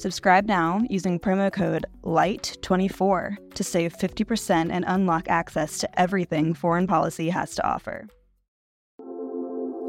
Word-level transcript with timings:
Subscribe 0.00 0.46
now 0.46 0.80
using 0.88 1.20
promo 1.20 1.52
code 1.52 1.84
LIGHT24 2.04 3.36
to 3.54 3.62
save 3.62 3.94
50% 3.94 4.70
and 4.72 4.82
unlock 4.88 5.28
access 5.28 5.76
to 5.76 6.00
everything 6.00 6.54
foreign 6.54 6.86
policy 6.86 7.28
has 7.28 7.54
to 7.56 7.68
offer. 7.68 8.08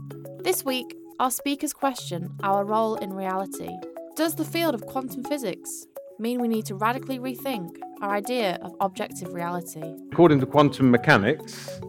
This 0.45 0.65
week, 0.65 0.95
our 1.19 1.33
speakers 1.33 1.73
question 1.73 2.33
our 2.45 2.65
role 2.65 2.95
in 2.95 3.13
reality. 3.13 3.77
Does 4.15 4.37
the 4.37 4.45
field 4.45 4.77
of 4.77 4.87
quantum 4.87 5.25
physics 5.25 5.89
mean 6.17 6.41
we 6.41 6.47
need 6.47 6.67
to 6.67 6.77
radically 6.77 7.19
rethink 7.19 7.71
our 8.03 8.11
idea 8.11 8.57
of 8.63 8.73
objective 8.81 9.35
reality? 9.35 9.97
According 10.13 10.39
to 10.39 10.47
quantum 10.47 10.93
mechanics, 10.93 11.81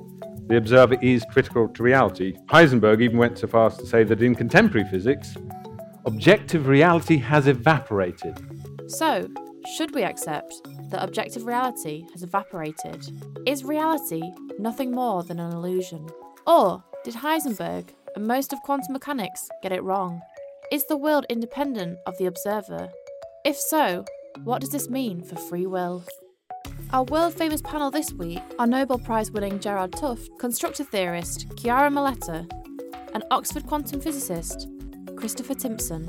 the 0.48 0.58
observer 0.58 0.96
is 1.02 1.26
critical 1.32 1.68
to 1.70 1.84
reality. 1.84 2.36
Heisenberg 2.48 3.02
even 3.02 3.18
went 3.18 3.38
so 3.38 3.48
far 3.48 3.68
as 3.68 3.78
to 3.78 3.86
say 3.86 4.04
that 4.04 4.22
in 4.22 4.36
contemporary 4.36 4.88
physics, 4.90 5.36
objective 6.06 6.68
reality 6.68 7.18
has 7.18 7.48
evaporated. 7.48 8.38
So, 8.88 9.28
should 9.76 9.96
we 9.96 10.04
accept 10.04 10.54
that 10.90 11.04
objective 11.04 11.46
reality 11.46 12.06
has 12.12 12.24
evaporated? 12.24 13.08
Is 13.48 13.64
reality 13.64 14.22
nothing 14.60 14.92
more 14.92 15.24
than 15.24 15.40
an 15.40 15.52
illusion? 15.52 16.10
Or 16.46 16.84
did 17.04 17.16
Heisenberg 17.16 17.86
and 18.16 18.28
most 18.28 18.52
of 18.52 18.62
quantum 18.64 18.94
mechanics 18.94 19.50
get 19.62 19.72
it 19.72 19.84
wrong? 19.84 20.22
Is 20.72 20.86
the 20.88 20.98
world 20.98 21.26
independent 21.30 21.98
of 22.06 22.18
the 22.18 22.26
observer? 22.26 22.90
If 23.46 23.58
so, 23.58 24.06
what 24.44 24.62
does 24.62 24.72
this 24.72 24.90
mean 24.90 25.24
for 25.24 25.36
free 25.36 25.66
will? 25.66 26.04
Our 26.94 27.06
world 27.06 27.34
famous 27.34 27.60
panel 27.60 27.90
this 27.90 28.14
week 28.14 28.40
are 28.60 28.68
Nobel 28.68 29.00
Prize 29.00 29.32
winning 29.32 29.60
Gerard 29.60 29.94
t'Hooft, 29.94 30.38
constructor 30.38 30.84
theorist 30.84 31.48
Chiara 31.58 31.90
Marletto, 31.90 32.48
and 33.16 33.24
Oxford 33.32 33.66
quantum 33.66 34.00
physicist 34.00 34.68
Christopher 35.16 35.56
Timpson. 35.56 36.08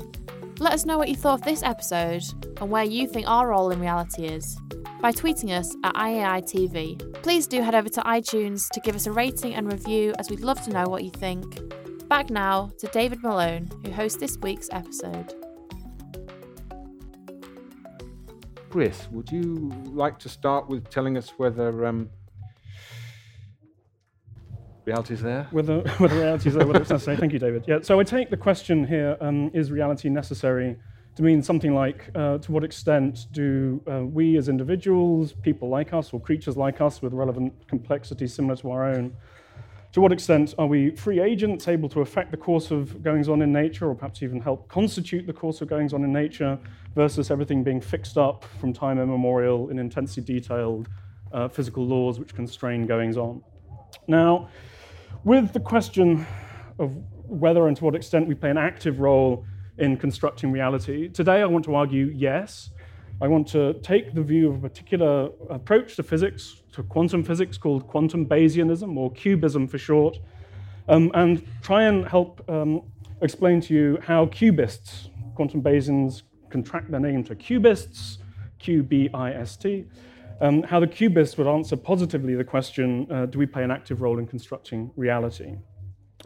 Let 0.59 0.73
us 0.73 0.85
know 0.85 0.99
what 0.99 1.09
you 1.09 1.15
thought 1.15 1.39
of 1.39 1.41
this 1.41 1.63
episode 1.63 2.21
and 2.61 2.69
where 2.69 2.83
you 2.83 3.07
think 3.07 3.27
our 3.27 3.47
role 3.47 3.71
in 3.71 3.79
reality 3.79 4.27
is 4.27 4.59
by 5.01 5.11
tweeting 5.11 5.57
us 5.57 5.75
at 5.83 5.95
IAITV. 5.95 7.23
Please 7.23 7.47
do 7.47 7.63
head 7.63 7.73
over 7.73 7.89
to 7.89 8.01
iTunes 8.01 8.69
to 8.69 8.79
give 8.81 8.95
us 8.95 9.07
a 9.07 9.11
rating 9.11 9.55
and 9.55 9.71
review 9.71 10.13
as 10.19 10.29
we'd 10.29 10.41
love 10.41 10.61
to 10.65 10.69
know 10.69 10.87
what 10.87 11.03
you 11.03 11.09
think. 11.09 11.61
Back 12.09 12.29
now 12.29 12.69
to 12.77 12.85
David 12.89 13.23
Malone, 13.23 13.71
who 13.83 13.91
hosts 13.91 14.19
this 14.19 14.37
week's 14.37 14.69
episode. 14.71 15.33
Chris, 18.75 19.07
would 19.09 19.31
you 19.31 19.71
like 19.85 20.19
to 20.19 20.27
start 20.27 20.67
with 20.67 20.89
telling 20.89 21.17
us 21.17 21.29
whether 21.37 21.85
um, 21.85 22.09
reality's 24.83 25.21
there? 25.21 25.47
Whether, 25.51 25.79
whether 25.97 26.17
reality 26.17 26.49
is 26.49 26.55
there, 26.55 26.67
whether 26.67 26.81
it's 26.81 26.89
necessary. 26.89 27.15
Thank 27.15 27.31
you, 27.31 27.39
David. 27.39 27.63
Yeah, 27.69 27.79
so 27.83 28.01
I 28.01 28.03
take 28.03 28.29
the 28.29 28.35
question 28.35 28.85
here: 28.85 29.15
um, 29.21 29.49
is 29.53 29.71
reality 29.71 30.09
necessary? 30.09 30.75
To 31.15 31.23
mean 31.23 31.41
something 31.41 31.73
like, 31.73 32.09
uh, 32.15 32.39
to 32.39 32.51
what 32.51 32.65
extent 32.65 33.27
do 33.31 33.81
uh, 33.89 34.03
we 34.03 34.35
as 34.35 34.49
individuals, 34.49 35.31
people 35.31 35.69
like 35.69 35.93
us, 35.93 36.11
or 36.11 36.19
creatures 36.19 36.57
like 36.57 36.81
us 36.81 37.01
with 37.01 37.13
relevant 37.13 37.53
complexity 37.69 38.27
similar 38.27 38.57
to 38.57 38.71
our 38.71 38.83
own, 38.83 39.15
to 39.95 40.01
what 40.01 40.11
extent 40.11 40.53
are 40.57 40.67
we 40.67 40.89
free 40.91 41.21
agents 41.21 41.69
able 41.69 41.87
to 41.87 42.01
affect 42.01 42.29
the 42.29 42.35
course 42.35 42.69
of 42.69 43.01
goings 43.01 43.29
on 43.29 43.41
in 43.41 43.53
nature, 43.53 43.89
or 43.89 43.95
perhaps 43.95 44.21
even 44.21 44.41
help 44.41 44.67
constitute 44.67 45.25
the 45.25 45.31
course 45.31 45.61
of 45.61 45.69
goings 45.69 45.93
on 45.93 46.03
in 46.03 46.11
nature, 46.11 46.59
versus 46.95 47.31
everything 47.31 47.63
being 47.63 47.79
fixed 47.79 48.17
up 48.17 48.43
from 48.59 48.73
time 48.73 48.99
immemorial 48.99 49.69
in 49.69 49.79
intensely 49.79 50.21
detailed 50.21 50.89
uh, 51.31 51.47
physical 51.47 51.85
laws 51.85 52.19
which 52.19 52.35
constrain 52.35 52.85
goings 52.85 53.15
on? 53.15 53.41
Now, 54.05 54.49
with 55.23 55.53
the 55.53 55.61
question 55.61 56.27
of 56.77 56.93
whether 57.29 57.69
and 57.69 57.77
to 57.77 57.85
what 57.85 57.95
extent 57.95 58.27
we 58.27 58.35
play 58.35 58.49
an 58.49 58.57
active 58.57 58.99
role 58.99 59.45
in 59.77 59.95
constructing 59.95 60.51
reality, 60.51 61.07
today 61.07 61.41
I 61.41 61.45
want 61.45 61.63
to 61.65 61.75
argue 61.75 62.11
yes. 62.13 62.69
I 63.21 63.27
want 63.27 63.47
to 63.49 63.73
take 63.81 64.13
the 64.13 64.21
view 64.21 64.49
of 64.49 64.55
a 64.55 64.69
particular 64.69 65.29
approach 65.49 65.95
to 65.95 66.03
physics, 66.03 66.63
to 66.73 66.83
quantum 66.83 67.23
physics, 67.23 67.57
called 67.57 67.87
quantum 67.87 68.25
Bayesianism, 68.25 68.97
or 68.97 69.11
QBism 69.13 69.69
for 69.69 69.77
short, 69.77 70.19
um, 70.89 71.11
and 71.13 71.45
try 71.61 71.83
and 71.83 72.05
help 72.05 72.43
um, 72.49 72.81
explain 73.21 73.61
to 73.61 73.73
you 73.73 73.97
how 74.01 74.25
QBists, 74.25 75.09
quantum 75.33 75.61
Bayesians, 75.61 76.23
contract 76.49 76.91
their 76.91 76.99
name 76.99 77.23
to 77.23 77.35
QBists, 77.35 78.17
Q 78.59 78.83
B 78.83 79.09
I 79.13 79.31
S 79.31 79.55
T, 79.55 79.85
um, 80.41 80.63
how 80.63 80.81
the 80.81 80.87
QBists 80.87 81.37
would 81.37 81.47
answer 81.47 81.77
positively 81.77 82.35
the 82.35 82.43
question 82.43 83.07
uh, 83.09 83.25
do 83.25 83.39
we 83.39 83.45
play 83.45 83.63
an 83.63 83.71
active 83.71 84.01
role 84.01 84.19
in 84.19 84.27
constructing 84.27 84.91
reality? 84.97 85.55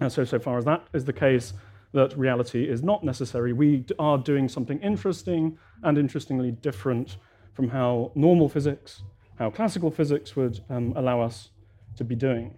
And 0.01 0.11
so, 0.11 0.23
so 0.23 0.39
far 0.39 0.57
as 0.57 0.65
that 0.65 0.87
is 0.93 1.05
the 1.05 1.13
case, 1.13 1.53
that 1.93 2.17
reality 2.17 2.69
is 2.69 2.83
not 2.83 3.03
necessary. 3.03 3.53
We 3.53 3.85
are 3.97 4.17
doing 4.17 4.47
something 4.47 4.79
interesting 4.79 5.57
and 5.83 5.97
interestingly 5.97 6.51
different 6.51 7.17
from 7.53 7.69
how 7.69 8.11
normal 8.15 8.47
physics, 8.49 9.03
how 9.37 9.49
classical 9.49 9.91
physics 9.91 10.35
would 10.35 10.59
um, 10.69 10.93
allow 10.95 11.21
us 11.21 11.49
to 11.97 12.03
be 12.03 12.15
doing. 12.15 12.55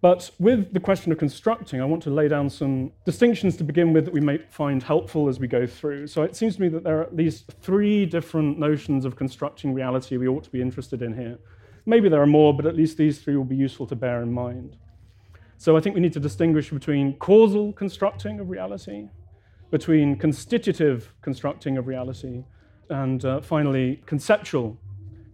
But 0.00 0.30
with 0.38 0.72
the 0.72 0.80
question 0.80 1.10
of 1.10 1.18
constructing, 1.18 1.80
I 1.80 1.84
want 1.84 2.02
to 2.04 2.10
lay 2.10 2.28
down 2.28 2.50
some 2.50 2.92
distinctions 3.04 3.56
to 3.56 3.64
begin 3.64 3.92
with 3.92 4.04
that 4.04 4.14
we 4.14 4.20
may 4.20 4.38
find 4.50 4.82
helpful 4.82 5.28
as 5.28 5.40
we 5.40 5.48
go 5.48 5.66
through. 5.66 6.06
So 6.06 6.22
it 6.22 6.36
seems 6.36 6.56
to 6.56 6.62
me 6.62 6.68
that 6.68 6.84
there 6.84 6.98
are 6.98 7.02
at 7.02 7.16
least 7.16 7.50
three 7.60 8.06
different 8.06 8.58
notions 8.58 9.04
of 9.04 9.16
constructing 9.16 9.72
reality 9.72 10.16
we 10.16 10.28
ought 10.28 10.44
to 10.44 10.50
be 10.50 10.60
interested 10.60 11.02
in 11.02 11.14
here. 11.14 11.38
Maybe 11.86 12.08
there 12.08 12.20
are 12.20 12.26
more, 12.26 12.54
but 12.54 12.66
at 12.66 12.76
least 12.76 12.98
these 12.98 13.20
three 13.20 13.36
will 13.36 13.44
be 13.44 13.56
useful 13.56 13.86
to 13.86 13.96
bear 13.96 14.22
in 14.22 14.32
mind. 14.32 14.76
So 15.58 15.76
I 15.76 15.80
think 15.80 15.94
we 15.94 16.00
need 16.00 16.12
to 16.12 16.20
distinguish 16.20 16.70
between 16.70 17.16
causal 17.18 17.72
constructing 17.72 18.40
of 18.40 18.50
reality, 18.50 19.08
between 19.70 20.16
constitutive 20.16 21.12
constructing 21.22 21.78
of 21.78 21.86
reality, 21.86 22.44
and 22.90 23.24
uh, 23.24 23.40
finally, 23.40 24.02
conceptual 24.06 24.78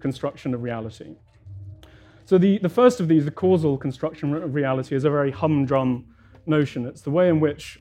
construction 0.00 0.54
of 0.54 0.62
reality. 0.62 1.16
So 2.24 2.38
the, 2.38 2.58
the 2.58 2.68
first 2.68 3.00
of 3.00 3.08
these, 3.08 3.24
the 3.24 3.30
causal 3.30 3.76
construction 3.76 4.34
of 4.34 4.54
reality, 4.54 4.94
is 4.94 5.04
a 5.04 5.10
very 5.10 5.30
humdrum 5.30 6.06
notion. 6.46 6.86
It's 6.86 7.02
the 7.02 7.10
way 7.10 7.28
in 7.28 7.40
which 7.40 7.80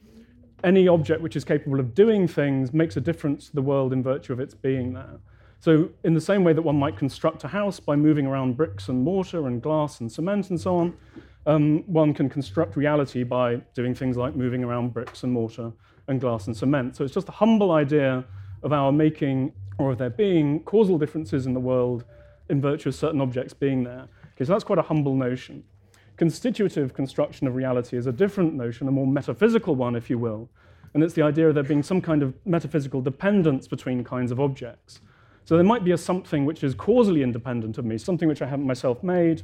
any 0.63 0.87
object 0.87 1.21
which 1.21 1.35
is 1.35 1.43
capable 1.43 1.79
of 1.79 1.93
doing 1.93 2.27
things 2.27 2.73
makes 2.73 2.97
a 2.97 3.01
difference 3.01 3.47
to 3.47 3.53
the 3.53 3.61
world 3.61 3.93
in 3.93 4.03
virtue 4.03 4.33
of 4.33 4.39
its 4.39 4.53
being 4.53 4.93
there. 4.93 5.19
So, 5.59 5.89
in 6.03 6.15
the 6.15 6.21
same 6.21 6.43
way 6.43 6.53
that 6.53 6.61
one 6.63 6.77
might 6.77 6.97
construct 6.97 7.43
a 7.43 7.47
house 7.47 7.79
by 7.79 7.95
moving 7.95 8.25
around 8.25 8.57
bricks 8.57 8.89
and 8.89 9.03
mortar 9.03 9.45
and 9.45 9.61
glass 9.61 10.01
and 10.01 10.11
cement 10.11 10.49
and 10.49 10.59
so 10.59 10.75
on, 10.75 10.97
um, 11.45 11.83
one 11.87 12.13
can 12.13 12.29
construct 12.29 12.75
reality 12.75 13.23
by 13.23 13.55
doing 13.73 13.95
things 13.95 14.17
like 14.17 14.35
moving 14.35 14.63
around 14.63 14.93
bricks 14.93 15.23
and 15.23 15.31
mortar 15.31 15.71
and 16.07 16.19
glass 16.19 16.47
and 16.47 16.55
cement. 16.55 16.95
So, 16.95 17.03
it's 17.03 17.13
just 17.13 17.29
a 17.29 17.33
humble 17.33 17.71
idea 17.71 18.23
of 18.63 18.73
our 18.73 18.91
making 18.91 19.53
or 19.77 19.91
of 19.91 19.97
there 19.97 20.09
being 20.09 20.61
causal 20.63 20.97
differences 20.97 21.45
in 21.45 21.53
the 21.53 21.59
world 21.59 22.05
in 22.49 22.61
virtue 22.61 22.89
of 22.89 22.95
certain 22.95 23.21
objects 23.21 23.53
being 23.53 23.83
there. 23.83 24.07
Okay, 24.35 24.45
so 24.45 24.53
that's 24.53 24.63
quite 24.63 24.79
a 24.79 24.83
humble 24.83 25.15
notion. 25.15 25.63
Constitutive 26.17 26.93
construction 26.93 27.47
of 27.47 27.55
reality 27.55 27.97
is 27.97 28.05
a 28.05 28.11
different 28.11 28.53
notion, 28.53 28.87
a 28.87 28.91
more 28.91 29.07
metaphysical 29.07 29.75
one, 29.75 29.95
if 29.95 30.09
you 30.09 30.19
will. 30.19 30.49
And 30.93 31.03
it's 31.03 31.13
the 31.13 31.21
idea 31.21 31.47
of 31.47 31.55
there 31.55 31.63
being 31.63 31.83
some 31.83 32.01
kind 32.01 32.21
of 32.21 32.33
metaphysical 32.45 33.01
dependence 33.01 33.67
between 33.67 34.03
kinds 34.03 34.31
of 34.31 34.39
objects. 34.39 34.99
So 35.45 35.55
there 35.55 35.65
might 35.65 35.83
be 35.83 35.91
a 35.91 35.97
something 35.97 36.45
which 36.45 36.63
is 36.63 36.75
causally 36.75 37.23
independent 37.23 37.77
of 37.77 37.85
me, 37.85 37.97
something 37.97 38.27
which 38.27 38.41
I 38.41 38.45
haven't 38.45 38.67
myself 38.67 39.01
made, 39.01 39.43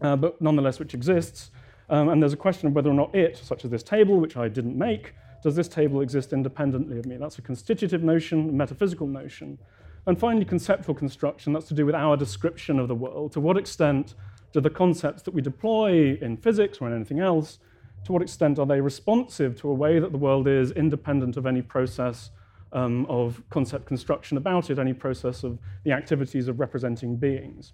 uh, 0.00 0.16
but 0.16 0.40
nonetheless 0.40 0.78
which 0.78 0.94
exists. 0.94 1.50
Um, 1.88 2.08
and 2.08 2.20
there's 2.20 2.32
a 2.32 2.36
question 2.36 2.68
of 2.68 2.74
whether 2.74 2.90
or 2.90 2.94
not 2.94 3.14
it, 3.14 3.36
such 3.36 3.64
as 3.64 3.70
this 3.70 3.82
table, 3.82 4.18
which 4.18 4.36
I 4.36 4.48
didn't 4.48 4.76
make, 4.76 5.14
does 5.42 5.54
this 5.54 5.68
table 5.68 6.00
exist 6.00 6.32
independently 6.32 6.98
of 6.98 7.06
me? 7.06 7.16
That's 7.16 7.38
a 7.38 7.42
constitutive 7.42 8.02
notion, 8.02 8.56
metaphysical 8.56 9.06
notion. 9.06 9.58
And 10.06 10.18
finally, 10.18 10.44
conceptual 10.44 10.94
construction, 10.94 11.52
that's 11.52 11.68
to 11.68 11.74
do 11.74 11.86
with 11.86 11.94
our 11.94 12.16
description 12.16 12.78
of 12.78 12.88
the 12.88 12.94
world. 12.94 13.32
To 13.32 13.40
what 13.40 13.56
extent 13.56 14.14
do 14.52 14.60
the 14.60 14.70
concepts 14.70 15.22
that 15.22 15.34
we 15.34 15.42
deploy 15.42 16.18
in 16.20 16.36
physics 16.36 16.78
or 16.80 16.88
in 16.88 16.94
anything 16.94 17.20
else, 17.20 17.58
to 18.04 18.12
what 18.12 18.22
extent 18.22 18.58
are 18.58 18.66
they 18.66 18.80
responsive 18.80 19.60
to 19.60 19.68
a 19.68 19.74
way 19.74 19.98
that 19.98 20.12
the 20.12 20.18
world 20.18 20.46
is 20.46 20.70
independent 20.72 21.36
of 21.36 21.44
any 21.44 21.60
process 21.60 22.30
um, 22.72 23.04
of 23.06 23.42
concept 23.50 23.86
construction 23.86 24.36
about 24.36 24.70
it, 24.70 24.78
any 24.78 24.92
process 24.92 25.42
of 25.44 25.58
the 25.84 25.92
activities 25.92 26.46
of 26.46 26.60
representing 26.60 27.16
beings? 27.16 27.72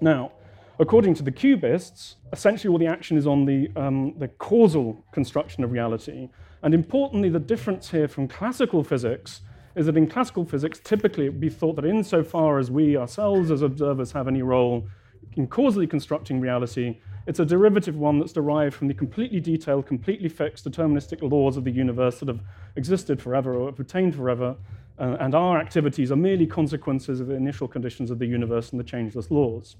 Now, 0.00 0.32
according 0.80 1.14
to 1.14 1.22
the 1.22 1.32
QBists, 1.32 2.14
essentially 2.32 2.70
all 2.70 2.78
the 2.78 2.86
action 2.86 3.16
is 3.16 3.26
on 3.26 3.44
the, 3.44 3.68
um, 3.76 4.14
the 4.18 4.28
causal 4.28 5.04
construction 5.12 5.64
of 5.64 5.72
reality. 5.72 6.28
And 6.62 6.74
importantly, 6.74 7.28
the 7.28 7.40
difference 7.40 7.90
here 7.90 8.08
from 8.08 8.28
classical 8.28 8.84
physics 8.84 9.40
is 9.74 9.86
that 9.86 9.96
in 9.96 10.08
classical 10.08 10.44
physics, 10.44 10.80
typically 10.82 11.26
it 11.26 11.30
would 11.30 11.40
be 11.40 11.48
thought 11.48 11.76
that 11.76 11.84
insofar 11.84 12.58
as 12.58 12.70
we 12.70 12.96
ourselves 12.96 13.50
as 13.50 13.62
observers 13.62 14.12
have 14.12 14.28
any 14.28 14.42
role 14.42 14.88
in 15.36 15.46
causally 15.46 15.86
constructing 15.86 16.40
reality, 16.40 16.98
it's 17.26 17.38
a 17.38 17.44
derivative 17.44 17.96
one 17.96 18.18
that's 18.18 18.32
derived 18.32 18.74
from 18.74 18.88
the 18.88 18.94
completely 18.94 19.38
detailed, 19.38 19.86
completely 19.86 20.28
fixed, 20.28 20.64
deterministic 20.64 21.28
laws 21.28 21.56
of 21.56 21.64
the 21.64 21.70
universe 21.70 22.18
that 22.20 22.28
have 22.28 22.40
existed 22.76 23.20
forever 23.20 23.54
or 23.54 23.66
have 23.66 23.78
retained 23.78 24.14
forever, 24.14 24.56
uh, 24.98 25.16
and 25.20 25.34
our 25.34 25.60
activities 25.60 26.10
are 26.10 26.16
merely 26.16 26.46
consequences 26.46 27.20
of 27.20 27.28
the 27.28 27.34
initial 27.34 27.68
conditions 27.68 28.10
of 28.10 28.18
the 28.18 28.26
universe 28.26 28.70
and 28.70 28.80
the 28.80 28.84
changeless 28.84 29.30
laws. 29.30 29.76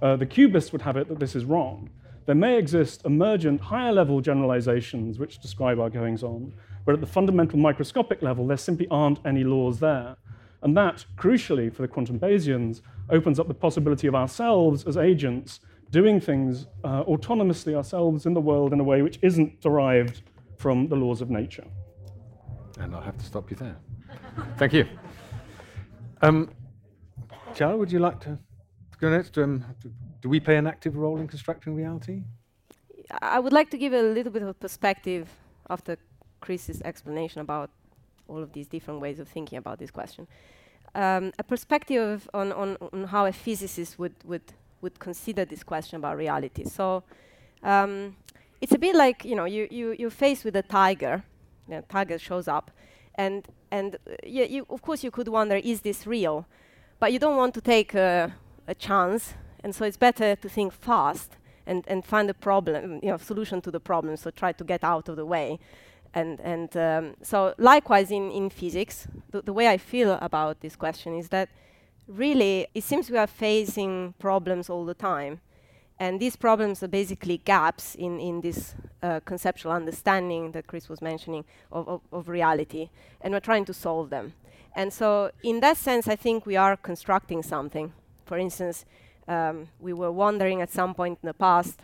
Uh, 0.00 0.16
the 0.16 0.26
QBists 0.26 0.72
would 0.72 0.82
have 0.82 0.96
it 0.96 1.08
that 1.08 1.18
this 1.18 1.34
is 1.34 1.44
wrong. 1.44 1.90
There 2.26 2.34
may 2.34 2.58
exist 2.58 3.02
emergent, 3.04 3.60
higher 3.60 3.92
level 3.92 4.20
generalizations 4.20 5.18
which 5.18 5.38
describe 5.38 5.80
our 5.80 5.88
goings 5.88 6.22
on, 6.22 6.52
but 6.84 6.94
at 6.94 7.00
the 7.00 7.06
fundamental 7.06 7.58
microscopic 7.58 8.22
level, 8.22 8.46
there 8.46 8.56
simply 8.56 8.86
aren't 8.90 9.18
any 9.24 9.44
laws 9.44 9.80
there. 9.80 10.16
And 10.62 10.76
that, 10.76 11.06
crucially 11.16 11.74
for 11.74 11.82
the 11.82 11.88
quantum 11.88 12.18
Bayesians, 12.18 12.82
opens 13.10 13.40
up 13.40 13.48
the 13.48 13.54
possibility 13.54 14.06
of 14.06 14.14
ourselves 14.14 14.84
as 14.84 14.96
agents 14.96 15.60
doing 15.90 16.20
things 16.20 16.66
uh, 16.84 17.04
autonomously 17.04 17.74
ourselves 17.74 18.26
in 18.26 18.34
the 18.34 18.40
world 18.40 18.72
in 18.72 18.80
a 18.80 18.84
way 18.84 19.02
which 19.02 19.18
isn't 19.22 19.60
derived 19.60 20.22
from 20.56 20.88
the 20.88 20.96
laws 20.96 21.20
of 21.20 21.30
nature. 21.30 21.66
And 22.78 22.94
I'll 22.94 23.00
have 23.00 23.16
to 23.16 23.24
stop 23.24 23.50
you 23.50 23.56
there. 23.56 23.76
Thank 24.56 24.72
you. 24.72 24.86
Um, 26.20 26.50
would 27.58 27.90
you 27.90 27.98
like 27.98 28.20
to 28.20 28.38
Um, 29.02 29.64
do 30.20 30.28
we 30.28 30.40
play 30.40 30.56
an 30.56 30.66
active 30.66 30.96
role 30.96 31.18
in 31.18 31.28
constructing 31.28 31.74
reality? 31.74 32.22
I 33.22 33.38
would 33.38 33.52
like 33.52 33.70
to 33.70 33.78
give 33.78 33.92
a 33.92 34.02
little 34.02 34.32
bit 34.32 34.42
of 34.42 34.58
perspective 34.58 35.28
after 35.70 35.96
Chris's 36.40 36.82
explanation 36.82 37.40
about 37.40 37.70
all 38.26 38.42
of 38.42 38.52
these 38.52 38.66
different 38.66 39.00
ways 39.00 39.18
of 39.18 39.28
thinking 39.28 39.58
about 39.58 39.78
this 39.78 39.90
question. 39.90 40.26
Um, 40.94 41.32
a 41.38 41.42
perspective 41.42 42.28
on, 42.34 42.52
on, 42.52 42.76
on, 42.92 43.04
how 43.04 43.26
a 43.26 43.32
physicist 43.32 43.98
would, 43.98 44.14
would, 44.24 44.42
would 44.80 44.98
consider 44.98 45.44
this 45.44 45.62
question 45.62 45.96
about 45.96 46.16
reality. 46.16 46.64
So 46.64 47.02
um, 47.62 48.16
it's 48.60 48.72
a 48.72 48.78
bit 48.78 48.96
like, 48.96 49.24
you 49.24 49.36
know, 49.36 49.44
you, 49.44 49.68
you, 49.70 49.94
you're 49.98 50.10
faced 50.10 50.44
with 50.44 50.56
a 50.56 50.62
tiger, 50.62 51.22
the 51.68 51.84
tiger 51.88 52.18
shows 52.18 52.48
up, 52.48 52.70
and, 53.14 53.46
and 53.70 53.96
uh, 53.96 54.14
yeah, 54.24 54.44
you, 54.44 54.66
of 54.70 54.82
course 54.82 55.04
you 55.04 55.10
could 55.10 55.28
wonder, 55.28 55.56
is 55.56 55.82
this 55.82 56.06
real? 56.06 56.46
But 56.98 57.12
you 57.12 57.18
don't 57.18 57.36
want 57.36 57.54
to 57.54 57.60
take 57.60 57.94
a, 57.94 58.34
a 58.68 58.74
chance, 58.74 59.34
and 59.64 59.74
so 59.74 59.84
it's 59.84 59.96
better 59.96 60.36
to 60.36 60.48
think 60.48 60.72
fast 60.72 61.32
and, 61.66 61.84
and 61.88 62.04
find 62.04 62.30
a 62.30 62.34
problem, 62.34 63.00
you 63.02 63.08
know, 63.08 63.16
solution 63.16 63.60
to 63.62 63.70
the 63.70 63.80
problem, 63.80 64.16
so 64.16 64.30
try 64.30 64.52
to 64.52 64.64
get 64.64 64.84
out 64.84 65.08
of 65.08 65.16
the 65.16 65.26
way. 65.26 65.58
And, 66.14 66.40
and 66.40 66.76
um, 66.76 67.14
so 67.22 67.54
likewise 67.58 68.10
in, 68.10 68.30
in 68.30 68.50
physics, 68.50 69.08
the, 69.30 69.42
the 69.42 69.52
way 69.52 69.68
I 69.68 69.76
feel 69.76 70.18
about 70.22 70.60
this 70.60 70.76
question 70.76 71.14
is 71.14 71.28
that 71.28 71.48
really 72.06 72.66
it 72.74 72.82
seems 72.82 73.10
we 73.10 73.18
are 73.18 73.26
facing 73.26 74.14
problems 74.18 74.70
all 74.70 74.84
the 74.84 74.94
time. 74.94 75.40
And 76.00 76.20
these 76.20 76.36
problems 76.36 76.82
are 76.82 76.88
basically 76.88 77.38
gaps 77.38 77.96
in, 77.96 78.20
in 78.20 78.40
this 78.40 78.74
uh, 79.02 79.20
conceptual 79.24 79.72
understanding 79.72 80.52
that 80.52 80.68
Chris 80.68 80.88
was 80.88 81.02
mentioning 81.02 81.44
of, 81.72 81.88
of, 81.88 82.00
of, 82.12 82.28
reality. 82.28 82.90
And 83.20 83.34
we're 83.34 83.40
trying 83.40 83.64
to 83.64 83.74
solve 83.74 84.08
them. 84.10 84.32
And 84.76 84.92
so, 84.92 85.32
in 85.42 85.58
that 85.60 85.76
sense, 85.76 86.06
I 86.06 86.14
think 86.14 86.46
we 86.46 86.54
are 86.54 86.76
constructing 86.76 87.42
something. 87.42 87.92
For 88.28 88.36
instance, 88.36 88.84
um, 89.26 89.68
we 89.80 89.94
were 89.94 90.12
wondering 90.12 90.60
at 90.60 90.70
some 90.70 90.92
point 90.94 91.18
in 91.22 91.26
the 91.26 91.32
past 91.32 91.80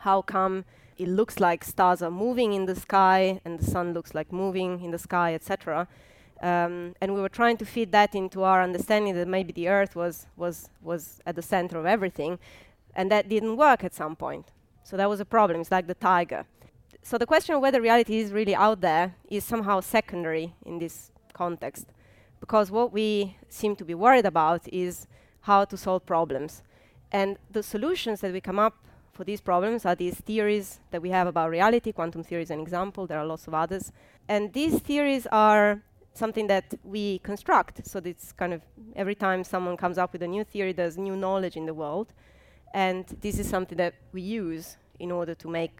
how 0.00 0.20
come 0.20 0.66
it 0.98 1.08
looks 1.08 1.40
like 1.40 1.64
stars 1.64 2.02
are 2.02 2.10
moving 2.10 2.52
in 2.52 2.66
the 2.66 2.76
sky 2.76 3.40
and 3.46 3.58
the 3.58 3.64
sun 3.64 3.94
looks 3.94 4.14
like 4.14 4.30
moving 4.30 4.84
in 4.84 4.90
the 4.90 4.98
sky, 4.98 5.32
etc. 5.32 5.88
Um, 6.42 6.94
and 7.00 7.14
we 7.14 7.22
were 7.22 7.30
trying 7.30 7.56
to 7.56 7.64
feed 7.64 7.92
that 7.92 8.14
into 8.14 8.42
our 8.42 8.62
understanding 8.62 9.14
that 9.14 9.26
maybe 9.26 9.54
the 9.54 9.68
Earth 9.68 9.96
was, 9.96 10.26
was, 10.36 10.68
was 10.82 11.18
at 11.24 11.34
the 11.34 11.42
center 11.42 11.78
of 11.78 11.86
everything, 11.86 12.38
and 12.94 13.10
that 13.10 13.30
didn't 13.30 13.56
work 13.56 13.82
at 13.82 13.94
some 13.94 14.14
point. 14.14 14.52
So 14.84 14.98
that 14.98 15.08
was 15.08 15.20
a 15.20 15.24
problem. 15.24 15.62
It's 15.62 15.70
like 15.70 15.86
the 15.86 15.94
tiger. 15.94 16.44
So 17.02 17.16
the 17.16 17.26
question 17.26 17.54
of 17.54 17.62
whether 17.62 17.80
reality 17.80 18.18
is 18.18 18.32
really 18.32 18.54
out 18.54 18.82
there 18.82 19.14
is 19.30 19.44
somehow 19.44 19.80
secondary 19.80 20.54
in 20.66 20.78
this 20.78 21.10
context, 21.32 21.86
because 22.38 22.70
what 22.70 22.92
we 22.92 23.36
seem 23.48 23.76
to 23.76 23.84
be 23.84 23.94
worried 23.94 24.26
about 24.26 24.68
is 24.70 25.06
how 25.48 25.64
to 25.64 25.76
solve 25.76 26.02
problems. 26.04 26.62
And 27.10 27.38
the 27.56 27.62
solutions 27.62 28.20
that 28.20 28.32
we 28.36 28.40
come 28.40 28.60
up 28.66 28.76
for 29.16 29.24
these 29.24 29.40
problems 29.40 29.86
are 29.88 29.96
these 30.04 30.18
theories 30.30 30.66
that 30.92 31.00
we 31.02 31.10
have 31.10 31.26
about 31.26 31.48
reality. 31.50 31.90
Quantum 31.98 32.22
theory 32.22 32.42
is 32.42 32.50
an 32.50 32.60
example. 32.60 33.06
There 33.06 33.18
are 33.22 33.28
lots 33.34 33.46
of 33.48 33.54
others. 33.54 33.84
And 34.28 34.52
these 34.52 34.78
theories 34.88 35.26
are 35.32 35.82
something 36.12 36.46
that 36.48 36.66
we 36.84 37.04
construct. 37.30 37.86
So 37.90 37.96
it's 38.04 38.32
kind 38.32 38.52
of 38.52 38.60
every 38.94 39.14
time 39.14 39.42
someone 39.42 39.76
comes 39.76 39.96
up 40.02 40.12
with 40.12 40.22
a 40.22 40.30
new 40.36 40.44
theory, 40.44 40.72
there's 40.72 40.98
new 40.98 41.16
knowledge 41.16 41.56
in 41.56 41.66
the 41.66 41.74
world. 41.82 42.08
And 42.74 43.04
this 43.24 43.38
is 43.38 43.48
something 43.48 43.78
that 43.78 43.94
we 44.12 44.20
use 44.20 44.76
in 44.98 45.10
order 45.10 45.34
to 45.42 45.48
make 45.48 45.74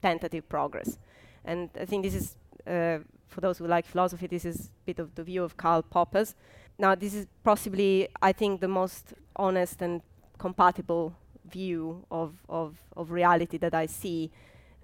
tentative 0.00 0.48
progress. 0.48 0.98
And 1.44 1.70
I 1.82 1.86
think 1.86 2.04
this 2.04 2.14
is, 2.14 2.36
uh, 2.66 2.98
for 3.26 3.40
those 3.40 3.58
who 3.58 3.66
like 3.66 3.86
philosophy, 3.94 4.26
this 4.28 4.44
is 4.44 4.58
a 4.66 4.84
bit 4.86 4.98
of 5.00 5.14
the 5.16 5.24
view 5.24 5.42
of 5.42 5.56
Karl 5.56 5.82
Popper's. 5.82 6.36
Now, 6.78 6.94
this 6.94 7.14
is 7.14 7.26
possibly, 7.42 8.08
I 8.22 8.32
think, 8.32 8.60
the 8.60 8.68
most 8.68 9.14
honest 9.34 9.82
and 9.82 10.00
compatible 10.38 11.12
view 11.50 12.04
of, 12.10 12.34
of, 12.48 12.76
of 12.96 13.10
reality 13.10 13.58
that 13.58 13.74
I 13.74 13.86
see 13.86 14.30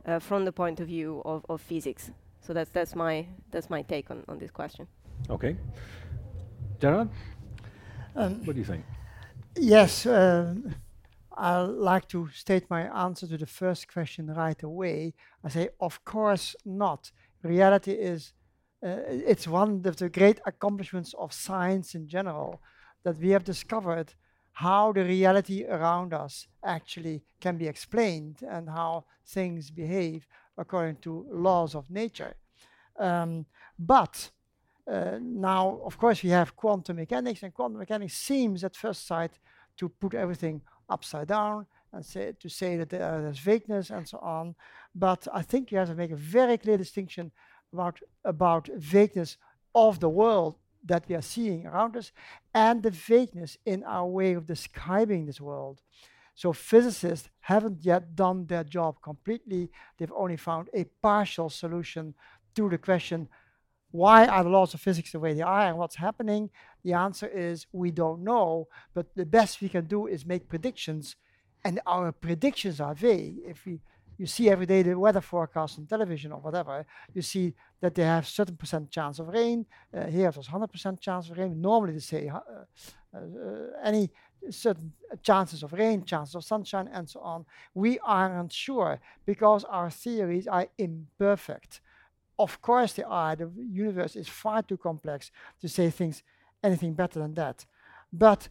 uh, 0.04 0.18
from 0.18 0.44
the 0.44 0.52
point 0.52 0.80
of 0.80 0.88
view 0.88 1.22
of, 1.24 1.46
of 1.48 1.60
physics. 1.60 2.10
So 2.40 2.52
that's, 2.52 2.70
that's, 2.70 2.94
my, 2.94 3.26
that's 3.50 3.70
my 3.70 3.82
take 3.82 4.10
on, 4.10 4.24
on 4.28 4.38
this 4.38 4.50
question. 4.50 4.88
Okay. 5.30 5.56
Gerard, 6.80 7.08
um, 8.16 8.44
what 8.44 8.54
do 8.54 8.60
you 8.60 8.66
think? 8.66 8.84
Yes, 9.56 10.04
uh, 10.04 10.54
I'd 11.36 11.62
like 11.62 12.08
to 12.08 12.28
state 12.34 12.68
my 12.68 12.82
answer 13.04 13.26
to 13.28 13.38
the 13.38 13.46
first 13.46 13.86
question 13.86 14.26
right 14.34 14.60
away. 14.62 15.14
I 15.44 15.48
say, 15.48 15.68
of 15.80 16.04
course 16.04 16.56
not. 16.64 17.12
Reality 17.42 17.92
is, 17.92 18.34
it's 18.84 19.48
one 19.48 19.82
of 19.84 19.96
the 19.96 20.08
great 20.08 20.40
accomplishments 20.46 21.14
of 21.18 21.32
science 21.32 21.94
in 21.94 22.06
general 22.06 22.60
that 23.02 23.18
we 23.18 23.30
have 23.30 23.44
discovered 23.44 24.14
how 24.52 24.92
the 24.92 25.04
reality 25.04 25.64
around 25.64 26.12
us 26.12 26.46
actually 26.64 27.22
can 27.40 27.56
be 27.56 27.66
explained 27.66 28.36
and 28.48 28.68
how 28.68 29.04
things 29.26 29.70
behave 29.70 30.26
according 30.56 30.96
to 30.96 31.26
laws 31.30 31.74
of 31.74 31.90
nature. 31.90 32.34
Um, 32.98 33.46
but 33.78 34.30
uh, 34.86 35.18
now, 35.20 35.80
of 35.84 35.98
course, 35.98 36.22
we 36.22 36.30
have 36.30 36.54
quantum 36.54 36.96
mechanics, 36.96 37.42
and 37.42 37.52
quantum 37.52 37.78
mechanics 37.78 38.14
seems 38.14 38.62
at 38.62 38.76
first 38.76 39.06
sight 39.06 39.38
to 39.78 39.88
put 39.88 40.14
everything 40.14 40.60
upside 40.88 41.28
down 41.28 41.66
and 41.92 42.04
say, 42.04 42.32
to 42.38 42.48
say 42.48 42.76
that 42.76 42.90
there, 42.90 43.22
there's 43.22 43.38
vagueness 43.38 43.90
and 43.90 44.06
so 44.06 44.18
on. 44.18 44.54
But 44.94 45.26
I 45.32 45.42
think 45.42 45.72
you 45.72 45.78
have 45.78 45.88
to 45.88 45.94
make 45.94 46.10
a 46.10 46.16
very 46.16 46.58
clear 46.58 46.76
distinction 46.76 47.32
about, 47.74 48.00
about 48.24 48.68
vagueness 48.74 49.36
of 49.74 50.00
the 50.00 50.08
world 50.08 50.54
that 50.86 51.04
we 51.08 51.14
are 51.14 51.22
seeing 51.22 51.66
around 51.66 51.96
us 51.96 52.12
and 52.54 52.82
the 52.82 52.90
vagueness 52.90 53.56
in 53.64 53.82
our 53.84 54.06
way 54.06 54.34
of 54.34 54.46
describing 54.46 55.26
this 55.26 55.40
world. 55.40 55.80
So 56.34 56.52
physicists 56.52 57.28
haven't 57.40 57.84
yet 57.84 58.16
done 58.16 58.46
their 58.46 58.64
job 58.64 59.00
completely. 59.02 59.70
They've 59.96 60.12
only 60.16 60.36
found 60.36 60.68
a 60.74 60.84
partial 61.02 61.48
solution 61.48 62.14
to 62.56 62.68
the 62.68 62.78
question, 62.78 63.28
why 63.90 64.26
are 64.26 64.42
the 64.42 64.50
laws 64.50 64.74
of 64.74 64.80
physics 64.80 65.12
the 65.12 65.20
way 65.20 65.34
they 65.34 65.42
are 65.42 65.68
and 65.68 65.78
what's 65.78 65.94
happening? 65.94 66.50
The 66.82 66.94
answer 66.94 67.28
is 67.28 67.66
we 67.72 67.92
don't 67.92 68.24
know, 68.24 68.66
but 68.92 69.14
the 69.14 69.24
best 69.24 69.60
we 69.60 69.68
can 69.68 69.86
do 69.86 70.08
is 70.08 70.26
make 70.26 70.48
predictions, 70.48 71.14
and 71.64 71.80
our 71.86 72.10
predictions 72.10 72.80
are 72.80 72.94
vague. 72.94 73.38
If 73.46 73.64
we 73.64 73.80
you 74.18 74.26
see 74.26 74.48
every 74.50 74.66
day 74.66 74.82
the 74.82 74.98
weather 74.98 75.20
forecast 75.20 75.78
on 75.78 75.86
television 75.86 76.32
or 76.32 76.40
whatever, 76.40 76.86
you 77.12 77.22
see 77.22 77.54
that 77.80 77.94
they 77.94 78.04
have 78.04 78.26
certain 78.26 78.56
percent 78.56 78.90
chance 78.90 79.18
of 79.18 79.28
rain. 79.28 79.66
Uh, 79.92 80.06
here 80.06 80.28
it 80.28 80.36
was 80.36 80.48
100% 80.48 81.00
chance 81.00 81.30
of 81.30 81.38
rain. 81.38 81.60
Normally 81.60 81.94
they 81.94 82.00
say 82.00 82.28
uh, 82.28 82.38
uh, 83.14 83.20
any 83.82 84.10
certain 84.50 84.92
chances 85.22 85.62
of 85.62 85.72
rain, 85.72 86.04
chances 86.04 86.34
of 86.34 86.44
sunshine, 86.44 86.88
and 86.92 87.08
so 87.08 87.20
on. 87.20 87.44
We 87.74 87.98
aren't 88.00 88.52
sure 88.52 89.00
because 89.26 89.64
our 89.64 89.90
theories 89.90 90.46
are 90.46 90.66
imperfect. 90.78 91.80
Of 92.38 92.60
course 92.60 92.94
they 92.94 93.04
are. 93.04 93.36
The 93.36 93.50
universe 93.56 94.16
is 94.16 94.28
far 94.28 94.62
too 94.62 94.76
complex 94.76 95.30
to 95.60 95.68
say 95.68 95.90
things 95.90 96.22
anything 96.62 96.94
better 96.94 97.20
than 97.20 97.34
that. 97.34 97.64
But 98.12 98.48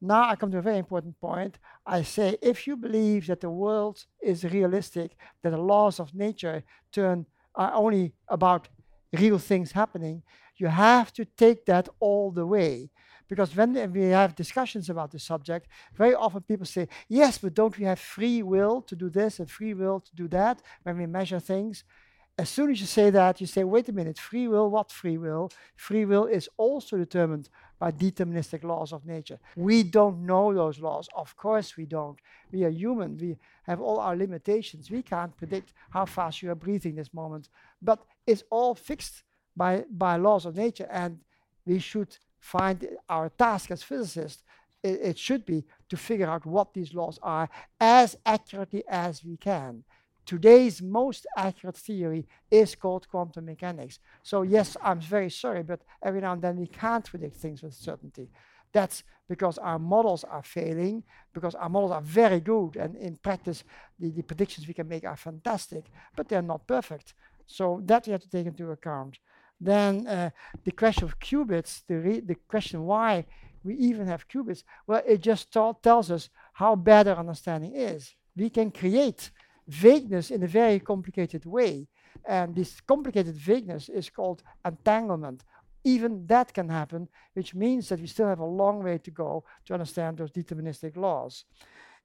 now 0.00 0.28
I 0.28 0.36
come 0.36 0.50
to 0.52 0.58
a 0.58 0.62
very 0.62 0.78
important 0.78 1.18
point. 1.20 1.58
I 1.86 2.02
say 2.02 2.36
if 2.42 2.66
you 2.66 2.76
believe 2.76 3.26
that 3.26 3.40
the 3.40 3.50
world 3.50 4.04
is 4.22 4.44
realistic, 4.44 5.16
that 5.42 5.50
the 5.50 5.56
laws 5.60 6.00
of 6.00 6.14
nature 6.14 6.62
turn 6.92 7.26
are 7.54 7.72
only 7.74 8.12
about 8.28 8.68
real 9.12 9.38
things 9.38 9.72
happening, 9.72 10.22
you 10.56 10.68
have 10.68 11.12
to 11.14 11.24
take 11.24 11.66
that 11.66 11.88
all 12.00 12.30
the 12.30 12.46
way. 12.46 12.90
Because 13.28 13.56
when 13.56 13.92
we 13.92 14.02
have 14.02 14.36
discussions 14.36 14.88
about 14.88 15.10
the 15.10 15.18
subject, 15.18 15.66
very 15.94 16.14
often 16.14 16.42
people 16.42 16.66
say, 16.66 16.88
yes, 17.08 17.38
but 17.38 17.54
don't 17.54 17.76
we 17.76 17.84
have 17.84 17.98
free 17.98 18.42
will 18.42 18.82
to 18.82 18.94
do 18.94 19.10
this 19.10 19.40
and 19.40 19.50
free 19.50 19.74
will 19.74 20.00
to 20.00 20.14
do 20.14 20.28
that 20.28 20.62
when 20.84 20.96
we 20.96 21.06
measure 21.06 21.40
things? 21.40 21.84
As 22.38 22.50
soon 22.50 22.70
as 22.70 22.80
you 22.80 22.86
say 22.86 23.08
that, 23.08 23.40
you 23.40 23.46
say, 23.46 23.64
wait 23.64 23.88
a 23.88 23.92
minute, 23.92 24.18
free 24.18 24.46
will, 24.46 24.68
what 24.68 24.92
free 24.92 25.16
will? 25.16 25.50
Free 25.74 26.04
will 26.04 26.26
is 26.26 26.50
also 26.58 26.98
determined 26.98 27.48
by 27.78 27.90
deterministic 27.90 28.62
laws 28.62 28.92
of 28.92 29.06
nature. 29.06 29.38
We 29.56 29.82
don't 29.82 30.26
know 30.26 30.52
those 30.52 30.78
laws. 30.78 31.08
Of 31.14 31.34
course, 31.36 31.78
we 31.78 31.86
don't. 31.86 32.18
We 32.52 32.64
are 32.64 32.70
human. 32.70 33.16
We 33.16 33.38
have 33.62 33.80
all 33.80 33.98
our 34.00 34.14
limitations. 34.14 34.90
We 34.90 35.02
can't 35.02 35.34
predict 35.34 35.72
how 35.90 36.04
fast 36.04 36.42
you 36.42 36.50
are 36.50 36.54
breathing 36.54 36.94
this 36.94 37.14
moment. 37.14 37.48
But 37.80 38.04
it's 38.26 38.44
all 38.50 38.74
fixed 38.74 39.22
by, 39.56 39.84
by 39.90 40.16
laws 40.16 40.44
of 40.44 40.56
nature, 40.56 40.88
and 40.90 41.20
we 41.64 41.78
should 41.78 42.18
find 42.38 42.86
our 43.08 43.30
task 43.30 43.70
as 43.70 43.82
physicists. 43.82 44.42
It, 44.82 45.00
it 45.02 45.18
should 45.18 45.46
be 45.46 45.64
to 45.88 45.96
figure 45.96 46.28
out 46.28 46.44
what 46.44 46.74
these 46.74 46.92
laws 46.92 47.18
are 47.22 47.48
as 47.80 48.18
accurately 48.26 48.84
as 48.88 49.24
we 49.24 49.38
can. 49.38 49.84
Today's 50.26 50.82
most 50.82 51.24
accurate 51.36 51.76
theory 51.76 52.26
is 52.50 52.74
called 52.74 53.08
quantum 53.08 53.46
mechanics. 53.46 54.00
So 54.22 54.42
yes, 54.42 54.76
I'm 54.82 55.00
very 55.00 55.30
sorry, 55.30 55.62
but 55.62 55.80
every 56.02 56.20
now 56.20 56.32
and 56.32 56.42
then 56.42 56.56
we 56.56 56.66
can't 56.66 57.04
predict 57.04 57.36
things 57.36 57.62
with 57.62 57.74
certainty. 57.74 58.28
That's 58.72 59.04
because 59.28 59.56
our 59.58 59.78
models 59.78 60.24
are 60.24 60.42
failing, 60.42 61.04
because 61.32 61.54
our 61.54 61.68
models 61.68 61.92
are 61.92 62.02
very 62.02 62.40
good, 62.40 62.76
and 62.76 62.96
in 62.96 63.16
practice, 63.16 63.64
the, 63.98 64.10
the 64.10 64.22
predictions 64.22 64.66
we 64.66 64.74
can 64.74 64.88
make 64.88 65.04
are 65.04 65.16
fantastic, 65.16 65.84
but 66.16 66.28
they're 66.28 66.42
not 66.42 66.66
perfect. 66.66 67.14
So 67.46 67.80
that 67.84 68.06
we 68.06 68.12
have 68.12 68.22
to 68.22 68.28
take 68.28 68.46
into 68.46 68.70
account. 68.70 69.18
Then 69.60 70.06
uh, 70.06 70.30
the 70.64 70.72
question 70.72 71.04
of 71.04 71.18
qubits, 71.18 71.82
the, 71.86 72.20
the 72.20 72.36
question 72.48 72.84
why 72.84 73.26
we 73.64 73.74
even 73.76 74.06
have 74.06 74.28
qubits, 74.28 74.64
well, 74.86 75.02
it 75.06 75.20
just 75.20 75.52
tells 75.52 76.10
us 76.10 76.28
how 76.52 76.74
bad 76.74 77.08
our 77.08 77.16
understanding 77.16 77.74
is. 77.74 78.14
We 78.36 78.50
can 78.50 78.70
create 78.70 79.30
vagueness 79.68 80.30
in 80.30 80.42
a 80.42 80.46
very 80.46 80.80
complicated 80.80 81.44
way. 81.44 81.88
And 82.24 82.54
this 82.54 82.80
complicated 82.80 83.34
vagueness 83.34 83.88
is 83.88 84.10
called 84.10 84.42
entanglement. 84.64 85.44
Even 85.84 86.26
that 86.26 86.52
can 86.52 86.68
happen, 86.68 87.08
which 87.34 87.54
means 87.54 87.88
that 87.88 88.00
we 88.00 88.06
still 88.06 88.26
have 88.26 88.40
a 88.40 88.44
long 88.44 88.82
way 88.82 88.98
to 88.98 89.10
go 89.10 89.44
to 89.66 89.74
understand 89.74 90.18
those 90.18 90.32
deterministic 90.32 90.96
laws. 90.96 91.44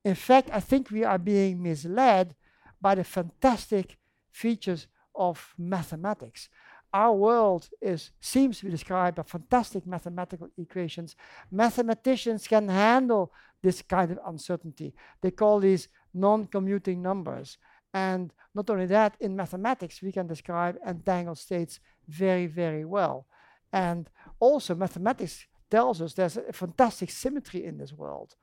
In 0.04 0.16
fact, 0.16 0.50
I 0.52 0.60
think 0.60 0.92
we 0.92 1.04
are 1.04 1.18
being 1.18 1.62
misled 1.62 2.36
by 2.80 2.96
the 2.96 3.04
fantastic 3.04 3.98
features 4.32 4.88
of 5.16 5.54
mathematics. 5.58 6.50
Our 6.94 7.14
world 7.14 7.70
is, 7.82 8.12
seems 8.20 8.60
to 8.60 8.66
be 8.66 8.72
described 8.72 9.16
by 9.16 9.24
fantastic 9.24 9.88
mathematical 9.88 10.50
equations. 10.58 11.16
Mathematicians 11.50 12.48
can 12.48 12.68
handle 12.68 13.32
this 13.64 13.82
kind 13.82 14.12
of 14.12 14.20
uncertainty. 14.26 14.94
They 15.22 15.32
call 15.32 15.60
these 15.60 15.88
non-commuting 16.14 17.02
numbers. 17.02 17.58
And 17.94 18.34
not 18.56 18.70
only 18.70 18.86
that, 18.88 19.16
in 19.20 19.36
mathematics, 19.36 20.02
we 20.02 20.12
can 20.12 20.28
describe 20.28 20.78
entangled 20.88 21.38
states 21.38 21.80
very, 22.08 22.48
very 22.48 22.86
well. 22.86 23.28
And 23.74 24.10
also, 24.40 24.76
mathematics 24.76 25.46
tells 25.70 26.02
us 26.02 26.14
there's 26.14 26.38
a 26.38 26.54
fantastic 26.54 27.10
symmetry 27.10 27.66
in 27.66 27.78
this 27.78 27.94
world. 27.94 28.36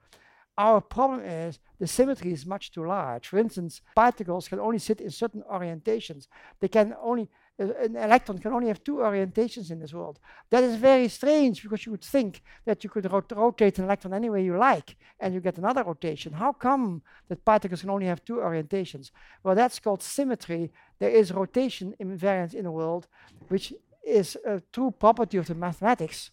Our 0.57 0.81
problem 0.81 1.21
is 1.21 1.61
the 1.79 1.87
symmetry 1.87 2.33
is 2.33 2.45
much 2.45 2.73
too 2.73 2.85
large. 2.85 3.29
For 3.29 3.39
instance, 3.39 3.81
particles 3.95 4.49
can 4.49 4.59
only 4.59 4.79
sit 4.79 5.01
in 5.01 5.11
certain 5.11 5.45
orientations. 5.51 6.27
They 6.61 6.69
can 6.69 6.95
only 7.01 7.31
an 7.59 7.97
electron 7.97 8.39
can 8.39 8.53
only 8.53 8.69
have 8.69 8.85
two 8.85 8.97
orientations 8.97 9.71
in 9.71 9.81
this 9.81 9.93
world. 9.93 10.21
That 10.51 10.63
is 10.63 10.77
very 10.77 11.09
strange 11.09 11.63
because 11.63 11.85
you 11.85 11.93
would 11.93 12.05
think 12.05 12.43
that 12.65 12.85
you 12.85 12.91
could 12.91 13.11
rot 13.11 13.33
rotate 13.33 13.79
an 13.79 13.85
electron 13.85 14.15
any 14.15 14.31
way 14.31 14.45
you 14.45 14.57
like 14.57 14.97
and 15.19 15.35
you 15.35 15.41
get 15.41 15.59
another 15.59 15.83
rotation. 15.83 16.33
How 16.33 16.53
come 16.53 17.03
that 17.29 17.45
particles 17.45 17.81
can 17.81 17.91
only 17.91 18.07
have 18.07 18.25
two 18.25 18.37
orientations? 18.37 19.11
Well, 19.43 19.57
that's 19.57 19.81
called 19.81 20.03
symmetry. 20.03 20.71
There 21.01 21.11
is 21.11 21.33
rotation 21.33 21.95
invariance 22.01 22.55
in 22.55 22.65
the 22.65 22.71
world, 22.71 23.09
which 23.49 23.75
is 24.05 24.37
a 24.47 24.63
true 24.73 24.93
property 24.93 25.37
of 25.37 25.47
the 25.47 25.55
mathematics, 25.55 26.31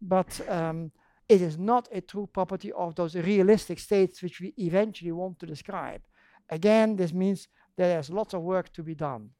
but 0.00 0.40
um, 0.48 0.92
it 1.28 1.42
is 1.42 1.58
not 1.58 1.88
a 1.92 2.00
true 2.00 2.28
property 2.32 2.72
of 2.72 2.94
those 2.94 3.14
realistic 3.14 3.78
states 3.78 4.22
which 4.22 4.40
we 4.40 4.54
eventually 4.56 5.12
want 5.12 5.38
to 5.40 5.46
describe. 5.46 6.00
Again, 6.48 6.96
this 6.96 7.12
means 7.12 7.48
that 7.76 7.88
there's 7.88 8.10
lots 8.10 8.32
of 8.34 8.42
work 8.42 8.72
to 8.72 8.82
be 8.82 8.94
done. 8.94 9.30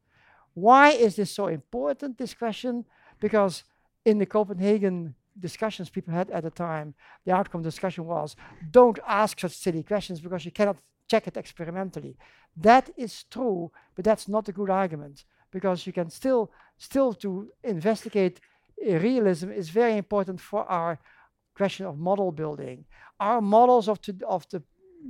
Why 0.55 0.89
is 0.89 1.15
this 1.15 1.31
so 1.31 1.47
important, 1.47 2.17
this 2.17 2.33
question? 2.33 2.85
Because 3.19 3.63
in 4.03 4.17
the 4.17 4.25
Copenhagen 4.25 5.13
discussions 5.37 5.89
people 5.89 6.13
had 6.13 6.31
at 6.31 6.43
the 6.43 6.49
time, 6.49 6.95
the 7.25 7.33
outcome 7.33 7.61
discussion 7.61 8.05
was 8.05 8.35
don't 8.71 8.99
ask 9.05 9.39
such 9.39 9.51
silly 9.51 9.83
questions 9.83 10.21
because 10.21 10.45
you 10.45 10.51
cannot 10.51 10.77
check 11.07 11.27
it 11.27 11.37
experimentally. 11.37 12.15
That 12.55 12.89
is 12.95 13.25
true, 13.29 13.71
but 13.95 14.05
that's 14.05 14.27
not 14.27 14.47
a 14.47 14.53
good 14.53 14.69
argument 14.69 15.25
because 15.51 15.85
you 15.85 15.93
can 15.93 16.09
still, 16.09 16.51
still 16.77 17.13
to 17.15 17.49
investigate 17.63 18.39
uh, 18.81 18.97
realism 18.99 19.51
is 19.51 19.69
very 19.69 19.97
important 19.97 20.39
for 20.39 20.63
our 20.65 20.99
question 21.55 21.85
of 21.85 21.97
model 21.97 22.31
building. 22.31 22.85
Our 23.19 23.41
models 23.41 23.87
of, 23.87 23.99
of 24.27 24.47
the, 24.49 24.63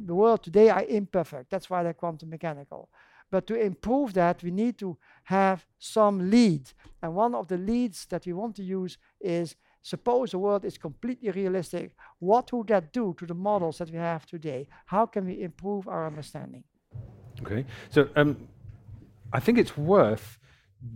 the 0.06 0.14
world 0.14 0.44
today 0.44 0.70
are 0.70 0.84
imperfect. 0.84 1.50
That's 1.50 1.70
why 1.70 1.84
they're 1.84 1.94
quantum 1.94 2.30
mechanical. 2.30 2.90
But 3.32 3.48
to 3.48 3.56
improve 3.56 4.14
that, 4.14 4.44
we 4.44 4.52
need 4.52 4.78
to 4.80 4.98
have 5.24 5.66
some 5.80 6.30
lead. 6.30 6.72
And 7.02 7.16
one 7.16 7.36
of 7.36 7.48
the 7.48 7.58
leads 7.58 8.06
that 8.08 8.26
we 8.26 8.34
want 8.34 8.56
to 8.58 8.64
use 8.64 8.98
is 9.20 9.56
suppose 9.82 10.32
the 10.32 10.40
world 10.40 10.66
is 10.66 10.78
completely 10.78 11.32
realistic. 11.32 11.96
What 12.20 12.52
would 12.54 12.68
that 12.68 12.94
do 12.94 13.16
to 13.18 13.26
the 13.26 13.34
models 13.34 13.78
that 13.78 13.92
we 13.92 13.98
have 13.98 14.26
today? 14.26 14.68
How 14.86 15.06
can 15.06 15.26
we 15.26 15.42
improve 15.42 15.88
our 15.88 16.08
understanding? 16.08 16.64
Okay, 17.42 17.66
so 17.90 18.08
um, 18.16 18.48
I 19.34 19.40
think 19.40 19.58
it's 19.58 19.78
worth 19.78 20.40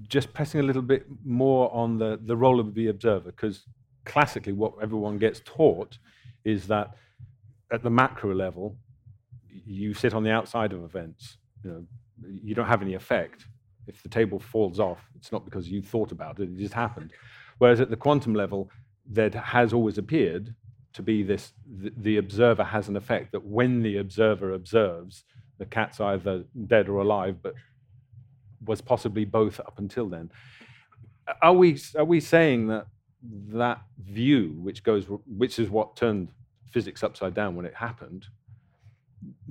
just 0.08 0.34
pressing 0.34 0.60
a 0.60 0.64
little 0.64 0.82
bit 0.82 1.06
more 1.26 1.74
on 1.74 1.98
the, 1.98 2.20
the 2.24 2.36
role 2.38 2.60
of 2.60 2.74
the 2.74 2.88
observer, 2.88 3.32
because 3.32 3.64
classically, 4.06 4.54
what 4.54 4.74
everyone 4.82 5.18
gets 5.18 5.42
taught 5.44 5.98
is 6.44 6.68
that 6.68 6.96
at 7.72 7.84
the 7.84 7.90
macro 7.90 8.34
level, 8.34 8.76
you 9.66 9.94
sit 9.94 10.14
on 10.14 10.24
the 10.24 10.32
outside 10.32 10.74
of 10.74 10.84
events. 10.84 11.38
You 11.64 11.70
know, 11.72 11.86
you 12.44 12.56
don't 12.56 12.68
have 12.68 12.82
any 12.82 12.94
effect. 12.94 13.46
If 13.88 14.04
the 14.04 14.10
table 14.10 14.40
falls 14.40 14.80
off, 14.80 15.00
it's 15.16 15.32
not 15.32 15.46
because 15.46 15.70
you 15.70 15.82
thought 15.82 16.12
about 16.12 16.40
it, 16.40 16.44
it 16.44 16.58
just 16.58 16.74
happened. 16.74 17.12
Whereas 17.58 17.82
at 17.82 17.90
the 17.90 17.96
quantum 17.96 18.34
level, 18.34 18.70
there 19.06 19.30
has 19.30 19.74
always 19.74 19.98
appeared 19.98 20.54
to 20.94 21.02
be 21.02 21.24
this 21.24 21.54
the, 21.66 21.92
the 21.98 22.18
observer 22.18 22.64
has 22.64 22.88
an 22.88 22.96
effect 22.96 23.32
that 23.32 23.46
when 23.46 23.82
the 23.82 23.98
observer 23.98 24.54
observes, 24.54 25.24
the 25.58 25.66
cat's 25.66 26.00
either 26.00 26.44
dead 26.68 26.90
or 26.90 27.00
alive, 27.00 27.38
but 27.42 27.54
was 28.66 28.82
possibly 28.82 29.26
both 29.26 29.60
up 29.60 29.78
until 29.78 30.08
then. 30.08 30.32
are 31.42 31.54
we 31.54 31.80
are 31.98 32.06
we 32.06 32.20
saying 32.20 32.68
that 32.68 32.88
that 33.22 33.82
view, 34.00 34.56
which 34.60 34.84
goes, 34.84 35.06
which 35.26 35.60
is 35.60 35.70
what 35.70 35.96
turned 35.96 36.30
physics 36.72 37.04
upside 37.04 37.34
down 37.34 37.56
when 37.56 37.66
it 37.66 37.76
happened, 37.76 38.28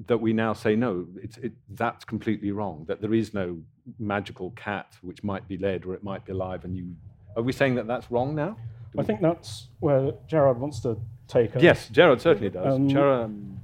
that 0.07 0.19
we 0.19 0.33
now 0.33 0.53
say 0.53 0.77
no, 0.77 1.07
it's 1.23 1.37
it, 1.39 1.53
that's 1.71 2.05
completely 2.05 2.53
wrong. 2.53 2.85
That 2.89 3.01
there 3.01 3.15
is 3.15 3.35
no 3.35 3.59
magical 3.99 4.51
cat 4.53 4.97
which 5.03 5.23
might 5.23 5.47
be 5.49 5.59
led 5.59 5.85
or 5.85 5.95
it 5.95 6.03
might 6.03 6.25
be 6.25 6.33
alive, 6.33 6.65
and 6.65 6.77
you 6.77 6.95
are 7.37 7.43
we 7.43 7.53
saying 7.53 7.75
that 7.77 7.87
that's 7.87 8.11
wrong 8.11 8.35
now? 8.35 8.57
I 8.99 9.03
think 9.03 9.21
that's 9.21 9.69
where 9.81 10.13
Gerard 10.27 10.59
wants 10.59 10.81
to 10.81 10.99
take 11.29 11.55
us. 11.55 11.63
Yes, 11.63 11.89
Gerard 11.89 12.21
certainly 12.21 12.51
does. 12.51 12.75
Um, 12.75 12.89
Gerard, 12.89 13.25
um, 13.27 13.61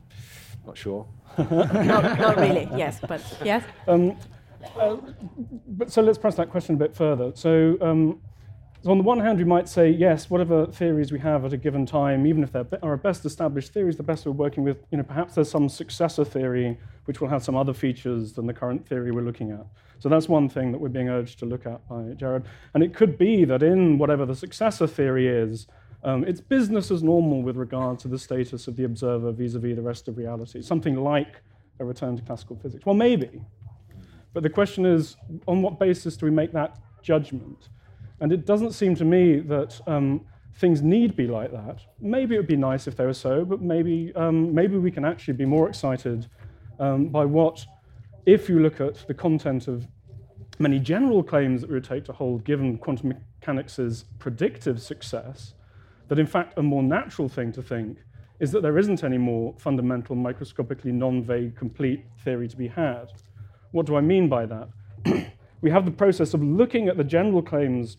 not 0.67 0.77
sure. 0.77 1.07
not, 1.39 1.73
not 2.19 2.37
really, 2.37 2.69
yes, 2.77 3.01
but 3.07 3.21
yes. 3.43 3.65
Um, 3.89 4.17
uh, 4.79 4.97
but 5.67 5.91
so 5.91 6.03
let's 6.03 6.19
press 6.19 6.37
that 6.37 6.51
question 6.51 6.77
a 6.77 6.79
bit 6.79 6.95
further. 6.95 7.33
So, 7.35 7.77
um, 7.81 8.21
so 8.85 8.91
on 8.91 8.99
the 8.99 9.03
one 9.05 9.19
hand, 9.19 9.38
we 9.38 9.45
might 9.45 9.67
say, 9.67 9.88
yes, 9.88 10.29
whatever 10.29 10.67
theories 10.67 11.11
we 11.11 11.19
have 11.21 11.47
at 11.47 11.55
a 11.55 11.57
given 11.57 11.87
time, 11.87 12.26
even 12.26 12.43
if 12.43 12.53
they're 12.53 12.67
our 12.83 12.99
best 12.99 13.25
established 13.25 13.73
theories, 13.73 13.97
the 13.97 14.03
best 14.03 14.26
we're 14.26 14.33
working 14.33 14.62
with, 14.62 14.85
you 14.91 14.99
know, 14.99 15.05
perhaps 15.05 15.37
there's 15.37 15.50
some 15.50 15.71
successor 15.71 16.23
theory 16.23 16.79
which 17.07 17.19
will 17.19 17.29
have 17.29 17.43
some 17.43 17.57
other 17.57 17.73
features 17.73 18.35
than 18.35 18.47
the 18.47 18.53
current 18.53 18.87
theory 18.87 19.11
we're 19.11 19.23
looking 19.23 19.53
at. 19.53 19.64
So 20.00 20.11
that's 20.11 20.29
one 20.29 20.50
thing 20.50 20.71
that 20.71 20.76
we're 20.76 20.91
being 20.91 21.09
urged 21.09 21.38
to 21.38 21.47
look 21.47 21.64
at 21.64 21.88
by 21.88 22.12
Jared. 22.14 22.45
And 22.75 22.83
it 22.83 22.93
could 22.93 23.17
be 23.17 23.47
that 23.47 23.62
in 23.62 23.97
whatever 23.97 24.26
the 24.26 24.37
successor 24.37 24.87
theory 24.87 25.29
is, 25.29 25.67
um, 26.03 26.23
it's 26.25 26.43
business 26.43 26.91
as 26.91 27.03
normal 27.03 27.41
with 27.41 27.57
regard 27.57 27.99
to 28.00 28.09
the 28.09 28.19
status 28.19 28.69
of 28.69 28.76
the 28.76 28.85
observer 28.85 29.33
vis-a-vis 29.33 29.76
the 29.76 29.83
rest 29.83 30.09
of 30.09 30.19
reality, 30.19 30.61
something 30.61 30.97
like 30.97 31.41
a 31.79 31.87
return 31.87 32.19
to 32.19 32.23
classical 32.23 32.57
physics. 32.57 32.85
Well, 32.85 32.97
maybe. 32.97 33.41
But 34.35 34.43
the 34.43 34.50
question 34.50 34.85
is, 34.85 35.17
on 35.49 35.62
what 35.62 35.79
basis 35.79 36.19
do 36.19 36.26
we 36.26 36.33
make 36.33 36.53
that 36.53 36.76
judgment? 37.03 37.71
And 38.25 38.33
it 38.33 38.47
doesn't 38.47 38.73
seem 38.73 38.95
to 38.95 39.04
me 39.04 39.40
that 39.40 39.78
um, 39.87 40.25
things 40.54 40.81
need 40.81 41.14
be 41.14 41.26
like 41.26 41.52
that. 41.52 41.83
Maybe 42.00 42.35
it 42.35 42.38
would 42.38 42.47
be 42.47 42.57
nice 42.57 42.87
if 42.87 42.97
they 42.97 43.04
were 43.04 43.12
so, 43.12 43.45
but 43.45 43.61
maybe, 43.61 44.14
um, 44.16 44.54
maybe 44.54 44.78
we 44.78 44.90
can 44.90 45.04
actually 45.04 45.35
be 45.35 45.45
more 45.45 45.69
excited 45.69 46.26
um, 46.81 47.09
by 47.09 47.26
what, 47.26 47.66
if 48.25 48.49
you 48.49 48.61
look 48.61 48.81
at 48.81 49.07
the 49.07 49.12
content 49.12 49.69
of 49.69 49.87
many 50.59 50.78
general 50.78 51.23
claims 51.23 51.61
that 51.61 51.69
we 51.69 51.75
would 51.75 51.85
take 51.85 52.07
to 52.07 52.14
hold 52.14 52.45
given 52.45 52.78
quantum 52.78 53.11
mechanics' 53.11 54.07
predictive 54.19 54.81
success, 54.81 55.52
that 56.09 56.19
in 56.19 56.26
fact 56.26 56.57
a 56.57 56.62
more 56.62 56.83
natural 56.83 57.28
thing 57.28 57.52
to 57.52 57.61
think 57.61 57.99
is 58.40 58.50
that 58.52 58.62
there 58.62 58.78
isn't 58.78 59.04
any 59.04 59.19
more 59.19 59.54
fundamental, 59.59 60.16
microscopically 60.16 60.93
non-vague, 60.93 61.54
complete 61.57 62.07
theory 62.21 62.49
to 62.49 62.57
be 62.57 62.69
had. 62.69 63.12
What 63.73 63.85
do 63.85 63.97
I 63.97 64.00
mean 64.00 64.31
by 64.31 64.47
that? 64.47 64.69
we 65.61 65.71
have 65.71 65.85
the 65.85 65.90
process 65.90 66.33
of 66.33 66.43
looking 66.43 66.88
at 66.88 66.97
the 66.97 67.04
general 67.04 67.43
claims 67.43 67.99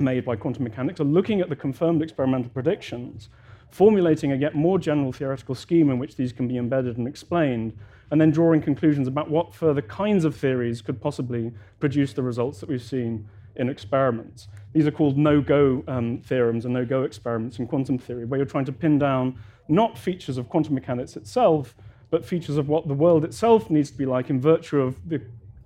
made 0.00 0.24
by 0.24 0.36
quantum 0.36 0.64
mechanics, 0.64 1.00
are 1.00 1.04
looking 1.04 1.40
at 1.40 1.48
the 1.48 1.56
confirmed 1.56 2.02
experimental 2.02 2.50
predictions, 2.50 3.28
formulating 3.70 4.32
a 4.32 4.36
yet 4.36 4.54
more 4.54 4.78
general 4.78 5.12
theoretical 5.12 5.54
scheme 5.54 5.90
in 5.90 5.98
which 5.98 6.16
these 6.16 6.32
can 6.32 6.48
be 6.48 6.56
embedded 6.56 6.96
and 6.98 7.06
explained, 7.06 7.76
and 8.10 8.20
then 8.20 8.30
drawing 8.30 8.62
conclusions 8.62 9.08
about 9.08 9.30
what 9.30 9.54
further 9.54 9.82
kinds 9.82 10.24
of 10.24 10.36
theories 10.36 10.80
could 10.80 11.00
possibly 11.00 11.52
produce 11.80 12.12
the 12.12 12.22
results 12.22 12.60
that 12.60 12.68
we've 12.68 12.82
seen 12.82 13.28
in 13.56 13.68
experiments. 13.68 14.48
These 14.72 14.86
are 14.86 14.90
called 14.90 15.16
no-go 15.16 15.82
um, 15.88 16.20
theorems 16.24 16.64
and 16.64 16.74
no-go 16.74 17.02
experiments 17.02 17.58
in 17.58 17.66
quantum 17.66 17.98
theory, 17.98 18.24
where 18.24 18.38
you're 18.38 18.46
trying 18.46 18.66
to 18.66 18.72
pin 18.72 18.98
down 18.98 19.38
not 19.68 19.98
features 19.98 20.38
of 20.38 20.48
quantum 20.48 20.74
mechanics 20.74 21.16
itself, 21.16 21.74
but 22.10 22.24
features 22.24 22.56
of 22.56 22.68
what 22.68 22.86
the 22.86 22.94
world 22.94 23.24
itself 23.24 23.68
needs 23.70 23.90
to 23.90 23.98
be 23.98 24.06
like 24.06 24.30
in 24.30 24.40
virtue 24.40 24.80
of 24.80 24.96
the, 25.08 25.20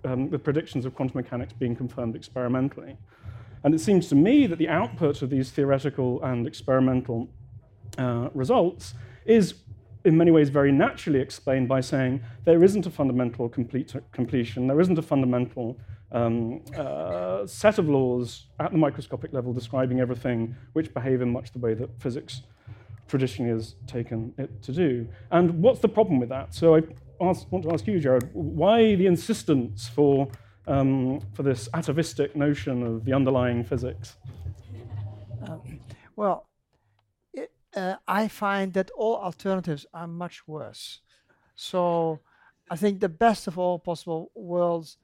um, 0.04 0.30
the 0.30 0.38
predictions 0.38 0.86
of 0.86 0.94
quantum 0.94 1.18
mechanics 1.18 1.52
being 1.52 1.76
confirmed 1.76 2.16
experimentally. 2.16 2.96
And 3.64 3.74
it 3.74 3.80
seems 3.80 4.08
to 4.08 4.14
me 4.14 4.46
that 4.46 4.58
the 4.58 4.68
output 4.68 5.22
of 5.22 5.30
these 5.30 5.50
theoretical 5.50 6.22
and 6.22 6.46
experimental 6.46 7.28
uh, 7.98 8.28
results 8.34 8.94
is 9.26 9.54
in 10.04 10.16
many 10.16 10.30
ways 10.30 10.48
very 10.48 10.72
naturally 10.72 11.20
explained 11.20 11.68
by 11.68 11.80
saying 11.80 12.22
there 12.44 12.64
isn't 12.64 12.86
a 12.86 12.90
fundamental 12.90 13.48
complete, 13.48 13.94
completion, 14.12 14.66
there 14.66 14.80
isn't 14.80 14.98
a 14.98 15.02
fundamental 15.02 15.78
um, 16.12 16.62
uh, 16.76 17.46
set 17.46 17.78
of 17.78 17.88
laws 17.88 18.46
at 18.58 18.72
the 18.72 18.78
microscopic 18.78 19.32
level 19.32 19.52
describing 19.52 20.00
everything 20.00 20.56
which 20.72 20.92
behave 20.94 21.20
in 21.20 21.30
much 21.30 21.52
the 21.52 21.58
way 21.58 21.74
that 21.74 21.88
physics 22.00 22.42
traditionally 23.08 23.52
has 23.52 23.74
taken 23.86 24.32
it 24.38 24.62
to 24.62 24.72
do. 24.72 25.06
And 25.30 25.60
what's 25.62 25.80
the 25.80 25.88
problem 25.88 26.18
with 26.18 26.28
that? 26.30 26.54
So 26.54 26.76
I 26.76 26.82
ask, 27.20 27.50
want 27.50 27.64
to 27.64 27.72
ask 27.72 27.86
you, 27.86 27.98
Jared, 28.00 28.30
why 28.32 28.94
the 28.94 29.06
insistence 29.06 29.88
for, 29.88 30.28
um, 30.66 31.20
for 31.34 31.42
this 31.42 31.68
atavistic 31.74 32.36
notion 32.36 32.82
of 32.82 33.04
the 33.04 33.12
underlying 33.12 33.64
physics? 33.64 34.16
Um, 35.46 35.80
well, 36.16 36.48
it, 37.32 37.50
uh, 37.74 37.96
I 38.06 38.28
find 38.28 38.72
that 38.74 38.90
all 38.96 39.16
alternatives 39.16 39.86
are 39.94 40.06
much 40.06 40.46
worse. 40.46 41.00
So 41.54 42.20
I 42.70 42.76
think 42.76 43.00
the 43.00 43.08
best 43.08 43.46
of 43.46 43.58
all 43.58 43.78
possible 43.78 44.30
worlds 44.34 44.98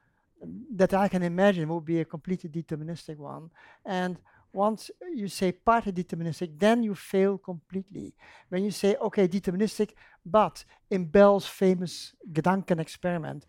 that 0.74 0.92
I 0.94 1.08
can 1.08 1.22
imagine 1.22 1.68
would 1.68 1.84
be 1.84 2.00
a 2.00 2.04
completely 2.04 2.50
deterministic 2.50 3.16
one. 3.16 3.50
And 3.84 4.18
once 4.52 4.90
you 5.14 5.28
say 5.28 5.52
partly 5.52 5.92
deterministic, 5.92 6.58
then 6.58 6.82
you 6.82 6.94
fail 6.94 7.38
completely. 7.38 8.14
When 8.48 8.64
you 8.64 8.70
say, 8.70 8.96
okay, 8.96 9.28
deterministic, 9.28 9.90
but 10.24 10.64
in 10.90 11.04
Bell's 11.04 11.46
famous 11.46 12.14
Gedanken 12.32 12.80
experiment, 12.80 13.44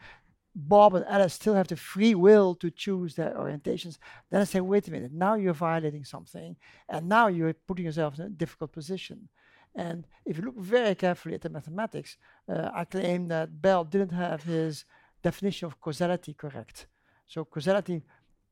Bob 0.59 0.95
and 0.95 1.05
Alice 1.05 1.35
still 1.35 1.53
have 1.53 1.67
the 1.67 1.75
free 1.75 2.15
will 2.15 2.55
to 2.55 2.71
choose 2.71 3.13
their 3.13 3.31
orientations, 3.35 3.99
then 4.31 4.41
I 4.41 4.43
say, 4.43 4.59
wait 4.59 4.87
a 4.87 4.91
minute, 4.91 5.13
now 5.13 5.35
you're 5.35 5.53
violating 5.53 6.03
something, 6.03 6.55
and 6.89 7.07
now 7.07 7.27
you're 7.27 7.53
putting 7.53 7.85
yourself 7.85 8.17
in 8.17 8.25
a 8.25 8.29
difficult 8.29 8.71
position. 8.71 9.29
And 9.75 10.07
if 10.25 10.37
you 10.37 10.43
look 10.43 10.57
very 10.57 10.95
carefully 10.95 11.35
at 11.35 11.41
the 11.41 11.49
mathematics, 11.49 12.17
uh, 12.49 12.71
I 12.73 12.85
claim 12.85 13.27
that 13.27 13.61
Bell 13.61 13.83
didn't 13.83 14.13
have 14.13 14.41
his 14.41 14.85
definition 15.21 15.67
of 15.67 15.79
causality 15.79 16.33
correct. 16.33 16.87
So 17.27 17.45
causality 17.45 18.01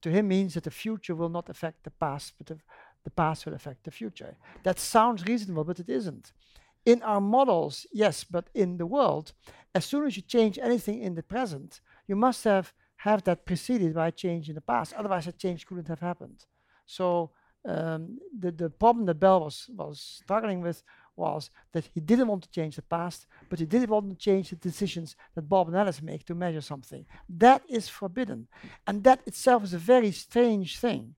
to 0.04 0.12
him 0.12 0.28
means 0.28 0.54
that 0.54 0.66
the 0.66 0.72
future 0.72 1.16
will 1.16 1.30
not 1.30 1.50
affect 1.50 1.84
the 1.84 1.90
past, 1.90 2.34
but 2.38 2.46
the, 2.46 2.58
the 3.04 3.10
past 3.10 3.48
will 3.48 3.56
affect 3.56 3.84
the 3.84 3.90
future. 3.90 4.38
That 4.62 4.80
sounds 4.80 5.26
reasonable, 5.26 5.64
but 5.64 5.80
it 5.80 5.90
isn't. 5.90 6.34
In 6.86 7.02
our 7.02 7.22
models, 7.22 7.88
yes, 7.92 8.24
but 8.24 8.52
in 8.54 8.78
the 8.78 8.86
world, 8.86 9.34
as 9.74 9.86
soon 9.86 10.06
as 10.06 10.16
you 10.16 10.22
change 10.22 10.60
anything 10.60 11.02
in 11.02 11.16
the 11.16 11.24
present, 11.24 11.82
you 12.08 12.16
must 12.16 12.44
have 12.44 12.74
have 12.98 13.24
that 13.24 13.46
preceded 13.46 13.94
by 13.94 14.08
a 14.08 14.12
change 14.12 14.50
in 14.50 14.56
the 14.56 14.62
past. 14.62 14.94
Otherwise, 14.94 15.28
a 15.28 15.32
change 15.32 15.66
couldn't 15.66 15.88
have 15.88 16.00
happened. 16.00 16.46
So 16.86 17.32
um, 17.68 18.20
the 18.40 18.52
the 18.52 18.70
problem 18.70 19.06
that 19.06 19.20
Bell 19.20 19.42
was 19.42 19.70
was 19.76 20.00
struggling 20.24 20.62
with 20.62 20.84
was 21.16 21.50
that 21.72 21.90
he 21.94 22.00
didn't 22.00 22.28
want 22.28 22.44
to 22.44 22.50
change 22.50 22.76
the 22.76 22.82
past, 22.82 23.28
but 23.50 23.60
he 23.60 23.66
didn't 23.66 23.90
want 23.90 24.10
to 24.10 24.16
change 24.16 24.50
the 24.50 24.56
decisions 24.56 25.16
that 25.34 25.50
Bob 25.50 25.68
and 25.68 25.78
Alice 25.78 26.02
make 26.02 26.26
to 26.26 26.36
measure 26.36 26.62
something. 26.62 27.06
That 27.30 27.62
is 27.70 27.88
forbidden. 27.88 28.48
And 28.86 29.04
that 29.04 29.22
itself 29.26 29.64
is 29.64 29.74
a 29.74 29.78
very 29.78 30.12
strange 30.12 30.78
thing 30.80 31.16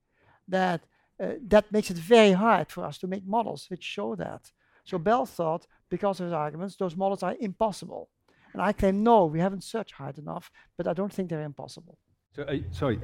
that, 0.47 0.81
uh, 1.19 1.33
that 1.47 1.71
makes 1.71 1.89
it 1.89 1.97
very 1.97 2.33
hard 2.33 2.71
for 2.71 2.83
us 2.85 2.97
to 2.99 3.07
make 3.07 3.25
models 3.25 3.67
which 3.69 3.83
show 3.83 4.15
that. 4.15 4.51
So 4.85 4.97
Bell 4.97 5.25
thought, 5.25 5.67
because 5.89 6.19
of 6.19 6.27
his 6.27 6.33
arguments, 6.33 6.75
those 6.75 6.95
models 6.95 7.23
are 7.23 7.35
impossible. 7.39 8.09
And 8.53 8.61
I 8.61 8.71
claim, 8.71 9.03
no, 9.03 9.25
we 9.25 9.39
haven't 9.39 9.63
searched 9.63 9.93
hard 9.93 10.17
enough, 10.17 10.51
but 10.77 10.87
I 10.87 10.93
don't 10.93 11.13
think 11.13 11.29
they're 11.29 11.43
impossible. 11.43 11.97
So, 12.35 12.43
uh, 12.43 12.57
sorry, 12.71 12.99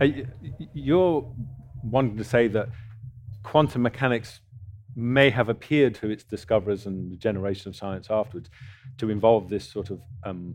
uh, 0.00 0.06
you're 0.74 1.32
wanting 1.82 2.16
to 2.16 2.24
say 2.24 2.48
that 2.48 2.68
quantum 3.42 3.82
mechanics 3.82 4.40
may 4.96 5.30
have 5.30 5.48
appeared 5.48 5.94
to 5.96 6.10
its 6.10 6.24
discoverers 6.24 6.86
and 6.86 7.10
the 7.10 7.16
generation 7.16 7.68
of 7.68 7.76
science 7.76 8.08
afterwards 8.10 8.48
to 8.98 9.10
involve 9.10 9.48
this 9.48 9.70
sort 9.70 9.90
of 9.90 10.00
um, 10.24 10.54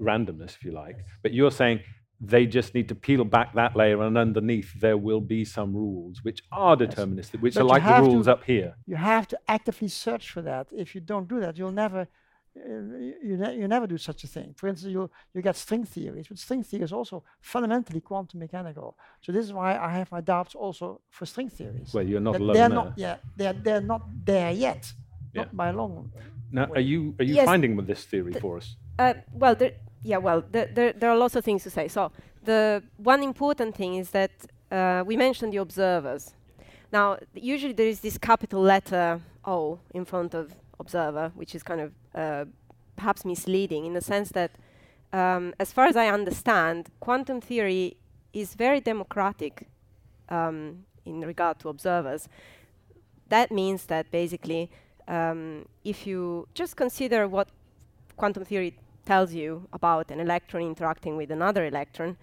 randomness, 0.00 0.56
if 0.56 0.64
you 0.64 0.72
like. 0.72 0.96
But 1.22 1.32
you're 1.32 1.50
saying 1.50 1.80
they 2.20 2.46
just 2.46 2.74
need 2.74 2.88
to 2.88 2.94
peel 2.94 3.24
back 3.24 3.54
that 3.54 3.74
layer, 3.74 4.02
and 4.02 4.18
underneath 4.18 4.78
there 4.78 4.96
will 4.96 5.20
be 5.22 5.44
some 5.44 5.74
rules 5.74 6.22
which 6.22 6.42
are 6.52 6.76
deterministic, 6.76 7.40
which 7.40 7.54
but 7.54 7.62
are 7.62 7.64
like 7.64 7.84
the 7.84 8.02
rules 8.02 8.26
to, 8.26 8.32
up 8.32 8.44
here. 8.44 8.76
You 8.86 8.96
have 8.96 9.26
to 9.28 9.38
actively 9.48 9.88
search 9.88 10.30
for 10.30 10.42
that. 10.42 10.68
If 10.70 10.94
you 10.94 11.00
don't 11.00 11.28
do 11.28 11.40
that, 11.40 11.56
you'll 11.56 11.72
never 11.72 12.08
you, 12.54 13.36
ne 13.36 13.56
you 13.56 13.68
never 13.68 13.86
do 13.86 13.98
such 13.98 14.24
a 14.24 14.26
thing. 14.26 14.54
For 14.56 14.68
instance, 14.68 14.92
you 14.92 15.10
you 15.34 15.42
get 15.42 15.56
string 15.56 15.84
theories, 15.84 16.26
but 16.28 16.38
string 16.38 16.62
theory 16.62 16.84
is 16.84 16.92
also 16.92 17.22
fundamentally 17.40 18.00
quantum 18.00 18.40
mechanical. 18.40 18.96
So 19.20 19.32
this 19.32 19.44
is 19.44 19.52
why 19.52 19.76
I 19.76 19.90
have 19.90 20.10
my 20.10 20.20
doubts 20.20 20.54
also 20.54 21.00
for 21.10 21.26
string 21.26 21.48
theories. 21.48 21.94
Well, 21.94 22.06
you're 22.06 22.20
not 22.20 22.36
alone 22.36 22.54
They're 22.54 22.68
there. 22.68 22.84
not 22.84 22.98
yet. 22.98 23.20
They're 23.36 23.52
they're 23.52 23.80
not 23.80 24.02
there 24.24 24.50
yet. 24.50 24.92
Yeah. 25.32 25.42
Not 25.42 25.56
by 25.56 25.68
a 25.68 25.72
long. 25.72 26.12
Now, 26.50 26.66
way. 26.66 26.78
are 26.78 26.80
you 26.80 27.14
are 27.18 27.24
you 27.24 27.34
yes. 27.34 27.46
finding 27.46 27.76
with 27.76 27.86
this 27.86 28.04
theory 28.04 28.32
the 28.32 28.40
for 28.40 28.56
us? 28.56 28.76
Uh, 28.98 29.14
well, 29.32 29.54
there, 29.54 29.72
yeah. 30.02 30.18
Well, 30.18 30.42
there, 30.50 30.66
there 30.66 30.92
there 30.92 31.10
are 31.10 31.16
lots 31.16 31.36
of 31.36 31.44
things 31.44 31.62
to 31.62 31.70
say. 31.70 31.88
So 31.88 32.10
the 32.42 32.82
one 32.96 33.22
important 33.22 33.76
thing 33.76 33.94
is 33.94 34.10
that 34.10 34.32
uh, 34.72 35.04
we 35.06 35.16
mentioned 35.16 35.52
the 35.52 35.58
observers. 35.58 36.34
Now, 36.92 37.18
usually 37.34 37.72
there 37.72 37.86
is 37.86 38.00
this 38.00 38.18
capital 38.18 38.60
letter 38.60 39.20
O 39.44 39.78
in 39.94 40.04
front 40.04 40.34
of 40.34 40.52
observer, 40.80 41.30
which 41.34 41.54
is 41.54 41.62
kind 41.62 41.80
of 41.80 41.92
uh, 42.14 42.44
perhaps 42.96 43.24
misleading 43.24 43.86
in 43.86 43.94
the 43.94 44.00
sense 44.00 44.30
that, 44.30 44.52
um, 45.12 45.54
as 45.58 45.72
far 45.72 45.86
as 45.86 45.96
I 45.96 46.08
understand, 46.08 46.88
quantum 47.00 47.40
theory 47.40 47.96
is 48.32 48.54
very 48.54 48.80
democratic 48.80 49.68
um, 50.28 50.84
in 51.04 51.20
regard 51.20 51.58
to 51.60 51.68
observers. 51.68 52.28
That 53.28 53.50
means 53.50 53.86
that 53.86 54.10
basically, 54.10 54.70
um, 55.08 55.66
if 55.84 56.06
you 56.06 56.48
just 56.54 56.76
consider 56.76 57.28
what 57.28 57.48
quantum 58.16 58.44
theory 58.44 58.76
tells 59.06 59.32
you 59.32 59.66
about 59.72 60.10
an 60.10 60.20
electron 60.20 60.62
interacting 60.62 61.16
with 61.16 61.30
another 61.30 61.66
electron, 61.66 62.16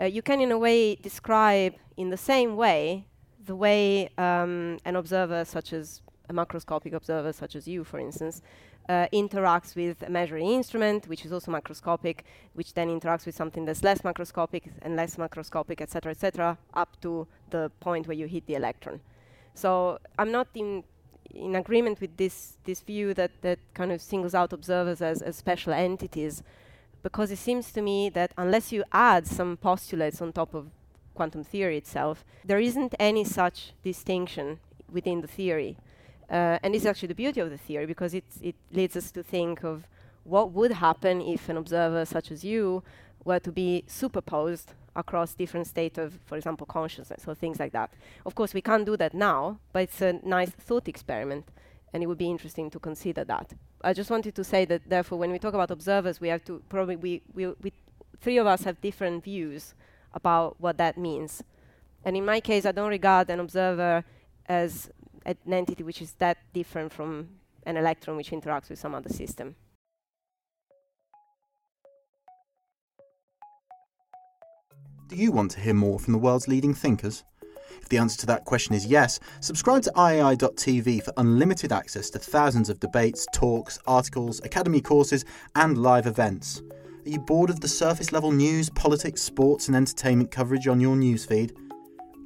uh, 0.00 0.04
you 0.04 0.22
can 0.22 0.40
in 0.40 0.52
a 0.52 0.58
way 0.58 0.94
describe 0.94 1.74
in 1.96 2.10
the 2.10 2.16
same 2.16 2.56
way 2.56 3.04
the 3.46 3.56
way 3.56 4.08
um, 4.16 4.78
an 4.84 4.96
observer 4.96 5.44
such 5.44 5.72
as 5.72 6.02
a 6.30 6.32
macroscopic 6.32 6.92
observer 6.94 7.32
such 7.32 7.54
as 7.56 7.68
you, 7.68 7.84
for 7.84 7.98
instance, 7.98 8.40
uh, 8.88 9.06
interacts 9.12 9.76
with 9.76 10.02
a 10.02 10.10
measuring 10.10 10.46
instrument, 10.46 11.06
which 11.08 11.24
is 11.26 11.32
also 11.32 11.50
macroscopic, 11.50 12.20
which 12.54 12.72
then 12.74 12.88
interacts 12.88 13.26
with 13.26 13.34
something 13.34 13.64
that's 13.66 13.82
less 13.82 14.00
macroscopic 14.00 14.62
and 14.82 14.96
less 14.96 15.16
macroscopic, 15.16 15.80
etc., 15.80 16.12
etc., 16.12 16.56
up 16.74 17.00
to 17.00 17.26
the 17.50 17.70
point 17.80 18.06
where 18.06 18.16
you 18.16 18.26
hit 18.26 18.46
the 18.46 18.54
electron. 18.54 19.00
So 19.54 19.98
I'm 20.18 20.32
not 20.32 20.48
in 20.54 20.84
in 21.32 21.54
agreement 21.54 22.00
with 22.00 22.16
this 22.16 22.58
this 22.64 22.80
view 22.80 23.14
that 23.14 23.30
that 23.42 23.58
kind 23.74 23.92
of 23.92 24.00
singles 24.00 24.34
out 24.34 24.52
observers 24.52 25.00
as, 25.02 25.22
as 25.22 25.36
special 25.36 25.72
entities, 25.72 26.42
because 27.02 27.30
it 27.30 27.38
seems 27.38 27.72
to 27.72 27.82
me 27.82 28.08
that 28.10 28.32
unless 28.36 28.72
you 28.72 28.82
add 28.92 29.26
some 29.26 29.56
postulates 29.56 30.20
on 30.22 30.32
top 30.32 30.54
of 30.54 30.70
quantum 31.14 31.44
theory 31.44 31.76
itself, 31.76 32.24
there 32.44 32.58
isn't 32.58 32.94
any 32.98 33.24
such 33.24 33.72
distinction 33.82 34.58
within 34.90 35.20
the 35.20 35.28
theory. 35.28 35.76
Uh, 36.30 36.58
and 36.62 36.74
this 36.74 36.82
is 36.82 36.86
actually 36.86 37.08
the 37.08 37.14
beauty 37.14 37.40
of 37.40 37.50
the 37.50 37.58
theory 37.58 37.86
because 37.86 38.14
it, 38.14 38.24
it 38.40 38.54
leads 38.72 38.96
us 38.96 39.10
to 39.10 39.22
think 39.22 39.64
of 39.64 39.84
what 40.24 40.52
would 40.52 40.70
happen 40.72 41.20
if 41.20 41.48
an 41.48 41.56
observer 41.56 42.04
such 42.04 42.30
as 42.30 42.44
you 42.44 42.82
were 43.24 43.40
to 43.40 43.50
be 43.50 43.84
superposed 43.86 44.72
across 44.94 45.34
different 45.34 45.66
states 45.66 45.98
of, 45.98 46.18
for 46.26 46.36
example, 46.36 46.66
consciousness 46.66 47.24
or 47.26 47.34
things 47.34 47.58
like 47.58 47.72
that. 47.72 47.90
Of 48.24 48.34
course, 48.34 48.54
we 48.54 48.60
can't 48.60 48.86
do 48.86 48.96
that 48.96 49.14
now, 49.14 49.58
but 49.72 49.82
it's 49.84 50.00
a 50.00 50.20
nice 50.24 50.50
thought 50.50 50.88
experiment, 50.88 51.46
and 51.92 52.02
it 52.02 52.06
would 52.06 52.18
be 52.18 52.30
interesting 52.30 52.70
to 52.70 52.78
consider 52.78 53.24
that. 53.24 53.52
I 53.82 53.92
just 53.92 54.10
wanted 54.10 54.34
to 54.34 54.44
say 54.44 54.64
that, 54.66 54.82
therefore, 54.88 55.18
when 55.18 55.32
we 55.32 55.38
talk 55.38 55.54
about 55.54 55.70
observers, 55.70 56.20
we 56.20 56.28
have 56.28 56.44
to 56.44 56.62
probably 56.68 56.96
we, 56.96 57.22
we, 57.34 57.46
we 57.62 57.72
three 58.20 58.38
of 58.38 58.46
us 58.46 58.64
have 58.64 58.80
different 58.80 59.24
views 59.24 59.74
about 60.12 60.56
what 60.58 60.76
that 60.78 60.98
means. 60.98 61.42
And 62.04 62.16
in 62.16 62.24
my 62.24 62.40
case, 62.40 62.66
I 62.66 62.72
don't 62.72 62.90
regard 62.90 63.30
an 63.30 63.40
observer 63.40 64.04
as 64.46 64.90
an 65.24 65.36
entity 65.52 65.82
which 65.82 66.02
is 66.02 66.12
that 66.14 66.38
different 66.52 66.92
from 66.92 67.28
an 67.64 67.76
electron 67.76 68.16
which 68.16 68.30
interacts 68.30 68.70
with 68.70 68.78
some 68.78 68.94
other 68.94 69.10
system. 69.10 69.54
Do 75.08 75.16
you 75.16 75.32
want 75.32 75.50
to 75.52 75.60
hear 75.60 75.74
more 75.74 75.98
from 75.98 76.12
the 76.12 76.18
world's 76.18 76.46
leading 76.46 76.72
thinkers? 76.72 77.24
If 77.82 77.88
the 77.88 77.98
answer 77.98 78.16
to 78.20 78.26
that 78.26 78.44
question 78.44 78.74
is 78.74 78.86
yes, 78.86 79.18
subscribe 79.40 79.82
to 79.82 79.92
IAI.tv 79.96 81.02
for 81.02 81.12
unlimited 81.16 81.72
access 81.72 82.10
to 82.10 82.18
thousands 82.18 82.68
of 82.68 82.78
debates, 82.78 83.26
talks, 83.32 83.78
articles, 83.86 84.40
academy 84.44 84.80
courses, 84.80 85.24
and 85.56 85.78
live 85.78 86.06
events. 86.06 86.62
Are 87.04 87.08
you 87.08 87.18
bored 87.18 87.50
of 87.50 87.60
the 87.60 87.68
surface 87.68 88.12
level 88.12 88.30
news, 88.30 88.70
politics, 88.70 89.22
sports, 89.22 89.66
and 89.66 89.76
entertainment 89.76 90.30
coverage 90.30 90.68
on 90.68 90.80
your 90.80 90.94
newsfeed? 90.94 91.56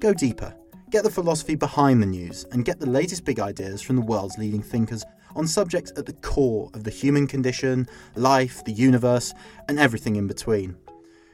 Go 0.00 0.12
deeper. 0.12 0.54
Get 0.94 1.02
the 1.02 1.10
philosophy 1.10 1.56
behind 1.56 2.00
the 2.00 2.06
news 2.06 2.46
and 2.52 2.64
get 2.64 2.78
the 2.78 2.88
latest 2.88 3.24
big 3.24 3.40
ideas 3.40 3.82
from 3.82 3.96
the 3.96 4.02
world's 4.02 4.38
leading 4.38 4.62
thinkers 4.62 5.04
on 5.34 5.44
subjects 5.44 5.92
at 5.96 6.06
the 6.06 6.12
core 6.12 6.70
of 6.72 6.84
the 6.84 6.90
human 6.92 7.26
condition, 7.26 7.88
life, 8.14 8.64
the 8.64 8.70
universe, 8.70 9.34
and 9.68 9.80
everything 9.80 10.14
in 10.14 10.28
between. 10.28 10.76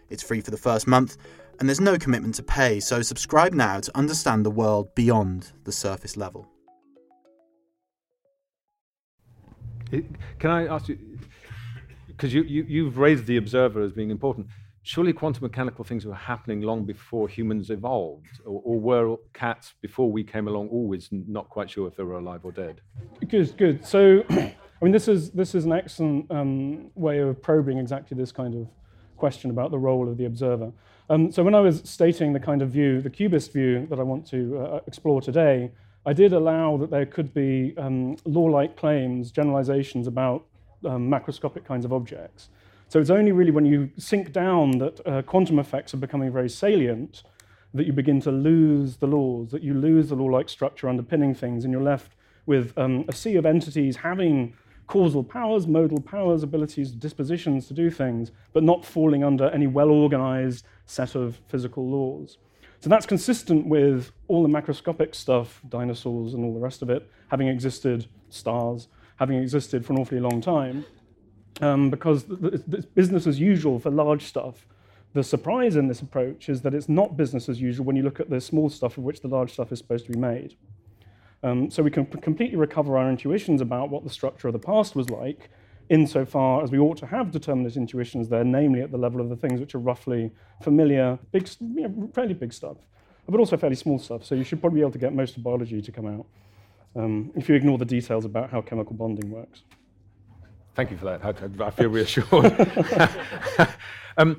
It's 0.09 0.23
free 0.23 0.41
for 0.41 0.51
the 0.51 0.57
first 0.57 0.87
month, 0.87 1.19
and 1.59 1.69
there's 1.69 1.79
no 1.79 1.99
commitment 1.99 2.37
to 2.37 2.43
pay, 2.43 2.81
so 2.81 3.03
subscribe 3.03 3.53
now 3.53 3.81
to 3.81 3.95
understand 3.99 4.47
the 4.47 4.51
world 4.51 4.95
beyond 4.95 5.53
the 5.65 5.73
surface 5.73 6.17
level. 6.17 6.49
Can 9.91 10.51
I 10.51 10.69
ask 10.69 10.89
you, 10.89 10.99
because 12.07 12.33
you, 12.33 12.45
you, 12.45 12.65
you've 12.67 12.97
raised 12.97 13.27
the 13.27 13.37
observer 13.37 13.83
as 13.83 13.93
being 13.93 14.09
important, 14.09 14.47
surely 14.83 15.13
quantum 15.13 15.43
mechanical 15.43 15.85
things 15.85 16.07
were 16.07 16.15
happening 16.15 16.63
long 16.63 16.85
before 16.85 17.29
humans 17.29 17.71
evolved, 17.71 18.41
or, 18.45 18.63
or, 18.65 18.81
were 18.81 19.17
cats 19.35 19.75
before 19.81 20.11
we 20.11 20.25
came 20.25 20.49
along 20.49 20.69
always 20.69 21.09
not 21.11 21.49
quite 21.49 21.71
sure 21.71 21.87
if 21.87 21.97
they 21.97 22.03
were 22.03 22.19
alive 22.19 22.41
or 22.45 22.53
dead? 22.53 22.81
Good, 23.29 23.57
good. 23.57 23.85
So, 23.87 24.25
I 24.31 24.55
mean, 24.81 24.93
this 24.93 25.09
is 25.09 25.31
this 25.31 25.55
is 25.55 25.67
an 25.67 25.73
excellent 25.73 26.31
um, 26.31 26.91
way 26.95 27.19
of 27.19 27.43
probing 27.43 27.79
exactly 27.79 28.17
this 28.17 28.33
kind 28.33 28.55
of 28.55 28.67
question 29.17 29.51
about 29.51 29.71
the 29.71 29.79
role 29.79 30.09
of 30.09 30.17
the 30.17 30.25
observer. 30.25 30.73
Um, 31.11 31.31
so 31.31 31.43
when 31.43 31.55
I 31.55 31.61
was 31.61 31.83
stating 31.85 32.33
the 32.33 32.41
kind 32.41 32.63
of 32.63 32.71
view, 32.71 33.03
the 33.03 33.11
QBist 33.11 33.53
view 33.53 33.87
that 33.91 33.99
I 33.99 34.03
want 34.03 34.27
to 34.29 34.59
uh, 34.59 34.81
explore 34.87 35.21
today, 35.21 35.71
I 36.07 36.13
did 36.15 36.33
allow 36.33 36.77
that 36.79 36.91
there 36.91 37.05
could 37.05 37.35
be 37.35 37.75
um, 37.77 38.17
law-like 38.25 38.77
claims, 38.77 39.31
generalizations 39.31 40.07
about 40.07 40.47
um, 40.87 41.11
macroscopic 41.11 41.65
kinds 41.65 41.85
of 41.85 41.93
objects. 41.93 42.49
So 42.91 42.99
it's 42.99 43.09
only 43.09 43.31
really 43.31 43.53
when 43.53 43.67
you 43.67 43.89
sink 43.99 44.33
down 44.33 44.79
that 44.79 45.07
uh, 45.07 45.23
quantum 45.23 45.61
effects 45.61 45.95
are 45.95 45.97
becoming 45.97 46.33
very 46.33 46.49
salient 46.51 47.23
that 47.73 47.87
you 47.87 47.93
begin 47.93 48.21
to 48.23 48.33
lose 48.33 48.97
the 48.97 49.07
laws, 49.07 49.53
that 49.53 49.63
you 49.63 49.75
lose 49.75 50.09
the 50.09 50.17
law-like 50.17 50.49
structure 50.49 50.89
underpinning 50.89 51.33
things, 51.33 51.63
and 51.63 51.73
you're 51.73 51.81
left 51.81 52.17
with 52.47 52.77
um, 52.77 53.05
a 53.07 53.13
sea 53.13 53.37
of 53.37 53.47
entities 53.47 53.95
having 53.95 54.55
causal 54.89 55.23
powers, 55.23 55.69
modal 55.69 56.01
powers, 56.01 56.43
abilities, 56.43 56.91
dispositions 56.91 57.69
to 57.69 57.75
do 57.75 57.91
things, 57.91 58.33
but 58.53 58.65
not 58.65 58.85
falling 58.85 59.23
under 59.23 59.49
any 59.51 59.69
well-organized 59.69 60.67
set 60.85 61.15
of 61.15 61.41
physical 61.47 61.89
laws. 61.89 62.39
So 62.81 62.91
that's 62.91 63.07
consistent 63.07 63.69
with 63.69 64.11
all 64.27 64.43
the 64.43 64.49
macroscopic 64.49 65.15
stuff, 65.15 65.61
dinosaurs 65.69 66.35
and 66.35 66.45
all 66.45 66.53
the 66.53 66.59
rest 66.59 66.83
of 66.83 66.91
it, 66.91 67.09
having 67.29 67.47
existed, 67.47 68.09
stars, 68.31 68.89
having 69.15 69.39
existed 69.39 69.87
for 69.87 69.93
an 69.93 70.01
awfully 70.01 70.19
long 70.19 70.41
time, 70.41 70.85
um, 71.61 71.91
because 71.91 72.25
it's 72.29 72.87
business 72.87 73.27
as 73.27 73.39
usual 73.39 73.79
for 73.79 73.91
large 73.91 74.25
stuff. 74.25 74.67
The 75.13 75.25
surprise 75.25 75.77
in 75.77 75.89
this 75.89 76.01
approach 76.01 76.49
is 76.49 76.63
that 76.63 76.75
it's 76.75 76.89
not 76.89 77.17
business 77.17 77.49
as 77.49 77.61
usual 77.61 77.85
when 77.85 77.97
you 77.97 78.03
look 78.03 78.21
at 78.21 78.31
the 78.31 78.41
small 78.41 78.69
stuff 78.71 78.97
of 78.97 79.05
which 79.05 79.21
the 79.21 79.29
large 79.29 79.53
stuff 79.53 79.73
is 79.73 79.79
supposed 79.79 80.07
to 80.07 80.13
be 80.13 80.19
made. 80.19 80.57
Um, 81.43 81.71
so 81.71 81.83
we 81.83 81.91
can 81.91 82.07
completely 82.07 82.57
recover 82.57 82.97
our 82.97 83.11
intuitions 83.11 83.61
about 83.61 83.91
what 83.91 84.05
the 84.05 84.11
structure 84.11 84.49
of 84.49 84.53
the 84.53 84.59
past 84.59 84.95
was 84.95 85.11
like, 85.11 85.51
insofar 85.89 86.63
as 86.63 86.71
we 86.71 86.79
ought 86.79 86.97
to 86.99 87.07
have 87.07 87.33
determinate 87.33 87.77
intuitions 87.77 88.29
there, 88.29 88.45
namely 88.45 88.83
at 88.83 88.93
the 88.93 88.99
level 88.99 89.21
of 89.21 89.29
the 89.29 89.37
things 89.37 89.59
which 89.59 89.75
are 89.75 89.79
roughly 89.79 90.31
familiar, 90.63 91.19
big, 91.33 91.49
you 91.61 91.89
know, 91.89 92.11
fairly 92.15 92.35
big 92.35 92.53
stuff, 92.53 92.77
but 93.29 93.41
also 93.41 93.57
fairly 93.57 93.75
small 93.75 93.99
stuff. 93.99 94.25
So 94.25 94.35
you 94.35 94.45
should 94.45 94.61
probably 94.61 94.79
be 94.79 94.83
able 94.83 94.93
to 94.93 94.99
get 94.99 95.13
most 95.13 95.37
of 95.37 95.43
biology 95.43 95.81
to 95.83 95.93
come 95.93 96.07
out 96.07 96.27
um, 96.95 97.33
if 97.35 97.49
you 97.49 97.55
ignore 97.55 97.79
the 97.79 97.85
details 97.85 98.25
about 98.25 98.51
how 98.51 98.61
chemical 98.61 98.95
bonding 98.95 99.31
works. 99.31 99.63
Thank 100.81 100.93
you 100.93 100.97
for 100.97 101.05
that. 101.05 101.23
I, 101.23 101.67
I 101.67 101.71
feel 101.73 101.91
reassured. 101.91 103.69
um, 104.17 104.39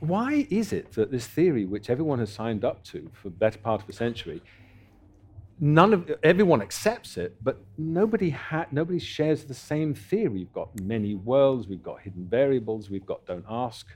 why 0.00 0.46
is 0.50 0.70
it 0.74 0.92
that 0.92 1.10
this 1.10 1.26
theory, 1.26 1.64
which 1.64 1.88
everyone 1.88 2.18
has 2.18 2.30
signed 2.30 2.62
up 2.62 2.84
to 2.88 3.10
for 3.14 3.30
the 3.30 3.36
better 3.36 3.58
part 3.58 3.82
of 3.82 3.88
a 3.88 3.94
century, 3.94 4.42
none 5.58 5.94
of 5.94 6.12
everyone 6.22 6.60
accepts 6.60 7.16
it, 7.16 7.42
but 7.42 7.56
nobody 7.78 8.28
ha- 8.28 8.66
nobody 8.70 8.98
shares 8.98 9.44
the 9.44 9.54
same 9.54 9.94
theory. 9.94 10.28
We've 10.28 10.52
got 10.52 10.78
many 10.78 11.14
worlds, 11.14 11.66
we've 11.68 11.82
got 11.82 12.02
hidden 12.02 12.26
variables, 12.28 12.90
we've 12.90 13.06
got 13.06 13.24
don't 13.24 13.46
ask. 13.48 13.86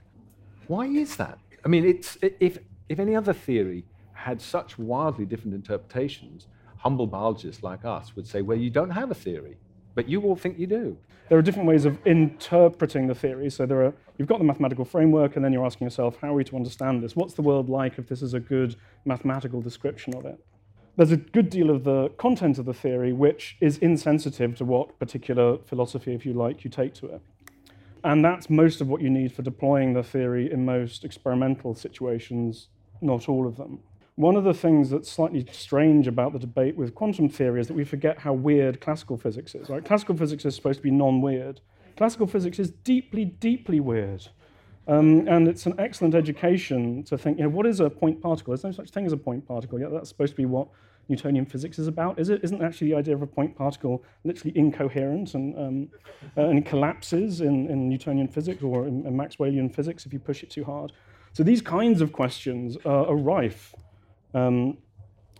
Why 0.66 0.86
is 0.86 1.16
that? 1.16 1.38
I 1.62 1.68
mean, 1.68 1.84
it's 1.84 2.16
if 2.22 2.56
if 2.88 2.98
any 2.98 3.14
other 3.14 3.34
theory 3.34 3.84
had 4.14 4.40
such 4.40 4.78
wildly 4.78 5.26
different 5.26 5.54
interpretations, 5.54 6.46
humble 6.78 7.06
biologists 7.06 7.62
like 7.62 7.84
us 7.84 8.16
would 8.16 8.26
say, 8.26 8.40
well, 8.40 8.56
you 8.56 8.70
don't 8.70 8.88
have 8.88 9.10
a 9.10 9.14
theory, 9.14 9.58
but 9.94 10.08
you 10.08 10.22
all 10.22 10.36
think 10.36 10.58
you 10.58 10.66
do. 10.66 10.96
There 11.28 11.38
are 11.38 11.42
different 11.42 11.68
ways 11.68 11.84
of 11.84 11.98
interpreting 12.06 13.06
the 13.06 13.14
theory. 13.14 13.50
So 13.50 13.66
there 13.66 13.84
are 13.84 13.94
you've 14.18 14.28
got 14.28 14.38
the 14.38 14.44
mathematical 14.44 14.84
framework, 14.84 15.36
and 15.36 15.44
then 15.44 15.52
you're 15.52 15.64
asking 15.64 15.86
yourself, 15.86 16.16
how 16.20 16.28
are 16.28 16.34
we 16.34 16.44
to 16.44 16.56
understand 16.56 17.02
this? 17.02 17.16
What's 17.16 17.34
the 17.34 17.42
world 17.42 17.68
like 17.68 17.98
if 17.98 18.08
this 18.08 18.22
is 18.22 18.34
a 18.34 18.40
good 18.40 18.76
mathematical 19.04 19.60
description 19.60 20.14
of 20.14 20.26
it? 20.26 20.38
there's 20.96 21.10
a 21.10 21.16
good 21.16 21.50
deal 21.50 21.70
of 21.70 21.84
the 21.84 22.08
content 22.18 22.58
of 22.58 22.66
the 22.66 22.74
theory 22.74 23.12
which 23.12 23.56
is 23.60 23.78
insensitive 23.78 24.56
to 24.56 24.64
what 24.64 24.98
particular 24.98 25.58
philosophy, 25.66 26.14
if 26.14 26.24
you 26.24 26.32
like, 26.32 26.62
you 26.64 26.70
take 26.70 26.94
to 26.94 27.06
it. 27.06 27.20
And 28.04 28.24
that's 28.24 28.50
most 28.50 28.80
of 28.80 28.88
what 28.88 29.00
you 29.00 29.10
need 29.10 29.32
for 29.32 29.42
deploying 29.42 29.94
the 29.94 30.02
theory 30.02 30.52
in 30.52 30.64
most 30.64 31.04
experimental 31.04 31.74
situations, 31.74 32.68
not 33.00 33.28
all 33.28 33.46
of 33.46 33.56
them. 33.56 33.80
One 34.16 34.36
of 34.36 34.44
the 34.44 34.54
things 34.54 34.90
that's 34.90 35.10
slightly 35.10 35.44
strange 35.50 36.06
about 36.06 36.32
the 36.32 36.38
debate 36.38 36.76
with 36.76 36.94
quantum 36.94 37.28
theory 37.28 37.60
is 37.60 37.66
that 37.66 37.74
we 37.74 37.84
forget 37.84 38.18
how 38.18 38.32
weird 38.32 38.80
classical 38.80 39.16
physics 39.16 39.56
is. 39.56 39.68
Right? 39.68 39.84
Classical 39.84 40.16
physics 40.16 40.44
is 40.44 40.54
supposed 40.54 40.78
to 40.78 40.82
be 40.84 40.92
non 40.92 41.20
weird. 41.20 41.60
Classical 41.96 42.28
physics 42.28 42.60
is 42.60 42.70
deeply, 42.70 43.24
deeply 43.24 43.80
weird. 43.80 44.28
Um, 44.86 45.26
and 45.26 45.48
it's 45.48 45.66
an 45.66 45.74
excellent 45.78 46.14
education 46.14 47.02
to 47.04 47.18
think, 47.18 47.38
you 47.38 47.44
know, 47.44 47.50
what 47.50 47.66
is 47.66 47.80
a 47.80 47.90
point 47.90 48.20
particle? 48.20 48.52
There's 48.52 48.62
no 48.62 48.70
such 48.70 48.90
thing 48.90 49.06
as 49.06 49.12
a 49.12 49.16
point 49.16 49.48
particle. 49.48 49.80
Yet 49.80 49.90
that's 49.90 50.10
supposed 50.10 50.32
to 50.32 50.36
be 50.36 50.44
what 50.44 50.68
Newtonian 51.08 51.46
physics 51.46 51.80
is 51.80 51.88
about. 51.88 52.20
Is 52.20 52.28
it? 52.28 52.40
Isn't 52.44 52.62
actually 52.62 52.90
the 52.90 52.96
idea 52.96 53.14
of 53.14 53.22
a 53.22 53.26
point 53.26 53.56
particle 53.56 54.04
literally 54.22 54.56
incoherent 54.56 55.34
and, 55.34 55.58
um, 55.58 55.88
uh, 56.36 56.42
and 56.42 56.64
collapses 56.64 57.40
in, 57.40 57.68
in 57.68 57.88
Newtonian 57.88 58.28
physics 58.28 58.62
or 58.62 58.86
in, 58.86 59.04
in, 59.06 59.16
Maxwellian 59.16 59.74
physics 59.74 60.06
if 60.06 60.12
you 60.12 60.20
push 60.20 60.44
it 60.44 60.50
too 60.50 60.62
hard? 60.62 60.92
So 61.32 61.42
these 61.42 61.62
kinds 61.62 62.00
of 62.00 62.12
questions 62.12 62.76
are 62.84 63.16
rife 63.16 63.74
um, 64.34 64.78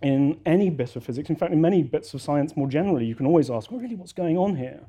in 0.01 0.39
any 0.45 0.69
bit 0.69 0.95
of 0.95 1.03
physics. 1.03 1.29
In 1.29 1.35
fact, 1.35 1.53
in 1.53 1.61
many 1.61 1.83
bits 1.83 2.13
of 2.13 2.21
science 2.21 2.55
more 2.55 2.67
generally, 2.67 3.05
you 3.05 3.15
can 3.15 3.25
always 3.25 3.49
ask, 3.49 3.71
well, 3.71 3.79
really, 3.79 3.95
what's 3.95 4.13
going 4.13 4.37
on 4.37 4.55
here? 4.55 4.81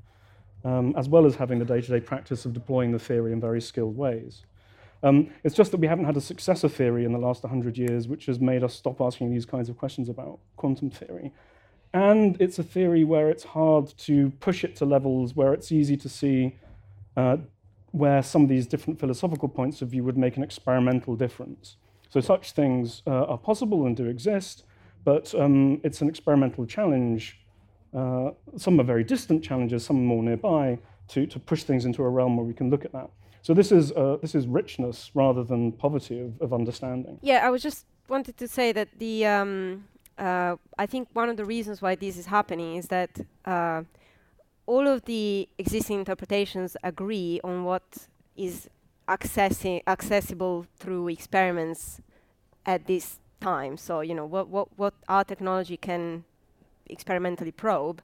Um, 0.65 0.95
as 0.97 1.09
well 1.09 1.27
as 1.27 1.37
having 1.37 1.59
the 1.59 1.65
day 1.65 1.81
to 1.81 1.89
day 1.89 2.01
practice 2.01 2.45
of 2.45 2.53
deploying 2.53 2.93
the 2.93 2.99
theory 2.99 3.33
in 3.33 3.41
very 3.41 3.61
skilled 3.61 3.97
ways. 3.97 4.45
Um, 5.03 5.31
it's 5.45 5.55
just 5.55 5.71
that 5.71 5.77
we 5.77 5.87
haven't 5.87 6.07
had 6.07 6.17
a 6.17 6.21
successor 6.21 6.69
theory 6.69 7.05
in 7.05 7.13
the 7.13 7.19
last 7.19 7.43
100 7.45 7.77
years, 7.77 8.09
which 8.09 8.27
has 8.27 8.41
made 8.41 8.65
us 8.65 8.75
stop 8.75 9.01
asking 9.01 9.31
these 9.31 9.45
kinds 9.45 9.69
of 9.69 9.77
questions 9.77 10.09
about 10.09 10.39
quantum 10.57 10.91
theory. 10.91 11.33
And 11.93 12.37
it's 12.41 12.59
a 12.59 12.63
theory 12.63 13.05
where 13.05 13.31
it's 13.31 13.45
hard 13.45 13.97
to 13.99 14.31
push 14.41 14.65
it 14.65 14.77
to 14.77 14.85
levels 14.85 15.37
where 15.37 15.53
it's 15.53 15.71
easy 15.71 15.97
to 15.99 16.09
see 16.09 16.57
uh, 17.17 17.37
where 17.93 18.23
some 18.23 18.43
of 18.43 18.49
these 18.49 18.67
different 18.67 18.99
philosophical 18.99 19.49
points 19.49 19.81
of 19.81 19.89
view 19.89 20.05
would 20.05 20.19
make 20.19 20.37
an 20.37 20.43
experimental 20.43 21.17
difference. 21.17 21.77
So 22.17 22.23
such 22.23 22.53
things 22.53 23.03
uh, 23.07 23.33
are 23.33 23.37
possible 23.37 23.85
and 23.85 23.95
do 23.95 24.07
exist, 24.07 24.65
but 25.05 25.35
um, 25.35 25.83
it's 25.85 26.01
an 26.01 26.09
experimental 26.09 26.65
challenge. 26.65 27.39
Uh, 27.93 28.31
some 28.57 28.81
are 28.81 28.85
very 28.85 29.05
distant 29.05 29.45
challenges, 29.45 29.85
some 29.85 30.03
more 30.03 30.23
nearby, 30.23 30.79
to, 31.09 31.27
to 31.27 31.39
push 31.39 31.65
things 31.65 31.85
into 31.85 32.03
a 32.03 32.09
realm 32.09 32.39
where 32.39 32.47
we 32.47 32.55
can 32.55 32.71
look 32.71 32.87
at 32.87 32.93
that. 32.93 33.11
So 33.43 33.53
this 33.53 33.71
is, 33.71 33.93
uh, 33.93 34.17
this 34.23 34.35
is 34.35 34.47
richness 34.47 35.11
rather 35.13 35.45
than 35.45 35.73
poverty 35.73 36.19
of, 36.19 36.41
of 36.41 36.55
understanding. 36.55 37.19
Yeah, 37.21 37.47
I 37.47 37.51
was 37.51 37.63
just 37.63 37.85
wanted 38.09 38.39
to 38.39 38.49
say 38.49 38.73
that 38.73 38.89
the 38.99 39.27
um, 39.27 39.85
uh, 40.17 40.57
I 40.79 40.87
think 40.87 41.09
one 41.13 41.29
of 41.29 41.37
the 41.37 41.45
reasons 41.45 41.83
why 41.83 41.97
this 41.97 42.17
is 42.17 42.25
happening 42.25 42.77
is 42.77 42.87
that 42.87 43.11
uh, 43.45 43.83
all 44.65 44.89
of 44.89 45.05
the 45.05 45.51
existing 45.59 45.99
interpretations 45.99 46.79
agree 46.83 47.43
on 47.45 47.65
what 47.65 48.09
is 48.37 48.71
accessi- 49.07 49.83
accessible 49.87 50.65
through 50.79 51.09
experiments 51.09 52.01
at 52.67 52.87
this 52.87 53.21
time. 53.41 53.77
So 53.77 54.01
you 54.01 54.15
know 54.15 54.27
what 54.27 54.49
what 54.49 54.69
what 54.77 54.95
our 55.09 55.25
technology 55.25 55.77
can 55.77 56.25
experimentally 56.89 57.53
probe. 57.53 58.03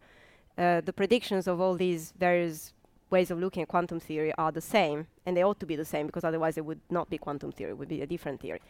Uh, 0.57 0.81
the 0.81 0.92
predictions 0.92 1.46
of 1.46 1.61
all 1.61 1.75
these 1.75 2.12
various 2.18 2.72
ways 3.11 3.31
of 3.31 3.38
looking 3.38 3.62
at 3.62 3.68
quantum 3.68 4.01
theory 4.01 4.33
are 4.38 4.53
the 4.53 4.61
same, 4.61 5.07
and 5.27 5.37
they 5.37 5.42
ought 5.42 5.61
to 5.61 5.66
be 5.66 5.77
the 5.77 5.85
same 5.85 6.07
because 6.07 6.25
otherwise 6.25 6.57
it 6.57 6.64
would 6.64 6.81
not 6.90 7.11
be 7.11 7.18
quantum 7.18 7.53
theory; 7.53 7.70
it 7.72 7.79
would 7.79 7.88
be 7.88 8.03
a 8.03 8.07
different 8.07 8.40
theory. 8.40 8.61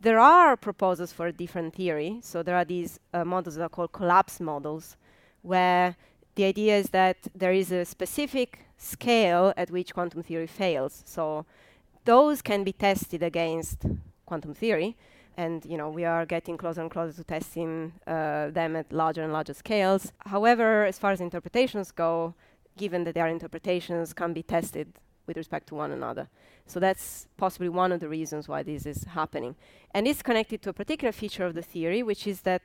There 0.00 0.18
are 0.18 0.56
proposals 0.56 1.12
for 1.12 1.26
a 1.26 1.32
different 1.32 1.74
theory. 1.74 2.18
So 2.22 2.42
there 2.42 2.56
are 2.56 2.64
these 2.64 3.00
uh, 3.14 3.24
models 3.24 3.54
that 3.54 3.62
are 3.62 3.68
called 3.68 3.92
collapse 3.92 4.40
models, 4.40 4.96
where 5.42 5.96
the 6.34 6.44
idea 6.44 6.76
is 6.76 6.90
that 6.90 7.16
there 7.34 7.52
is 7.52 7.72
a 7.72 7.84
specific 7.84 8.66
scale 8.76 9.54
at 9.56 9.70
which 9.70 9.94
quantum 9.94 10.22
theory 10.22 10.46
fails. 10.46 11.02
So 11.06 11.46
those 12.04 12.42
can 12.42 12.62
be 12.62 12.72
tested 12.72 13.22
against 13.22 13.78
quantum 14.26 14.54
theory, 14.54 14.96
and 15.36 15.64
you 15.64 15.76
know 15.76 15.90
we 15.90 16.04
are 16.04 16.24
getting 16.26 16.56
closer 16.56 16.80
and 16.80 16.90
closer 16.90 17.16
to 17.16 17.24
testing 17.24 17.92
uh, 18.06 18.50
them 18.50 18.76
at 18.76 18.92
larger 18.92 19.22
and 19.22 19.32
larger 19.32 19.54
scales. 19.54 20.12
However, 20.26 20.84
as 20.84 20.98
far 20.98 21.12
as 21.12 21.20
interpretations 21.20 21.90
go, 21.90 22.34
given 22.76 23.04
that 23.04 23.14
their 23.14 23.28
interpretations 23.28 24.12
can 24.12 24.32
be 24.32 24.42
tested 24.42 24.92
with 25.26 25.36
respect 25.36 25.66
to 25.68 25.74
one 25.74 25.90
another. 25.90 26.28
So 26.66 26.80
that's 26.80 27.26
possibly 27.36 27.68
one 27.68 27.92
of 27.92 28.00
the 28.00 28.08
reasons 28.08 28.48
why 28.48 28.62
this 28.62 28.86
is 28.86 29.04
happening. 29.04 29.56
And 29.92 30.06
it's 30.06 30.22
connected 30.22 30.62
to 30.62 30.70
a 30.70 30.72
particular 30.72 31.12
feature 31.12 31.44
of 31.44 31.54
the 31.54 31.62
theory, 31.62 32.02
which 32.02 32.26
is 32.26 32.42
that 32.42 32.62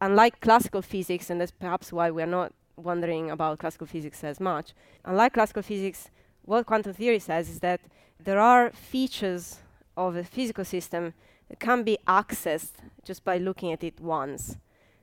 unlike 0.00 0.40
classical 0.40 0.82
physics, 0.82 1.30
and 1.30 1.40
that's 1.40 1.50
perhaps 1.50 1.92
why 1.92 2.10
we're 2.10 2.26
not 2.26 2.52
wondering 2.76 3.30
about 3.30 3.58
classical 3.58 3.86
physics 3.86 4.22
as 4.24 4.40
much, 4.40 4.72
unlike 5.04 5.34
classical 5.34 5.62
physics, 5.62 6.10
what 6.42 6.66
quantum 6.66 6.92
theory 6.92 7.18
says 7.18 7.48
is 7.48 7.60
that 7.60 7.80
there 8.22 8.40
are 8.40 8.70
features 8.70 9.58
of 9.96 10.16
a 10.16 10.24
physical 10.24 10.64
system 10.64 11.12
can 11.58 11.82
be 11.82 11.98
accessed 12.06 12.74
just 13.04 13.24
by 13.24 13.38
looking 13.38 13.72
at 13.72 13.84
it 13.84 14.00
once. 14.00 14.56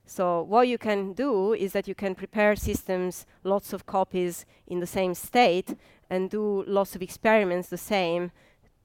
So 0.05 0.43
what 0.43 0.67
you 0.67 0.77
can 0.77 1.13
do 1.13 1.53
is 1.53 1.73
that 1.73 1.88
you 1.88 1.95
can 1.95 2.13
prepare 2.13 2.55
systems, 2.55 3.25
lots 3.43 3.73
of 3.73 3.86
copies 3.86 4.45
in 4.67 4.79
the 4.79 4.88
same 4.88 5.15
state, 5.15 5.75
and 6.10 6.29
do 6.29 6.63
lots 6.67 6.95
of 6.95 7.01
experiments 7.01 7.69
the 7.69 7.77
same 7.77 8.31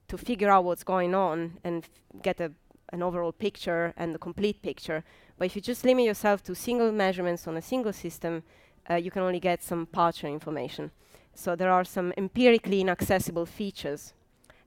to 0.09 0.17
figure 0.17 0.51
out 0.51 0.65
what's 0.65 0.83
going 0.85 1.15
on 1.15 1.59
and 1.63 1.87
get 2.23 2.41
a, 2.41 2.53
an 2.93 3.03
overall 3.03 3.33
picture 3.33 3.93
and 3.97 4.15
the 4.15 4.19
complete 4.19 4.63
picture. 4.63 5.05
But 5.37 5.47
if 5.47 5.57
you 5.57 5.63
just 5.63 5.85
limit 5.85 6.07
yourself 6.07 6.43
to 6.45 6.55
single 6.55 6.91
measurements 6.91 7.47
on 7.47 7.57
a 7.57 7.63
single 7.63 7.93
system, 7.93 8.43
uh, 8.91 8.95
you 8.95 9.11
can 9.11 9.23
only 9.23 9.41
get 9.41 9.63
some 9.63 9.87
partial 9.87 10.31
information. 10.31 10.91
So 11.35 11.55
there 11.55 11.71
are 11.71 11.85
some 11.85 12.13
empirically 12.17 12.81
inaccessible 12.81 13.47
features. 13.47 14.15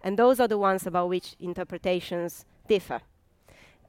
And 0.04 0.18
those 0.18 0.40
are 0.40 0.48
the 0.48 0.58
ones 0.58 0.86
about 0.86 1.10
which 1.10 1.36
interpretations 1.40 2.46
differ. 2.68 3.02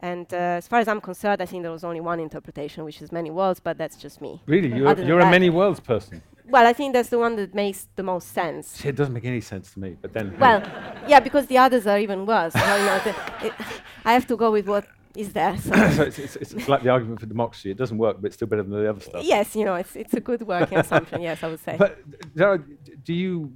And 0.00 0.26
uh, 0.34 0.60
as 0.60 0.68
far 0.68 0.80
as 0.80 0.88
I'm 0.88 1.00
concerned, 1.00 1.40
I 1.40 1.46
think 1.46 1.62
there 1.62 1.72
was 1.72 1.84
only 1.84 2.00
one 2.00 2.20
interpretation, 2.20 2.84
which 2.84 3.00
is 3.00 3.10
many 3.10 3.30
worlds, 3.30 3.60
but 3.60 3.78
that's 3.78 3.96
just 3.96 4.20
me. 4.20 4.42
Really? 4.46 4.68
You're, 4.68 5.00
you're 5.00 5.20
a 5.20 5.30
many 5.30 5.48
worlds 5.48 5.80
person? 5.80 6.22
Well, 6.46 6.66
I 6.66 6.74
think 6.74 6.92
that's 6.92 7.08
the 7.08 7.18
one 7.18 7.36
that 7.36 7.54
makes 7.54 7.88
the 7.96 8.02
most 8.02 8.32
sense. 8.32 8.84
It 8.84 8.96
doesn't 8.96 9.14
make 9.14 9.24
any 9.24 9.40
sense 9.40 9.72
to 9.72 9.80
me, 9.80 9.96
but 10.00 10.12
then. 10.12 10.36
Well, 10.38 10.60
yeah, 11.08 11.20
because 11.20 11.46
the 11.46 11.56
others 11.56 11.86
are 11.86 11.98
even 11.98 12.26
worse. 12.26 12.52
so, 12.52 12.76
you 12.76 12.84
know, 12.84 13.00
it, 13.42 13.52
I 14.04 14.12
have 14.12 14.26
to 14.26 14.36
go 14.36 14.50
with 14.50 14.68
what 14.68 14.86
is 15.16 15.32
there. 15.32 15.56
So, 15.56 15.72
so 15.96 16.02
it's, 16.02 16.18
it's, 16.18 16.36
it's, 16.36 16.68
like 16.68 16.82
the 16.82 16.90
argument 16.90 17.20
for 17.20 17.26
democracy. 17.26 17.70
It 17.70 17.78
doesn't 17.78 17.96
work, 17.96 18.18
but 18.20 18.26
it's 18.26 18.36
still 18.36 18.48
better 18.48 18.62
than 18.62 18.72
the 18.72 18.90
other 18.90 19.00
stuff. 19.00 19.24
Yes, 19.24 19.56
you 19.56 19.64
know, 19.64 19.76
it's, 19.76 19.96
it's 19.96 20.12
a 20.12 20.20
good 20.20 20.42
working 20.42 20.76
assumption, 20.78 21.22
yes, 21.22 21.42
I 21.42 21.48
would 21.48 21.60
say. 21.60 21.76
But 21.78 21.98
Zara, 22.36 22.62
do 23.04 23.14
you, 23.14 23.52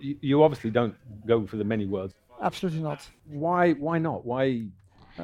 you 0.00 0.42
obviously 0.44 0.70
don't 0.70 0.94
go 1.26 1.46
for 1.46 1.56
the 1.56 1.64
many 1.64 1.86
worlds. 1.86 2.14
Absolutely 2.42 2.82
not. 2.82 3.08
Why, 3.24 3.72
why 3.72 3.98
not? 3.98 4.26
Why? 4.26 4.66
Uh, 5.18 5.22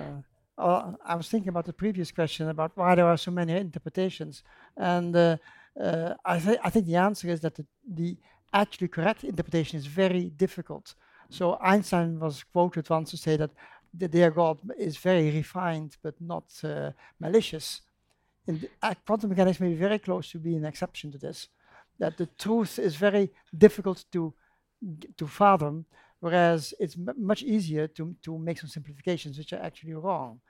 uh, 0.57 0.93
I 1.05 1.17
was 1.17 1.29
thinking 1.29 1.49
about 1.49 1.67
the 1.67 1.73
previous 1.73 2.13
question 2.13 2.49
about 2.49 2.73
why 2.77 2.95
there 2.95 3.07
are 3.07 3.17
so 3.17 3.33
many 3.33 3.55
interpretations. 3.55 4.45
And 4.77 5.15
uh, 5.17 5.37
uh, 5.81 6.15
I, 6.25 6.39
th- 6.39 6.61
I 6.63 6.71
think 6.71 6.87
the 6.87 6.97
answer 6.97 7.29
is 7.29 7.41
that 7.41 7.57
the, 7.57 7.67
the 7.87 8.17
actually 8.53 8.89
correct 8.89 9.25
interpretation 9.25 9.79
is 9.79 9.87
very 9.87 10.31
difficult. 10.31 10.95
So 11.29 11.59
Einstein 11.61 12.21
was 12.21 12.45
quoted 12.45 12.89
once 12.89 13.11
to 13.11 13.17
say 13.17 13.37
that 13.37 13.51
the 13.93 14.09
dear 14.09 14.31
God 14.31 14.59
is 14.79 14.97
very 14.97 15.31
refined 15.31 15.97
but 16.03 16.15
not 16.21 16.45
uh, 16.63 16.93
malicious. 17.19 17.83
In 18.47 18.61
the, 18.61 18.71
uh, 18.83 18.95
quantum 19.07 19.31
mechanics 19.31 19.61
may 19.61 19.69
be 19.71 19.75
very 19.75 19.99
close 19.99 20.31
to 20.31 20.39
being 20.39 20.59
an 20.59 20.65
exception 20.67 21.11
to 21.13 21.19
this. 21.19 21.49
That 21.99 22.17
the 22.17 22.29
truth 22.39 22.79
is 22.79 22.95
very 22.97 23.31
difficult 23.57 24.05
to 24.13 24.33
to 25.17 25.27
fathom, 25.27 25.85
whereas 26.21 26.75
it's 26.79 26.97
much 27.17 27.43
easier 27.43 27.87
to 27.87 28.15
to 28.23 28.39
make 28.39 28.59
some 28.59 28.69
simplifications 28.69 29.39
which 29.39 29.53
are 29.53 29.63
actually 29.63 29.95
wrong. 29.95 30.41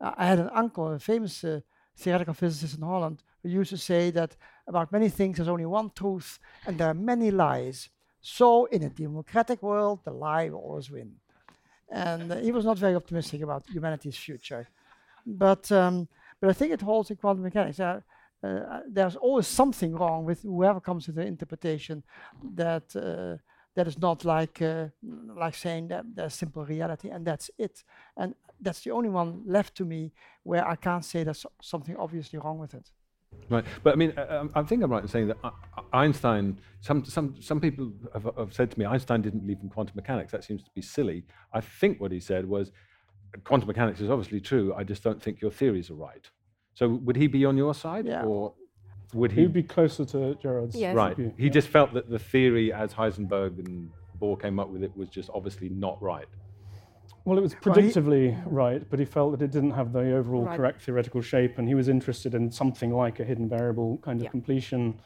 Uh, 0.00 0.12
I 0.16 0.26
had 0.26 0.38
an 0.38 0.50
uncle, 0.54 0.92
a 0.92 0.98
famous 0.98 1.44
uh, 1.44 1.60
theoretical 1.96 2.34
physicist 2.34 2.76
in 2.76 2.82
Holland, 2.82 3.22
who 3.42 3.48
used 3.48 3.70
to 3.70 3.78
say 3.78 4.10
that 4.10 4.36
about 4.66 4.92
many 4.92 5.08
things 5.08 5.36
there's 5.36 5.48
only 5.48 5.66
one 5.66 5.90
truth 5.94 6.38
and 6.66 6.78
there 6.78 6.88
are 6.88 6.94
many 6.94 7.30
lies. 7.30 7.88
So 8.20 8.66
in 8.66 8.82
a 8.82 8.90
democratic 8.90 9.62
world, 9.62 10.00
the 10.04 10.12
lie 10.12 10.48
will 10.48 10.60
always 10.60 10.90
win. 10.90 11.12
And 11.90 12.30
uh, 12.30 12.36
he 12.36 12.52
was 12.52 12.64
not 12.64 12.78
very 12.78 12.94
optimistic 12.94 13.40
about 13.42 13.68
humanity's 13.68 14.16
future. 14.16 14.68
But, 15.26 15.70
um, 15.72 16.08
but 16.40 16.50
I 16.50 16.52
think 16.52 16.72
it 16.72 16.82
holds 16.82 17.10
in 17.10 17.16
quantum 17.16 17.44
mechanics. 17.44 17.80
Uh, 17.80 18.00
uh, 18.42 18.80
there's 18.88 19.16
always 19.16 19.46
something 19.46 19.94
wrong 19.94 20.24
with 20.24 20.42
whoever 20.42 20.80
comes 20.80 21.04
to 21.06 21.12
the 21.12 21.22
interpretation 21.22 22.02
that 22.54 22.94
uh, 22.94 23.42
that 23.78 23.86
is 23.86 23.98
not 23.98 24.24
like 24.24 24.60
uh, 24.60 24.86
like 25.36 25.54
saying 25.54 25.86
that 25.86 26.04
there's 26.16 26.34
simple 26.34 26.64
reality 26.64 27.10
and 27.10 27.24
that's 27.24 27.48
it. 27.58 27.84
And 28.16 28.34
that's 28.60 28.80
the 28.80 28.90
only 28.90 29.08
one 29.08 29.42
left 29.46 29.76
to 29.76 29.84
me 29.84 30.12
where 30.42 30.66
I 30.66 30.74
can't 30.74 31.04
say 31.04 31.22
there's 31.22 31.46
something 31.62 31.96
obviously 31.96 32.40
wrong 32.40 32.58
with 32.58 32.74
it. 32.74 32.90
Right, 33.48 33.64
but 33.84 33.92
I 33.92 33.96
mean, 33.96 34.18
uh, 34.18 34.48
I 34.56 34.64
think 34.64 34.82
I'm 34.82 34.90
right 34.90 35.02
in 35.02 35.08
saying 35.08 35.28
that 35.28 35.36
uh, 35.44 35.50
Einstein. 35.92 36.58
Some 36.80 37.04
some 37.04 37.36
some 37.40 37.60
people 37.60 37.92
have, 38.14 38.28
have, 38.36 38.52
said 38.52 38.72
to 38.72 38.78
me 38.80 38.84
Einstein 38.84 39.22
didn't 39.22 39.40
believe 39.40 39.60
in 39.62 39.68
quantum 39.68 39.94
mechanics. 39.94 40.32
That 40.32 40.42
seems 40.42 40.64
to 40.64 40.70
be 40.74 40.82
silly. 40.82 41.24
I 41.52 41.60
think 41.60 42.00
what 42.00 42.10
he 42.10 42.18
said 42.18 42.48
was, 42.48 42.72
quantum 43.44 43.68
mechanics 43.68 44.00
is 44.00 44.10
obviously 44.10 44.40
true. 44.40 44.74
I 44.74 44.82
just 44.82 45.04
don't 45.04 45.22
think 45.22 45.40
your 45.40 45.52
theories 45.52 45.88
are 45.88 46.00
right. 46.10 46.28
So 46.74 46.88
would 46.88 47.16
he 47.16 47.28
be 47.28 47.44
on 47.44 47.56
your 47.56 47.74
side, 47.74 48.06
yeah. 48.06 48.24
or 48.24 48.54
would 49.14 49.32
he? 49.32 49.42
He'd 49.42 49.52
be 49.52 49.62
closer 49.62 50.04
to 50.06 50.34
Gerard's. 50.42 50.76
Yes. 50.76 50.94
Right. 50.94 51.16
View. 51.16 51.32
He 51.38 51.50
just 51.50 51.68
felt 51.68 51.92
that 51.94 52.10
the 52.10 52.18
theory, 52.18 52.72
as 52.72 52.92
Heisenberg 52.92 53.58
and 53.58 53.90
Bohr 54.20 54.40
came 54.40 54.58
up 54.58 54.68
with 54.68 54.82
it, 54.82 54.96
was 54.96 55.08
just 55.08 55.30
obviously 55.32 55.68
not 55.68 56.00
right. 56.02 56.26
Well, 57.24 57.36
it 57.36 57.42
was 57.42 57.54
predictively 57.54 58.32
well, 58.46 58.50
right, 58.50 58.90
but 58.90 58.98
he 58.98 59.04
felt 59.04 59.32
that 59.32 59.44
it 59.44 59.50
didn't 59.50 59.72
have 59.72 59.92
the 59.92 60.16
overall 60.16 60.44
right. 60.44 60.56
correct 60.56 60.82
theoretical 60.82 61.20
shape, 61.20 61.58
and 61.58 61.68
he 61.68 61.74
was 61.74 61.88
interested 61.88 62.34
in 62.34 62.50
something 62.50 62.90
like 62.90 63.20
a 63.20 63.24
hidden 63.24 63.48
variable 63.48 63.98
kind 63.98 64.18
of 64.18 64.24
yeah. 64.24 64.30
completion, 64.30 64.98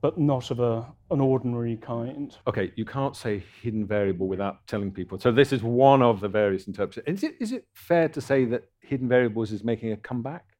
but 0.00 0.16
not 0.16 0.50
of 0.50 0.60
a, 0.60 0.86
an 1.10 1.20
ordinary 1.20 1.76
kind. 1.76 2.34
Okay, 2.46 2.72
you 2.76 2.86
can't 2.86 3.14
say 3.14 3.42
hidden 3.60 3.86
variable 3.86 4.26
without 4.26 4.66
telling 4.66 4.90
people. 4.90 5.18
So 5.18 5.30
this 5.30 5.52
is 5.52 5.62
one 5.62 6.00
of 6.00 6.20
the 6.20 6.28
various 6.28 6.66
interpretations. 6.66 7.22
Is 7.22 7.30
it, 7.30 7.36
is 7.40 7.52
it 7.52 7.66
fair 7.74 8.08
to 8.08 8.20
say 8.22 8.46
that 8.46 8.64
hidden 8.80 9.08
variables 9.08 9.52
is 9.52 9.62
making 9.62 9.92
a 9.92 9.96
comeback? 9.98 10.55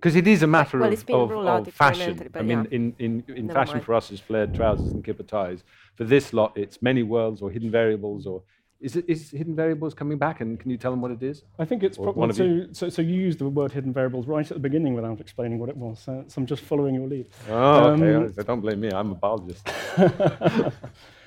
Because 0.00 0.16
it 0.16 0.26
is 0.26 0.42
a 0.42 0.46
matter 0.46 0.78
well, 0.78 0.90
of, 0.90 1.10
of, 1.10 1.66
of 1.68 1.74
fashion. 1.74 2.30
I 2.34 2.40
mean, 2.40 2.60
yeah. 2.70 2.76
in, 2.76 2.94
in, 2.98 3.24
in 3.28 3.48
fashion 3.50 3.74
mind. 3.76 3.84
for 3.84 3.94
us 3.94 4.10
is 4.10 4.18
flared 4.18 4.54
trousers 4.54 4.92
and 4.92 5.04
kipper 5.04 5.24
ties. 5.24 5.62
For 5.96 6.04
this 6.04 6.32
lot, 6.32 6.56
it's 6.56 6.80
many 6.80 7.02
worlds 7.02 7.42
or 7.42 7.50
hidden 7.50 7.70
variables 7.70 8.26
or 8.26 8.42
Is, 8.80 8.96
it, 8.96 9.04
is 9.06 9.30
hidden 9.30 9.54
variables 9.54 9.92
coming 9.92 10.16
back, 10.16 10.40
and 10.40 10.58
can 10.58 10.70
you 10.70 10.78
tell 10.78 10.90
them 10.90 11.02
what 11.02 11.10
it 11.10 11.22
is? 11.22 11.44
I 11.58 11.66
think 11.66 11.82
it's 11.82 11.98
Or 11.98 12.04
pro- 12.04 12.12
one 12.22 12.30
of 12.30 12.36
so, 12.36 12.66
so. 12.72 12.88
So 12.88 13.02
you 13.02 13.14
used 13.14 13.38
the 13.40 13.48
word 13.50 13.72
hidden 13.72 13.92
variables 13.92 14.26
right 14.26 14.46
at 14.50 14.56
the 14.58 14.64
beginning 14.68 14.94
without 14.94 15.20
explaining 15.20 15.58
what 15.58 15.68
it 15.68 15.76
was. 15.76 15.98
So, 15.98 16.24
so 16.28 16.40
I'm 16.40 16.46
just 16.46 16.62
following 16.62 16.94
your 16.94 17.06
lead. 17.06 17.26
Oh, 17.50 17.90
okay. 17.90 18.14
Um, 18.14 18.34
I- 18.38 18.42
don't 18.42 18.62
blame 18.62 18.80
me. 18.80 18.88
I'm 18.90 19.10
a 19.10 19.14
biologist. 19.14 19.68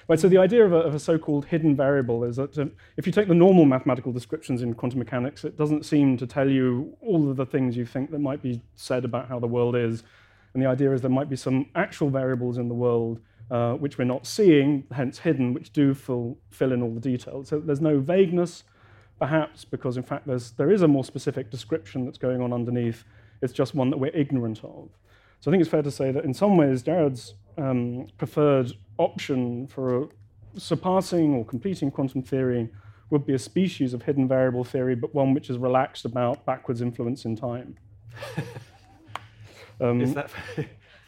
Right, 0.10 0.20
so 0.20 0.28
the 0.28 0.38
idea 0.38 0.66
of 0.66 0.74
a, 0.74 0.78
of 0.78 0.94
a 0.94 1.00
so-called 1.00 1.46
hidden 1.46 1.76
variable 1.76 2.26
is 2.26 2.36
that 2.36 2.58
um, 2.58 2.72
if 2.98 3.08
you 3.08 3.14
take 3.14 3.30
the 3.30 3.34
normal 3.34 3.64
mathematical 3.64 4.12
descriptions 4.12 4.62
in 4.62 4.74
quantum 4.74 5.00
mechanics, 5.00 5.46
it 5.46 5.58
doesn't 5.58 5.86
seem 5.86 6.18
to 6.18 6.28
tell 6.28 6.50
you 6.50 6.98
all 7.02 7.30
of 7.30 7.38
the 7.38 7.46
things 7.46 7.78
you 7.78 7.86
think 7.86 8.12
that 8.12 8.20
might 8.20 8.42
be 8.42 8.62
said 8.76 9.06
about 9.06 9.30
how 9.30 9.40
the 9.40 9.48
world 9.48 9.76
is. 9.76 10.04
And 10.54 10.62
the 10.62 10.68
idea 10.68 10.92
is 10.92 11.02
there 11.02 11.10
might 11.10 11.30
be 11.30 11.38
some 11.38 11.68
actual 11.76 12.10
variables 12.10 12.58
in 12.58 12.68
the 12.68 12.76
world 12.76 13.20
uh, 13.50 13.74
which 13.74 13.98
we're 13.98 14.04
not 14.04 14.26
seeing, 14.26 14.84
hence 14.92 15.20
hidden, 15.20 15.54
which 15.54 15.72
do 15.72 15.94
fill, 15.94 16.38
fill 16.50 16.72
in 16.72 16.82
all 16.82 16.94
the 16.94 17.00
details. 17.00 17.50
So 17.50 17.60
there's 17.60 17.82
no 17.82 18.00
vagueness, 18.00 18.64
perhaps, 19.20 19.64
because 19.64 19.96
in 19.96 20.04
fact 20.04 20.28
there's, 20.28 20.52
there 20.52 20.72
is 20.72 20.82
a 20.82 20.88
more 20.88 21.04
specific 21.04 21.50
description 21.50 22.06
that's 22.06 22.18
going 22.18 22.42
on 22.42 22.52
underneath. 22.52 23.06
It's 23.42 23.54
just 23.54 23.76
one 23.76 23.90
that 23.90 23.98
we're 23.98 24.16
ignorant 24.16 24.64
of. 24.64 24.90
So 25.40 25.50
I 25.50 25.52
think 25.52 25.62
it's 25.62 25.70
fair 25.70 25.82
to 25.82 25.92
say 25.92 26.12
that 26.12 26.24
in 26.24 26.34
some 26.34 26.58
ways, 26.58 26.84
Gerard's 26.84 27.36
um, 27.58 28.08
preferred 28.18 28.72
option 28.98 29.68
for 29.68 30.10
surpassing 30.56 31.34
or 31.34 31.46
completing 31.46 31.92
quantum 31.92 32.22
theory 32.22 32.70
would 33.10 33.26
be 33.26 33.34
a 33.34 33.40
species 33.40 33.94
of 33.94 34.04
hidden 34.04 34.28
variable 34.28 34.64
theory, 34.64 34.96
but 34.96 35.14
one 35.14 35.34
which 35.34 35.50
is 35.50 35.58
relaxed 35.58 36.06
about 36.06 36.46
backwards 36.46 36.82
influence 36.82 37.26
in 37.26 37.36
time. 37.36 37.76
Um, 39.80 40.02
is 40.06 40.14
that? 40.14 40.32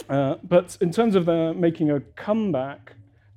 uh, 0.10 0.36
but 0.44 0.78
in 0.82 0.92
terms 0.92 1.16
of 1.16 1.26
the 1.26 1.54
making 1.54 1.92
a 1.92 2.00
comeback, 2.00 2.94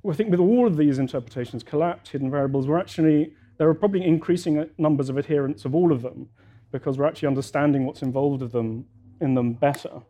I 0.09 0.13
think 0.15 0.31
with 0.31 0.41
all 0.41 0.67
of 0.67 0.77
these 0.77 0.99
interpretations, 0.99 1.63
collapsed 1.63 2.13
hidden 2.13 2.31
variables, 2.31 2.67
we're 2.67 2.79
actually 2.79 3.35
there 3.59 3.69
are 3.69 3.75
probably 3.75 4.05
increasing 4.05 4.69
numbers 4.79 5.09
of 5.09 5.19
adherents 5.19 5.65
of 5.65 5.75
all 5.75 5.93
of 5.93 6.03
them 6.03 6.29
because 6.71 6.97
we're 6.97 7.07
actually 7.07 7.29
understanding 7.29 7.85
what's 7.85 8.03
involved 8.03 8.41
of 8.43 8.53
them 8.53 8.87
in 9.21 9.35
them 9.35 9.53
better. 9.53 10.01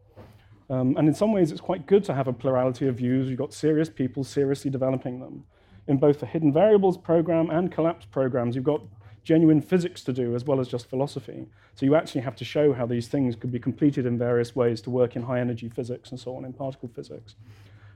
Um, 0.71 0.97
and 0.97 1.09
in 1.09 1.15
some 1.15 1.33
ways, 1.33 1.51
it's 1.51 1.61
quite 1.61 1.87
good 1.87 2.05
to 2.05 2.15
have 2.15 2.29
a 2.29 2.33
plurality 2.33 2.87
of 2.87 2.97
views. 2.97 3.29
You've 3.29 3.39
got 3.39 3.55
serious 3.55 3.89
people 3.89 4.23
seriously 4.25 4.71
developing 4.71 5.21
them. 5.21 5.45
In 5.87 5.97
both 5.97 6.21
the 6.21 6.27
hidden 6.27 6.53
variables 6.53 6.99
program 6.99 7.49
and 7.49 7.73
collapse 7.73 8.05
programs, 8.05 8.55
you've 8.55 8.65
got 8.65 8.83
genuine 9.25 9.61
physics 9.61 10.03
to 10.05 10.13
do 10.13 10.35
as 10.35 10.45
well 10.45 10.61
as 10.61 10.69
just 10.69 10.89
philosophy. 10.89 11.47
So 11.75 11.87
you 11.87 11.95
actually 11.95 12.23
have 12.23 12.37
to 12.37 12.45
show 12.45 12.73
how 12.73 12.87
these 12.87 13.09
things 13.09 13.37
could 13.37 13.53
be 13.53 13.59
completed 13.59 14.05
in 14.05 14.19
various 14.19 14.55
ways 14.55 14.81
to 14.83 14.91
work 14.91 15.17
in 15.17 15.23
high 15.23 15.41
energy 15.41 15.69
physics 15.69 16.11
and 16.11 16.21
so 16.21 16.37
on, 16.37 16.45
in 16.45 16.53
particle 16.53 16.91
physics. 16.95 17.35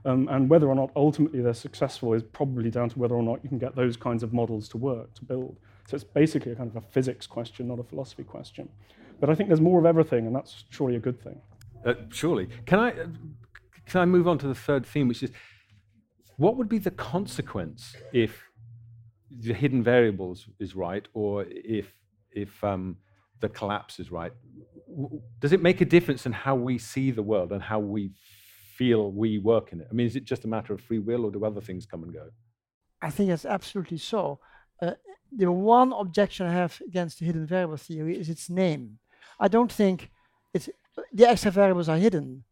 Um, 0.04 0.28
and 0.28 0.48
whether 0.48 0.66
or 0.66 0.74
not 0.74 0.90
ultimately 0.96 1.40
they're 1.40 1.54
successful 1.54 2.12
is 2.12 2.22
probably 2.22 2.70
down 2.70 2.88
to 2.88 2.98
whether 2.98 3.14
or 3.14 3.22
not 3.22 3.40
you 3.42 3.48
can 3.48 3.58
get 3.58 3.76
those 3.76 3.96
kinds 3.96 4.22
of 4.22 4.32
models 4.32 4.68
to 4.70 4.76
work, 4.78 5.14
to 5.14 5.24
build. 5.24 5.56
So 5.88 5.94
it's 5.94 6.04
basically 6.04 6.52
a 6.52 6.54
kind 6.56 6.70
of 6.70 6.76
a 6.76 6.80
physics 6.80 7.26
question, 7.26 7.68
not 7.68 7.78
a 7.78 7.85
philosophy 7.85 8.24
question. 8.24 8.68
But 9.20 9.30
I 9.30 9.35
think 9.35 9.48
there's 9.48 9.61
more 9.61 9.78
of 9.78 9.87
everything, 9.87 10.26
and 10.26 10.35
that's 10.35 10.64
surely 10.70 10.96
a 10.96 11.00
good 11.00 11.22
thing. 11.22 11.40
Uh, 11.85 11.95
surely. 12.11 12.49
Can 12.66 12.79
I, 12.79 12.90
uh, 12.92 13.07
can 13.87 14.01
I 14.01 14.05
move 14.05 14.29
on 14.29 14.38
to 14.38 14.49
the 14.49 14.55
third 14.55 14.87
theme, 14.87 15.09
which 15.09 15.23
is 15.23 15.31
what 16.37 16.57
would 16.57 16.68
be 16.68 16.79
the 16.79 16.90
consequence 16.90 17.95
if 18.12 18.42
the 19.31 19.55
hidden 19.55 19.83
variables 19.83 20.49
is 20.59 20.75
right, 20.77 21.07
or 21.14 21.45
if 21.49 21.95
if 22.31 22.62
um, 22.64 22.97
the 23.40 23.49
collapse 23.49 23.99
is 23.99 24.11
right? 24.11 24.33
Does 25.40 25.53
it 25.53 25.62
make 25.62 25.81
a 25.81 25.85
difference 25.85 26.27
in 26.27 26.33
how 26.33 26.55
we 26.55 26.79
see 26.79 27.11
the 27.11 27.23
world 27.23 27.53
and 27.53 27.62
how 27.62 27.79
we 27.79 28.12
feel 28.77 29.11
we 29.11 29.38
work 29.38 29.73
in 29.73 29.81
it? 29.81 29.88
I 29.90 29.95
mean, 29.95 30.07
is 30.07 30.16
it 30.16 30.25
just 30.25 30.45
a 30.45 30.49
matter 30.49 30.73
of 30.73 30.81
free 30.81 30.99
will, 30.99 31.25
or 31.25 31.31
do 31.31 31.45
other 31.45 31.61
things 31.61 31.87
come 31.87 32.03
and 32.03 32.12
go? 32.12 32.29
I 33.01 33.11
think 33.11 33.31
it's 33.31 33.45
absolutely 33.45 33.99
so. 33.99 34.38
Uh, 34.81 34.92
the 35.37 35.51
one 35.51 35.92
objection 35.92 36.47
I 36.47 36.53
have 36.53 36.81
against 36.87 37.18
the 37.18 37.25
hidden 37.25 37.47
variable 37.47 37.77
theory 37.77 38.18
is 38.18 38.29
its 38.29 38.49
name. 38.49 38.99
I 39.40 39.49
don't 39.49 39.73
think 39.73 40.11
it's 40.55 40.68
the 41.12 41.28
extra 41.28 41.50
variables 41.50 41.88
are 41.88 41.96
hidden. 41.96 42.44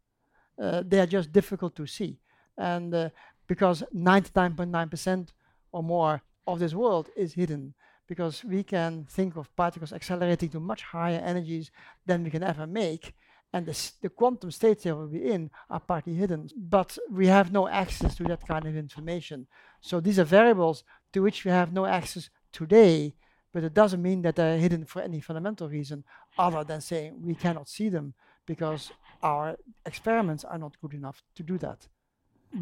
Uh, 0.61 0.83
they 0.85 0.99
are 0.99 1.07
just 1.07 1.31
difficult 1.31 1.75
to 1.75 1.87
see, 1.87 2.19
and 2.57 2.93
uh, 2.93 3.09
because 3.47 3.83
99.9% 3.95 5.29
or 5.71 5.83
more 5.83 6.21
of 6.45 6.59
this 6.59 6.73
world 6.73 7.09
is 7.15 7.33
hidden, 7.33 7.73
because 8.07 8.43
we 8.43 8.63
can 8.63 9.05
think 9.09 9.35
of 9.35 9.53
particles 9.55 9.93
accelerating 9.93 10.49
to 10.49 10.59
much 10.59 10.83
higher 10.83 11.21
energies 11.23 11.71
than 12.05 12.23
we 12.23 12.29
can 12.29 12.43
ever 12.43 12.67
make, 12.67 13.13
and 13.53 13.65
the, 13.65 13.91
the 14.01 14.09
quantum 14.09 14.51
states 14.51 14.83
they 14.83 14.91
will 14.91 15.07
be 15.07 15.31
in 15.31 15.49
are 15.69 15.79
partly 15.79 16.13
hidden, 16.13 16.49
but 16.55 16.97
we 17.09 17.27
have 17.27 17.51
no 17.51 17.67
access 17.67 18.15
to 18.15 18.23
that 18.25 18.47
kind 18.47 18.65
of 18.65 18.77
information. 18.77 19.47
So 19.81 19.99
these 19.99 20.19
are 20.19 20.23
variables 20.23 20.83
to 21.13 21.21
which 21.21 21.43
we 21.43 21.51
have 21.51 21.73
no 21.73 21.85
access 21.85 22.29
today, 22.53 23.15
but 23.51 23.63
it 23.63 23.73
doesn't 23.73 24.01
mean 24.01 24.21
that 24.21 24.35
they're 24.35 24.57
hidden 24.57 24.85
for 24.85 25.01
any 25.01 25.19
fundamental 25.19 25.67
reason 25.67 26.03
other 26.37 26.63
than 26.63 26.79
saying 26.79 27.21
we 27.21 27.35
cannot 27.35 27.67
see 27.67 27.89
them 27.89 28.13
because 28.53 28.81
our 29.21 29.45
experiments 29.91 30.43
are 30.51 30.59
not 30.65 30.79
good 30.81 30.93
enough 30.99 31.17
to 31.37 31.43
do 31.51 31.55
that. 31.65 31.79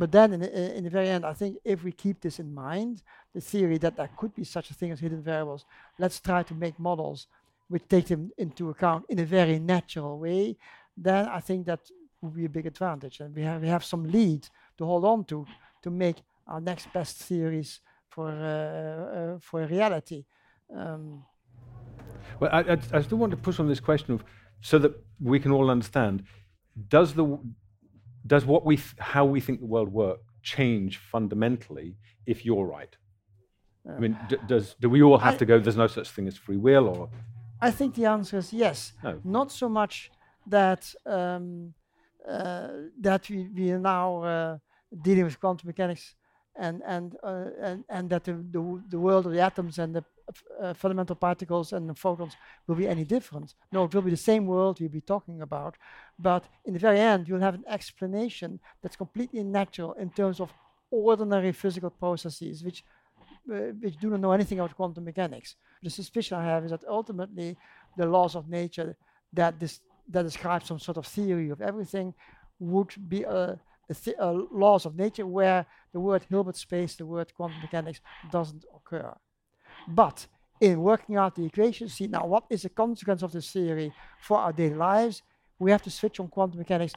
But 0.02 0.12
then 0.12 0.34
in 0.36 0.40
the, 0.44 0.78
in 0.78 0.84
the 0.84 0.96
very 0.98 1.10
end, 1.16 1.24
I 1.34 1.36
think 1.40 1.52
if 1.74 1.78
we 1.84 1.92
keep 2.04 2.18
this 2.22 2.40
in 2.40 2.50
mind, 2.68 2.96
the 3.34 3.42
theory 3.52 3.78
that 3.80 3.96
there 3.96 4.12
could 4.20 4.34
be 4.42 4.46
such 4.56 4.68
a 4.72 4.76
thing 4.80 4.92
as 4.92 5.00
hidden 5.00 5.24
variables, 5.32 5.66
let's 6.04 6.20
try 6.20 6.44
to 6.44 6.54
make 6.54 6.76
models 6.90 7.28
which 7.72 7.88
take 7.88 8.08
them 8.14 8.32
into 8.38 8.70
account 8.70 9.04
in 9.10 9.20
a 9.20 9.26
very 9.26 9.58
natural 9.60 10.14
way, 10.26 10.58
then 11.06 11.24
I 11.38 11.42
think 11.48 11.66
that 11.66 11.82
would 12.22 12.36
be 12.42 12.46
a 12.46 12.56
big 12.58 12.68
advantage. 12.74 13.16
And 13.24 13.36
we 13.38 13.44
have, 13.50 13.62
we 13.62 13.70
have 13.76 13.84
some 13.84 14.04
lead 14.16 14.42
to 14.78 14.86
hold 14.86 15.06
on 15.06 15.24
to 15.26 15.46
to 15.82 15.90
make 15.90 16.18
our 16.46 16.62
next 16.62 16.86
best 16.94 17.16
theories 17.28 17.82
for, 18.14 18.30
uh, 18.30 19.18
uh, 19.18 19.40
for 19.40 19.58
reality. 19.78 20.26
Um, 20.82 21.24
Well, 22.40 22.52
I, 22.58 22.62
I, 22.74 22.78
I 22.98 23.02
still 23.02 23.20
want 23.24 23.32
to 23.32 23.42
push 23.48 23.60
on 23.60 23.68
this 23.68 23.82
question 23.82 24.14
of 24.16 24.22
so 24.62 24.78
that 24.80 24.92
we 25.20 25.40
can 25.40 25.52
all 25.52 25.70
understand. 25.70 26.24
Does 26.88 27.14
the 27.14 27.40
does 28.26 28.46
what 28.46 28.66
we 28.66 28.76
th- 28.78 28.96
how 29.00 29.26
we 29.26 29.40
think 29.42 29.60
the 29.60 29.66
world 29.66 29.90
work 29.90 30.20
change 30.42 30.98
fundamentally 30.98 31.96
if 32.26 32.46
you're 32.46 32.66
right? 32.66 32.96
I 33.96 34.00
mean, 34.00 34.18
d- 34.30 34.38
does 34.48 34.76
do 34.80 34.90
we 34.90 35.02
all 35.02 35.18
have 35.18 35.36
I- 35.36 35.38
to 35.38 35.46
go? 35.46 35.60
There's 35.60 35.78
no 35.78 35.88
such 35.88 36.10
thing 36.12 36.28
as 36.28 36.38
free 36.38 36.58
will, 36.58 36.88
or 36.88 37.10
I 37.62 37.72
think 37.72 37.96
the 37.96 38.06
answer 38.06 38.38
is 38.38 38.54
yes. 38.54 38.94
No. 39.04 39.20
Not 39.24 39.52
so 39.52 39.68
much 39.70 40.12
that 40.48 40.94
um, 41.06 41.74
uh, 42.28 42.70
that 43.02 43.30
we, 43.30 43.48
we 43.56 43.72
are 43.72 43.80
now 43.80 44.24
uh, 44.24 44.58
dealing 45.02 45.26
with 45.26 45.40
quantum 45.40 45.68
mechanics 45.68 46.16
and 46.56 46.82
and 46.86 47.16
uh, 47.24 47.46
and, 47.62 47.84
and 47.90 48.10
that 48.10 48.24
the, 48.26 48.34
the 48.34 48.84
the 48.90 49.00
world 49.00 49.26
of 49.26 49.32
the 49.34 49.42
atoms 49.42 49.80
and 49.80 49.96
the 49.96 50.04
uh, 50.62 50.74
fundamental 50.74 51.16
particles 51.16 51.74
and 51.74 51.98
photons 51.98 52.36
will 52.68 52.76
be 52.76 52.88
any 52.88 53.04
different. 53.04 53.56
No, 53.72 53.86
it 53.86 53.94
will 53.94 54.02
be 54.02 54.12
the 54.12 54.18
same 54.18 54.46
world 54.46 54.80
we'll 54.80 54.90
be 54.90 55.02
talking 55.02 55.42
about, 55.42 55.78
but 56.18 56.46
in 56.66 56.74
the 56.74 56.80
very 56.80 57.00
end, 57.00 57.28
you'll 57.28 57.40
have 57.40 57.56
an 57.56 57.66
explanation 57.68 58.60
that's 58.82 58.96
completely 58.96 59.44
natural 59.44 59.94
in 59.94 60.10
terms 60.10 60.40
of 60.40 60.54
ordinary 60.92 61.52
physical 61.52 61.90
processes, 61.90 62.64
which 62.64 62.84
uh, 63.52 63.74
which 63.82 63.98
do 63.98 64.10
not 64.10 64.20
know 64.20 64.32
anything 64.32 64.60
about 64.60 64.76
quantum 64.76 65.04
mechanics. 65.04 65.56
The 65.82 65.90
suspicion 65.90 66.38
I 66.38 66.46
have 66.46 66.66
is 66.66 66.72
that 66.72 66.84
ultimately 66.88 67.58
the 67.98 68.06
laws 68.06 68.36
of 68.36 68.50
nature 68.50 68.96
that 69.34 69.60
this 69.60 69.80
that 70.10 70.24
describe 70.24 70.64
some 70.64 70.80
sort 70.80 70.98
of 70.98 71.06
theory 71.06 71.50
of 71.50 71.62
everything 71.62 72.14
would 72.60 72.94
be 73.08 73.24
a, 73.24 73.60
a, 73.90 73.96
a 74.20 74.32
laws 74.52 74.86
of 74.86 74.96
nature 74.96 75.26
where 75.26 75.66
the 75.94 76.00
word 76.00 76.26
Hilbert 76.30 76.58
space, 76.58 76.96
the 76.96 77.06
word 77.06 77.34
quantum 77.36 77.62
mechanics 77.62 78.02
doesn't 78.32 78.66
occur. 78.76 79.16
But 79.90 80.28
in 80.62 80.82
working 80.82 81.16
out 81.18 81.36
the 81.36 81.46
equations, 81.46 81.94
see 81.94 82.08
now 82.08 82.26
what 82.26 82.46
is 82.50 82.62
the 82.64 82.70
consequence 82.70 83.24
of 83.24 83.32
this 83.32 83.52
theory 83.52 83.94
for 84.22 84.38
our 84.38 84.54
daily 84.54 84.76
lives, 84.76 85.24
we 85.58 85.72
have 85.72 85.82
to 85.84 85.92
switch 85.92 86.20
on 86.20 86.28
quantum 86.28 86.60
mechanics 86.60 86.94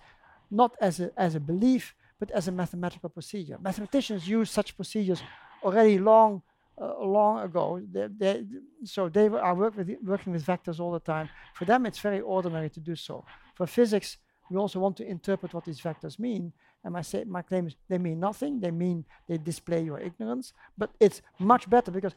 not 0.51 0.77
as 0.81 1.01
a, 1.01 1.11
as 1.17 1.35
a 1.35 1.41
belief, 1.41 1.95
but 2.21 2.31
as 2.31 2.47
a 2.47 2.53
mathematical 2.53 3.09
procedure. 3.09 3.59
Mathematicians 3.61 4.29
use 4.29 4.51
such 4.51 4.77
procedures 4.77 5.23
already 5.65 5.99
long, 5.99 6.43
uh, 6.81 7.03
long 7.03 7.43
ago. 7.43 7.81
They, 7.91 8.09
they, 8.19 8.45
so 8.85 9.09
they 9.09 9.27
are 9.29 9.55
work 9.55 9.77
with, 9.77 9.91
working 10.05 10.33
with 10.33 10.45
vectors 10.45 10.79
all 10.79 10.93
the 10.93 11.01
time. 11.01 11.31
For 11.55 11.65
them, 11.65 11.87
it's 11.87 11.99
very 11.99 12.21
ordinary 12.21 12.71
to 12.71 12.81
do 12.81 12.95
so. 12.95 13.25
For 13.55 13.67
physics, 13.67 14.19
we 14.51 14.59
also 14.59 14.79
want 14.79 14.97
to 14.99 15.09
interpret 15.09 15.55
what 15.55 15.65
these 15.65 15.81
vectors 15.81 16.19
mean. 16.19 16.53
And 16.85 16.93
my, 16.93 17.03
say, 17.03 17.25
my 17.25 17.43
claim 17.43 17.67
is 17.69 17.77
they 17.89 17.99
mean 17.99 18.21
nothing. 18.21 18.61
They 18.61 18.71
mean 18.71 19.05
they 19.29 19.39
display 19.39 19.83
your 19.83 19.99
ignorance. 19.99 20.53
But 20.77 20.91
it's 21.01 21.23
much 21.39 21.71
better 21.71 21.91
because 21.91 22.15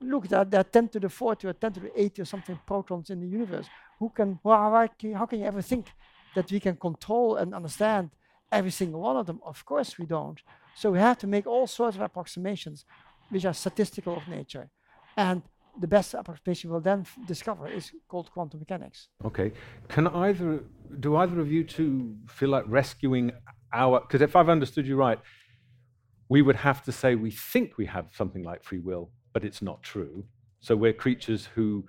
look, 0.00 0.28
there, 0.28 0.44
there 0.44 0.60
are 0.60 0.64
10 0.64 0.88
to 0.88 1.00
the 1.00 1.08
40 1.08 1.48
or 1.48 1.52
10 1.52 1.72
to 1.74 1.80
the 1.80 2.00
80 2.00 2.22
or 2.22 2.24
something 2.24 2.58
protons 2.66 3.10
in 3.10 3.20
the 3.20 3.26
universe. 3.26 3.66
Who 3.98 4.08
can, 4.10 4.38
how, 4.44 4.88
how 5.14 5.26
can 5.26 5.40
you 5.40 5.46
ever 5.46 5.62
think 5.62 5.86
that 6.34 6.50
we 6.50 6.60
can 6.60 6.76
control 6.76 7.36
and 7.36 7.54
understand 7.54 8.10
every 8.50 8.70
single 8.70 9.00
one 9.00 9.16
of 9.16 9.26
them? 9.26 9.40
Of 9.44 9.64
course 9.64 9.98
we 9.98 10.06
don't. 10.06 10.40
So 10.74 10.90
we 10.90 10.98
have 10.98 11.18
to 11.18 11.26
make 11.26 11.46
all 11.46 11.66
sorts 11.66 11.96
of 11.96 12.02
approximations 12.02 12.84
which 13.28 13.44
are 13.44 13.54
statistical 13.54 14.16
of 14.16 14.26
nature. 14.28 14.70
And 15.16 15.42
the 15.78 15.86
best 15.86 16.14
approximation 16.14 16.70
we'll 16.70 16.80
then 16.80 17.06
discover 17.26 17.68
is 17.68 17.92
called 18.08 18.30
quantum 18.32 18.60
mechanics. 18.60 19.08
okay? 19.24 19.52
Can 19.88 20.08
either 20.08 20.64
do 20.98 21.16
either 21.16 21.40
of 21.40 21.50
you 21.50 21.62
two 21.64 22.16
feel 22.28 22.48
like 22.48 22.64
rescuing 22.66 23.32
our? 23.72 24.00
Because 24.00 24.20
if 24.20 24.34
I've 24.34 24.48
understood 24.48 24.86
you 24.86 24.96
right, 24.96 25.18
we 26.28 26.42
would 26.42 26.56
have 26.56 26.82
to 26.84 26.92
say 26.92 27.14
we 27.14 27.30
think 27.30 27.78
we 27.78 27.86
have 27.86 28.06
something 28.12 28.42
like 28.42 28.64
free 28.64 28.78
will 28.78 29.10
but 29.32 29.44
it's 29.44 29.62
not 29.62 29.82
true. 29.82 30.24
So 30.60 30.76
we're 30.76 30.92
creatures 30.92 31.48
who 31.54 31.84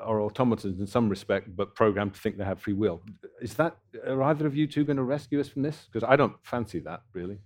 are 0.00 0.20
automatons 0.20 0.80
in 0.80 0.86
some 0.86 1.08
respect, 1.08 1.54
but 1.56 1.74
programmed 1.74 2.14
to 2.14 2.20
think 2.20 2.36
they 2.36 2.44
have 2.44 2.60
free 2.60 2.72
will. 2.72 3.00
Is 3.40 3.54
that 3.54 3.76
are 4.06 4.22
either 4.24 4.46
of 4.46 4.56
you 4.56 4.66
two 4.66 4.84
going 4.84 4.96
to 4.96 5.02
rescue 5.02 5.40
us 5.40 5.48
from 5.48 5.62
this? 5.62 5.88
Because 5.90 6.06
I 6.08 6.16
don't 6.16 6.34
fancy 6.42 6.80
that 6.80 7.02
really. 7.12 7.38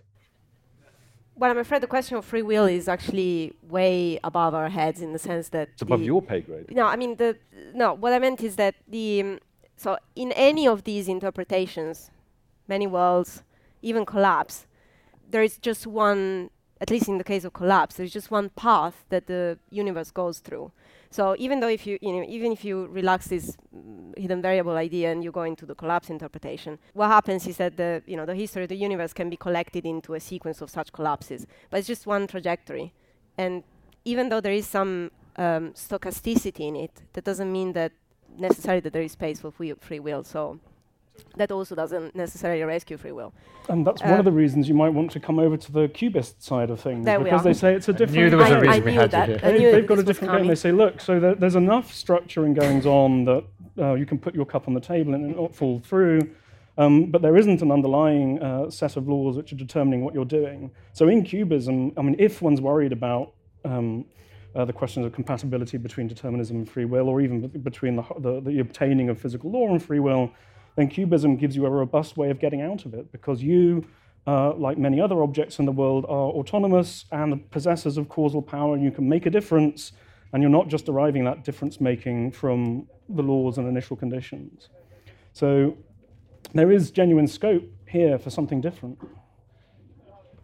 Well, 1.34 1.50
I'm 1.50 1.58
afraid 1.58 1.82
the 1.82 1.86
question 1.86 2.16
of 2.16 2.24
free 2.24 2.42
will 2.42 2.66
is 2.66 2.88
actually 2.88 3.54
way 3.62 4.18
above 4.22 4.54
our 4.54 4.68
heads 4.68 5.00
in 5.00 5.12
the 5.12 5.18
sense 5.18 5.48
that 5.50 5.70
it's 5.72 5.82
above 5.82 6.02
your 6.02 6.20
pay 6.20 6.40
grade. 6.40 6.66
No, 6.70 6.86
I 6.86 6.96
mean 6.96 7.16
the 7.16 7.36
no. 7.74 7.94
What 7.94 8.12
I 8.12 8.18
meant 8.18 8.42
is 8.42 8.56
that 8.56 8.74
the 8.86 9.22
um, 9.22 9.38
so 9.76 9.98
in 10.14 10.32
any 10.32 10.66
of 10.66 10.84
these 10.84 11.08
interpretations, 11.08 12.10
many 12.68 12.86
worlds, 12.86 13.42
even 13.80 14.04
collapse, 14.04 14.66
there 15.28 15.42
is 15.42 15.58
just 15.58 15.86
one. 15.86 16.50
At 16.82 16.90
least 16.90 17.06
in 17.08 17.16
the 17.16 17.24
case 17.32 17.44
of 17.44 17.52
collapse, 17.52 17.94
there's 17.94 18.12
just 18.12 18.32
one 18.32 18.48
path 18.50 19.04
that 19.08 19.28
the 19.28 19.56
universe 19.70 20.10
goes 20.10 20.40
through. 20.40 20.72
So 21.12 21.36
even 21.38 21.60
though 21.60 21.68
if 21.68 21.86
you, 21.86 21.96
you 22.02 22.12
know, 22.12 22.24
even 22.26 22.50
if 22.50 22.64
you 22.64 22.86
relax 22.86 23.28
this 23.28 23.56
mm, 23.72 24.18
hidden 24.18 24.42
variable 24.42 24.76
idea 24.76 25.12
and 25.12 25.22
you 25.22 25.30
go 25.30 25.44
into 25.44 25.64
the 25.64 25.76
collapse 25.76 26.10
interpretation, 26.10 26.80
what 26.94 27.06
happens 27.06 27.46
is 27.46 27.58
that 27.58 27.76
the, 27.76 28.02
you 28.06 28.16
know, 28.16 28.26
the 28.26 28.34
history 28.34 28.64
of 28.64 28.68
the 28.68 28.76
universe 28.88 29.12
can 29.12 29.30
be 29.30 29.36
collected 29.36 29.86
into 29.86 30.14
a 30.14 30.20
sequence 30.20 30.60
of 30.60 30.70
such 30.70 30.92
collapses, 30.92 31.46
but 31.70 31.78
it's 31.78 31.86
just 31.86 32.04
one 32.04 32.26
trajectory. 32.26 32.92
And 33.38 33.62
even 34.04 34.28
though 34.28 34.40
there 34.40 34.52
is 34.52 34.66
some 34.66 35.12
um, 35.36 35.74
stochasticity 35.74 36.66
in 36.66 36.74
it, 36.74 37.02
that 37.12 37.22
doesn't 37.22 37.52
mean 37.52 37.74
that 37.74 37.92
necessarily 38.36 38.80
that 38.80 38.92
there 38.92 39.02
is 39.02 39.12
space 39.12 39.38
for 39.38 39.52
free, 39.52 39.74
free 39.74 40.00
will. 40.00 40.24
So 40.24 40.58
that 41.36 41.50
also 41.50 41.74
doesn't 41.74 42.14
necessarily 42.14 42.62
rescue 42.62 42.96
free 42.96 43.12
will. 43.12 43.32
And 43.68 43.86
that's 43.86 44.02
one 44.02 44.12
Uh, 44.14 44.18
of 44.18 44.24
the 44.24 44.32
reasons 44.32 44.68
you 44.68 44.74
might 44.74 44.90
want 44.90 45.10
to 45.12 45.20
come 45.20 45.38
over 45.38 45.56
to 45.56 45.72
the 45.72 45.88
QBist 45.88 46.42
side 46.42 46.70
of 46.70 46.80
things 46.80 47.04
There 47.04 47.18
we 47.18 47.24
because 47.24 47.40
are. 47.40 47.44
they 47.44 47.52
say 47.54 47.74
it's 47.74 47.88
a 47.88 47.92
different. 47.92 48.14
knew 48.14 48.30
there 48.30 48.38
was 48.38 48.50
I, 48.50 48.54
a 48.54 48.56
I 48.56 48.60
reason 48.60 48.84
we 48.84 48.90
knew 48.92 48.98
had 49.00 49.04
you 49.12 49.18
that. 49.18 49.28
here. 49.28 49.38
They, 49.38 49.72
They've 49.72 49.86
got 49.86 49.98
a 49.98 50.02
different 50.02 50.34
game. 50.34 50.46
They 50.46 50.54
say, 50.54 50.72
look, 50.72 51.00
so 51.00 51.18
there, 51.20 51.34
there's 51.34 51.56
enough 51.56 51.92
structure 51.92 52.44
and 52.44 52.54
goings 52.54 52.86
on 52.86 53.24
that 53.24 53.44
uh, 53.78 53.94
you 53.94 54.04
can 54.06 54.18
put 54.18 54.34
your 54.34 54.44
cup 54.46 54.68
on 54.68 54.74
the 54.74 54.80
table 54.80 55.14
and 55.14 55.30
it 55.30 55.36
not 55.36 55.54
fall 55.54 55.80
through. 55.80 56.20
Um, 56.78 57.10
but 57.10 57.20
there 57.20 57.36
isn't 57.36 57.60
an 57.60 57.70
underlying 57.70 58.42
uh, 58.42 58.70
set 58.70 58.96
of 58.96 59.06
laws 59.06 59.36
which 59.36 59.52
are 59.52 59.56
determining 59.56 60.02
what 60.04 60.14
you're 60.14 60.24
doing. 60.24 60.70
So 60.94 61.08
in 61.08 61.22
QBism, 61.22 61.92
I 61.98 62.02
mean, 62.02 62.16
if 62.18 62.40
one's 62.40 62.60
worried 62.62 62.92
about 62.92 63.34
um, 63.64 64.06
uh, 64.54 64.64
the 64.64 64.72
questions 64.72 65.04
of 65.06 65.12
compatibility 65.12 65.76
between 65.76 66.08
determinism 66.08 66.56
and 66.58 66.68
free 66.68 66.86
will, 66.86 67.08
or 67.08 67.20
even 67.20 67.46
be- 67.46 67.58
between 67.58 67.96
the, 67.96 68.04
the, 68.18 68.40
the 68.40 68.58
obtaining 68.60 69.08
of 69.10 69.18
physical 69.20 69.50
law 69.50 69.68
and 69.68 69.82
free 69.82 70.00
will, 70.00 70.30
then 70.76 70.88
QBism 70.88 71.38
gives 71.38 71.54
you 71.54 71.66
a 71.66 71.70
robust 71.70 72.16
way 72.16 72.30
of 72.30 72.38
getting 72.38 72.62
out 72.62 72.86
of 72.86 72.94
it 72.94 73.12
because 73.12 73.42
you, 73.42 73.84
uh, 74.26 74.54
like 74.54 74.78
many 74.78 75.00
other 75.00 75.22
objects 75.22 75.58
in 75.58 75.66
the 75.66 75.72
world, 75.72 76.04
are 76.06 76.30
autonomous 76.30 77.04
and 77.12 77.50
possessors 77.50 77.98
of 77.98 78.08
causal 78.08 78.42
power, 78.42 78.74
and 78.74 78.82
you 78.82 78.90
can 78.90 79.08
make 79.08 79.26
a 79.26 79.30
difference, 79.30 79.92
and 80.32 80.42
you're 80.42 80.50
not 80.50 80.68
just 80.68 80.86
deriving 80.86 81.24
that 81.24 81.44
difference 81.44 81.80
making 81.80 82.32
from 82.32 82.88
the 83.08 83.22
laws 83.22 83.58
and 83.58 83.68
initial 83.68 83.96
conditions. 83.96 84.68
So 85.32 85.76
there 86.54 86.70
is 86.70 86.90
genuine 86.90 87.26
scope 87.26 87.64
here 87.86 88.18
for 88.18 88.30
something 88.30 88.60
different. 88.60 88.98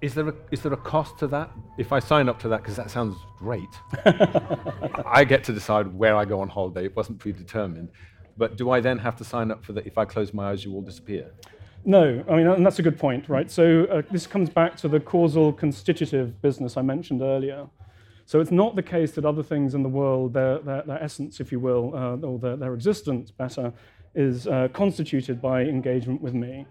Is 0.00 0.14
there 0.14 0.28
a, 0.28 0.34
is 0.52 0.62
there 0.62 0.72
a 0.72 0.76
cost 0.76 1.18
to 1.18 1.26
that? 1.28 1.50
If 1.76 1.92
I 1.92 1.98
sign 1.98 2.28
up 2.28 2.38
to 2.40 2.48
that, 2.50 2.62
because 2.62 2.76
that 2.76 2.90
sounds 2.90 3.16
great, 3.38 3.68
I 5.04 5.24
get 5.24 5.42
to 5.44 5.52
decide 5.52 5.88
where 5.88 6.14
I 6.14 6.24
go 6.24 6.40
on 6.40 6.48
holiday. 6.48 6.84
It 6.84 6.94
wasn't 6.94 7.18
predetermined. 7.18 7.90
But 8.38 8.56
do 8.56 8.70
I 8.70 8.80
then 8.80 8.98
have 8.98 9.16
to 9.16 9.24
sign 9.24 9.50
up 9.50 9.64
for 9.64 9.72
that? 9.74 9.86
If 9.86 9.98
I 9.98 10.04
close 10.04 10.32
my 10.32 10.50
eyes, 10.50 10.64
you 10.64 10.72
all 10.72 10.80
disappear. 10.80 11.32
No, 11.84 12.24
I 12.28 12.36
mean, 12.36 12.46
and 12.46 12.64
that's 12.64 12.78
a 12.78 12.82
good 12.82 12.98
point, 12.98 13.28
right? 13.28 13.50
So 13.50 13.84
uh, 13.84 14.02
this 14.10 14.26
comes 14.26 14.48
back 14.48 14.76
to 14.78 14.88
the 14.88 15.00
causal 15.00 15.52
constitutive 15.52 16.40
business 16.40 16.76
I 16.76 16.82
mentioned 16.82 17.22
earlier. 17.22 17.66
So 18.26 18.40
it's 18.40 18.50
not 18.50 18.76
the 18.76 18.82
case 18.82 19.12
that 19.12 19.24
other 19.24 19.42
things 19.42 19.74
in 19.74 19.82
the 19.82 19.88
world, 19.88 20.34
their, 20.34 20.58
their, 20.58 20.82
their 20.82 21.02
essence, 21.02 21.40
if 21.40 21.50
you 21.50 21.60
will, 21.60 21.94
uh, 21.94 22.26
or 22.26 22.38
their, 22.38 22.56
their 22.56 22.74
existence, 22.74 23.30
better, 23.30 23.72
is 24.14 24.46
uh, 24.46 24.68
constituted 24.72 25.40
by 25.40 25.62
engagement 25.62 26.20
with 26.20 26.34
me. 26.34 26.66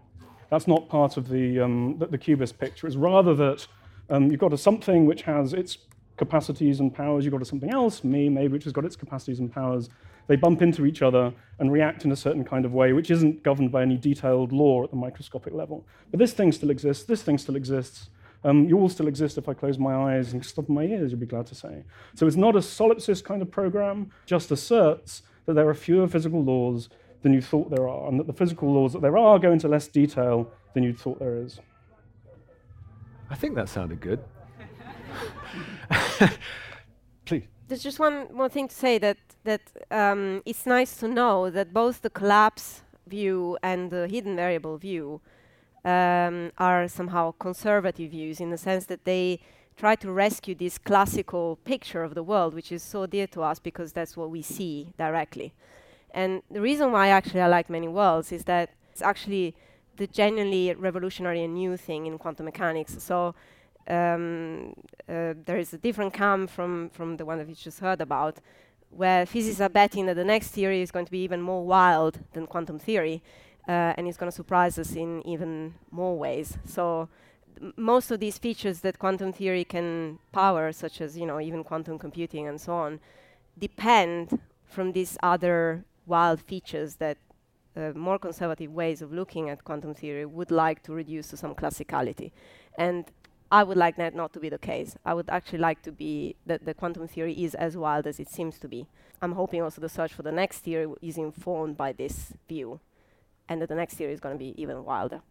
That's 0.49 0.67
not 0.67 0.87
part 0.87 1.17
of 1.17 1.27
the, 1.27 1.59
um, 1.59 1.97
the, 1.97 2.07
the 2.07 2.17
QBist 2.17 2.57
picture. 2.59 2.87
It's 2.87 2.95
rather 2.95 3.33
that 3.35 3.67
um, 4.09 4.29
you've 4.29 4.39
got 4.39 4.53
a 4.53 4.57
something 4.57 5.05
which 5.05 5.23
has 5.23 5.53
its 5.53 5.79
capacities 6.17 6.79
and 6.79 6.93
powers, 6.93 7.25
you've 7.25 7.31
got 7.31 7.41
a 7.41 7.45
something 7.45 7.71
else, 7.71 8.03
me 8.03 8.29
maybe, 8.29 8.53
which 8.53 8.63
has 8.63 8.73
got 8.73 8.85
its 8.85 8.95
capacities 8.95 9.39
and 9.39 9.51
powers. 9.51 9.89
They 10.27 10.35
bump 10.35 10.61
into 10.61 10.85
each 10.85 11.01
other 11.01 11.33
and 11.59 11.71
react 11.71 12.05
in 12.05 12.11
a 12.11 12.15
certain 12.15 12.43
kind 12.43 12.65
of 12.65 12.73
way, 12.73 12.93
which 12.93 13.09
isn't 13.09 13.43
governed 13.43 13.71
by 13.71 13.81
any 13.81 13.97
detailed 13.97 14.51
law 14.51 14.83
at 14.83 14.91
the 14.91 14.97
microscopic 14.97 15.53
level. 15.53 15.87
But 16.11 16.19
this 16.19 16.33
thing 16.33 16.51
still 16.51 16.69
exists, 16.69 17.05
this 17.05 17.23
thing 17.23 17.37
still 17.37 17.55
exists. 17.55 18.09
Um, 18.43 18.67
you 18.69 18.77
all 18.79 18.89
still 18.89 19.07
exist 19.07 19.37
if 19.37 19.49
I 19.49 19.53
close 19.53 19.79
my 19.79 19.95
eyes 19.95 20.33
and 20.33 20.45
stop 20.45 20.69
my 20.69 20.83
ears, 20.83 21.11
you'll 21.11 21.19
be 21.19 21.25
glad 21.25 21.47
to 21.47 21.55
say. 21.55 21.83
So 22.13 22.27
it's 22.27 22.35
not 22.35 22.55
a 22.55 22.59
solipsist 22.59 23.23
kind 23.23 23.41
of 23.41 23.49
program, 23.49 24.11
just 24.25 24.51
asserts 24.51 25.23
that 25.45 25.53
there 25.53 25.67
are 25.67 25.73
fewer 25.73 26.07
physical 26.07 26.43
laws 26.43 26.89
than 27.23 27.33
you 27.33 27.41
thought 27.41 27.69
there 27.69 27.87
are, 27.89 28.07
and 28.07 28.19
that 28.19 28.27
the 28.27 28.33
physical 28.33 28.71
laws 28.71 28.93
that 28.93 29.01
there 29.01 29.17
are 29.17 29.39
go 29.39 29.51
into 29.51 29.67
less 29.67 29.87
detail 29.87 30.51
than 30.73 30.83
you 30.83 30.93
thought 30.93 31.19
there 31.19 31.37
is. 31.37 31.59
I 33.29 33.35
think 33.35 33.55
that 33.55 33.69
sounded 33.69 33.99
good. 33.99 34.23
Please. 37.25 37.47
There's 37.67 37.83
just 37.83 37.99
one 37.99 38.27
more 38.33 38.47
thing 38.47 38.69
to 38.69 38.75
say 38.75 38.97
that 38.99 39.17
that 39.43 39.61
um, 39.91 40.41
it's 40.45 40.65
nice 40.65 40.95
to 40.97 41.07
know 41.07 41.49
that 41.49 41.73
both 41.73 42.01
the 42.01 42.09
collapse 42.09 42.81
view 43.05 43.57
and 43.61 43.91
the 43.91 44.07
hidden 44.07 44.35
variable 44.35 44.77
view 44.77 45.21
um, 45.83 46.51
are 46.57 46.87
somehow 46.87 47.33
conservative 47.39 48.11
views 48.11 48.39
in 48.39 48.51
the 48.51 48.57
sense 48.57 48.85
that 48.85 49.03
they 49.03 49.39
try 49.77 49.95
to 49.95 50.11
rescue 50.11 50.55
this 50.55 50.77
classical 50.77 51.57
picture 51.63 52.03
of 52.03 52.15
the 52.15 52.23
world, 52.23 52.53
which 52.53 52.71
is 52.71 52.81
so 52.83 53.05
dear 53.05 53.27
to 53.27 53.41
us 53.41 53.59
because 53.59 53.93
that's 53.93 54.17
what 54.17 54.29
we 54.29 54.41
see 54.41 54.93
directly. 54.97 55.53
And 56.11 56.41
the 56.49 56.61
reason 56.61 56.91
why 56.91 57.09
actually 57.09 57.41
I 57.41 57.47
like 57.47 57.69
many 57.69 57.87
worlds 57.87 58.31
is 58.31 58.45
that 58.45 58.71
it's 58.91 59.01
actually 59.01 59.55
the 59.97 60.07
genuinely 60.07 60.73
revolutionary 60.73 61.43
and 61.43 61.53
new 61.53 61.77
thing 61.77 62.05
in 62.05 62.17
quantum 62.17 62.45
mechanics. 62.45 62.95
So 63.03 63.35
um, 63.87 64.73
uh, 65.07 65.33
there 65.45 65.57
is 65.57 65.73
a 65.73 65.77
different 65.77 66.13
camp 66.13 66.49
from, 66.49 66.89
from 66.89 67.17
the 67.17 67.25
one 67.25 67.37
that 67.37 67.47
we 67.47 67.53
just 67.53 67.79
heard 67.79 68.01
about, 68.01 68.37
where 68.89 69.25
physicists 69.25 69.61
are 69.61 69.69
betting 69.69 70.05
that 70.05 70.15
the 70.15 70.23
next 70.23 70.49
theory 70.49 70.81
is 70.81 70.91
going 70.91 71.05
to 71.05 71.11
be 71.11 71.19
even 71.19 71.41
more 71.41 71.65
wild 71.65 72.19
than 72.33 72.47
quantum 72.47 72.79
theory, 72.79 73.21
uh, 73.67 73.93
and 73.97 74.07
it's 74.07 74.17
going 74.17 74.31
to 74.31 74.35
surprise 74.35 74.79
us 74.79 74.95
in 74.95 75.25
even 75.27 75.73
more 75.91 76.17
ways. 76.17 76.57
So 76.65 77.09
most 77.75 78.11
of 78.11 78.19
these 78.19 78.37
features 78.37 78.81
that 78.81 78.99
quantum 78.99 79.33
theory 79.33 79.63
can 79.63 80.19
power, 80.31 80.71
such 80.71 81.01
as 81.01 81.17
you 81.17 81.25
know 81.25 81.39
even 81.39 81.63
quantum 81.63 81.97
computing 81.97 82.47
and 82.47 82.59
so 82.61 82.73
on, 82.73 82.99
depend 83.57 84.39
from 84.65 84.91
these 84.91 85.17
other 85.23 85.83
wild 86.05 86.41
features 86.41 86.95
that 86.95 87.17
uh, 87.75 87.91
more 87.95 88.17
conservative 88.17 88.71
ways 88.73 89.01
of 89.01 89.11
looking 89.11 89.49
at 89.49 89.63
quantum 89.63 89.93
theory 89.93 90.25
would 90.25 90.51
like 90.51 90.81
to 90.83 90.93
reduce 90.93 91.27
to 91.27 91.37
some 91.37 91.53
classicality. 91.53 92.31
And 92.77 93.05
I 93.51 93.63
would 93.63 93.77
like 93.77 93.95
that 93.95 94.13
not 94.13 94.33
to 94.33 94.39
be 94.39 94.49
the 94.49 94.57
case. 94.57 94.97
I 95.05 95.13
would 95.13 95.29
actually 95.29 95.59
like 95.59 95.81
to 95.83 95.91
be 95.91 96.35
that 96.45 96.65
the 96.65 96.73
quantum 96.73 97.07
theory 97.07 97.33
is 97.33 97.55
as 97.55 97.77
wild 97.77 98.05
as 98.05 98.19
it 98.19 98.29
seems 98.29 98.59
to 98.59 98.67
be. 98.67 98.87
I'm 99.21 99.33
hoping 99.33 99.61
also 99.61 99.81
the 99.81 99.89
search 99.89 100.13
for 100.13 100.23
the 100.23 100.31
next 100.31 100.59
theory 100.59 100.93
is 101.01 101.17
informed 101.17 101.77
by 101.77 101.93
this 101.93 102.33
view, 102.47 102.79
and 103.47 103.61
that 103.61 103.69
the 103.69 103.75
next 103.75 103.95
theory 103.95 104.13
is 104.13 104.19
going 104.19 104.35
to 104.35 104.39
be 104.39 104.53
even 104.61 104.83
wilder. 104.83 105.21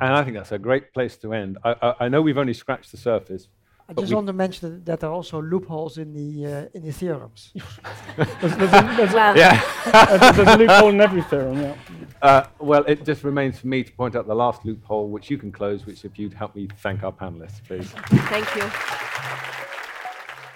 And 0.00 0.14
I 0.14 0.24
think 0.24 0.36
that's 0.36 0.52
a 0.52 0.58
great 0.58 0.92
place 0.94 1.16
to 1.18 1.32
end. 1.32 1.58
I, 1.64 1.74
I, 1.82 1.94
I 2.00 2.08
know 2.08 2.22
we've 2.22 2.38
only 2.38 2.54
scratched 2.54 2.90
the 2.90 2.96
surface. 2.96 3.48
I 3.88 3.92
But 3.92 4.00
just 4.02 4.12
want 4.14 4.26
to 4.26 4.32
mention 4.32 4.70
that, 4.72 4.84
that 4.86 5.00
there 5.00 5.10
are 5.10 5.12
also 5.12 5.40
loopholes 5.40 5.96
in 5.96 6.12
the 6.12 6.44
uh, 6.52 6.66
in 6.74 6.84
the 6.84 6.92
theorems. 6.92 7.52
There's, 8.16 8.56
there's 8.56 8.72
a, 8.72 8.94
there's 8.96 9.12
Well, 9.14 9.36
Yeah. 9.36 9.60
uh, 9.86 10.32
there's 10.32 10.48
a 10.48 10.56
loophole 10.58 10.88
in 10.88 11.00
every 11.00 11.22
theorem, 11.22 11.60
yeah. 11.60 11.76
Uh, 12.20 12.46
well, 12.58 12.82
it 12.88 13.04
just 13.04 13.22
remains 13.22 13.60
for 13.60 13.68
me 13.68 13.84
to 13.84 13.92
point 13.92 14.16
out 14.16 14.26
the 14.26 14.34
last 14.34 14.64
loophole, 14.64 15.08
which 15.08 15.30
you 15.30 15.38
can 15.38 15.52
close, 15.52 15.86
which 15.86 16.04
if 16.04 16.18
you'd 16.18 16.34
help 16.34 16.56
me 16.56 16.66
thank 16.78 17.04
our 17.04 17.12
panelists, 17.12 17.62
please. 17.64 17.88
thank 18.28 18.54
you. 18.56 18.62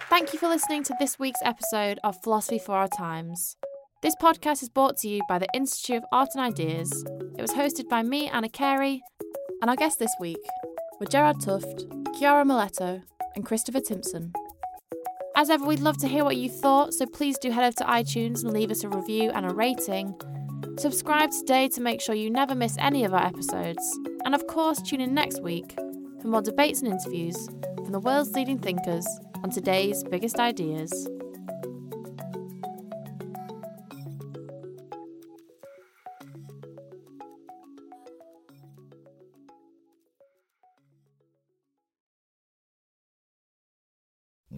Thank 0.09 0.33
you 0.33 0.39
for 0.41 0.49
listening 0.49 0.83
to 0.85 0.95
this 0.99 1.19
week's 1.19 1.41
episode 1.45 2.01
of 2.03 2.21
Philosophy 2.23 2.59
for 2.59 2.75
Our 2.75 2.89
Times. 2.89 3.57
This 4.03 4.15
podcast 4.21 4.63
is 4.63 4.69
brought 4.69 4.97
to 4.99 5.09
you 5.09 5.21
by 5.29 5.39
the 5.39 5.47
Institute 5.55 5.99
of 5.99 6.05
Art 6.13 6.31
and 6.35 6.43
Ideas. 6.45 7.05
It 7.39 7.43
was 7.43 7.53
hosted 7.53 7.89
by 7.89 8.03
me, 8.03 8.29
Anna 8.29 8.49
Carey, 8.49 9.03
and 9.61 9.71
our 9.71 9.77
guests 9.77 9.99
this 9.99 10.13
week 10.19 10.39
were 10.99 11.07
Gerard 11.07 11.37
t'Hooft, 11.37 12.19
Chiara 12.19 12.45
Marletto, 12.45 13.03
and 13.35 13.45
Christopher 13.45 13.81
Timpson. 13.81 14.33
As 15.37 15.49
ever, 15.49 15.65
we'd 15.65 15.81
love 15.81 15.99
to 15.99 16.09
hear 16.09 16.25
what 16.25 16.37
you 16.37 16.51
thought, 16.51 16.93
so 16.93 17.07
please 17.07 17.39
do 17.39 17.51
head 17.51 17.65
over 17.65 17.77
to 17.77 17.85
iTunes 17.85 18.43
and 18.43 18.53
leave 18.53 18.71
us 18.71 18.85
a 18.85 18.89
review 18.89 19.31
and 19.31 19.51
a 19.51 19.55
rating. 19.55 20.15
Subscribe 20.77 21.31
today 21.31 21.69
to 21.69 21.81
make 21.81 22.01
sure 22.01 22.15
you 22.15 22.31
never 22.31 22.55
miss 22.55 22.77
any 22.79 23.05
of 23.05 23.15
our 23.15 23.25
episodes. 23.25 23.99
And 24.25 24.35
of 24.35 24.47
course, 24.47 24.83
tune 24.83 25.01
in 25.01 25.15
next 25.15 25.43
week 25.43 25.75
for 26.21 26.29
more 26.29 26.43
debates 26.43 26.83
and 26.83 26.93
interviews 26.93 27.49
from 27.77 27.93
the 27.93 28.01
world's 28.01 28.33
leading 28.33 28.59
thinkers 28.59 29.07
on 29.43 29.51
today's 29.51 30.05
biggest 30.05 30.39
ideas. 30.39 30.91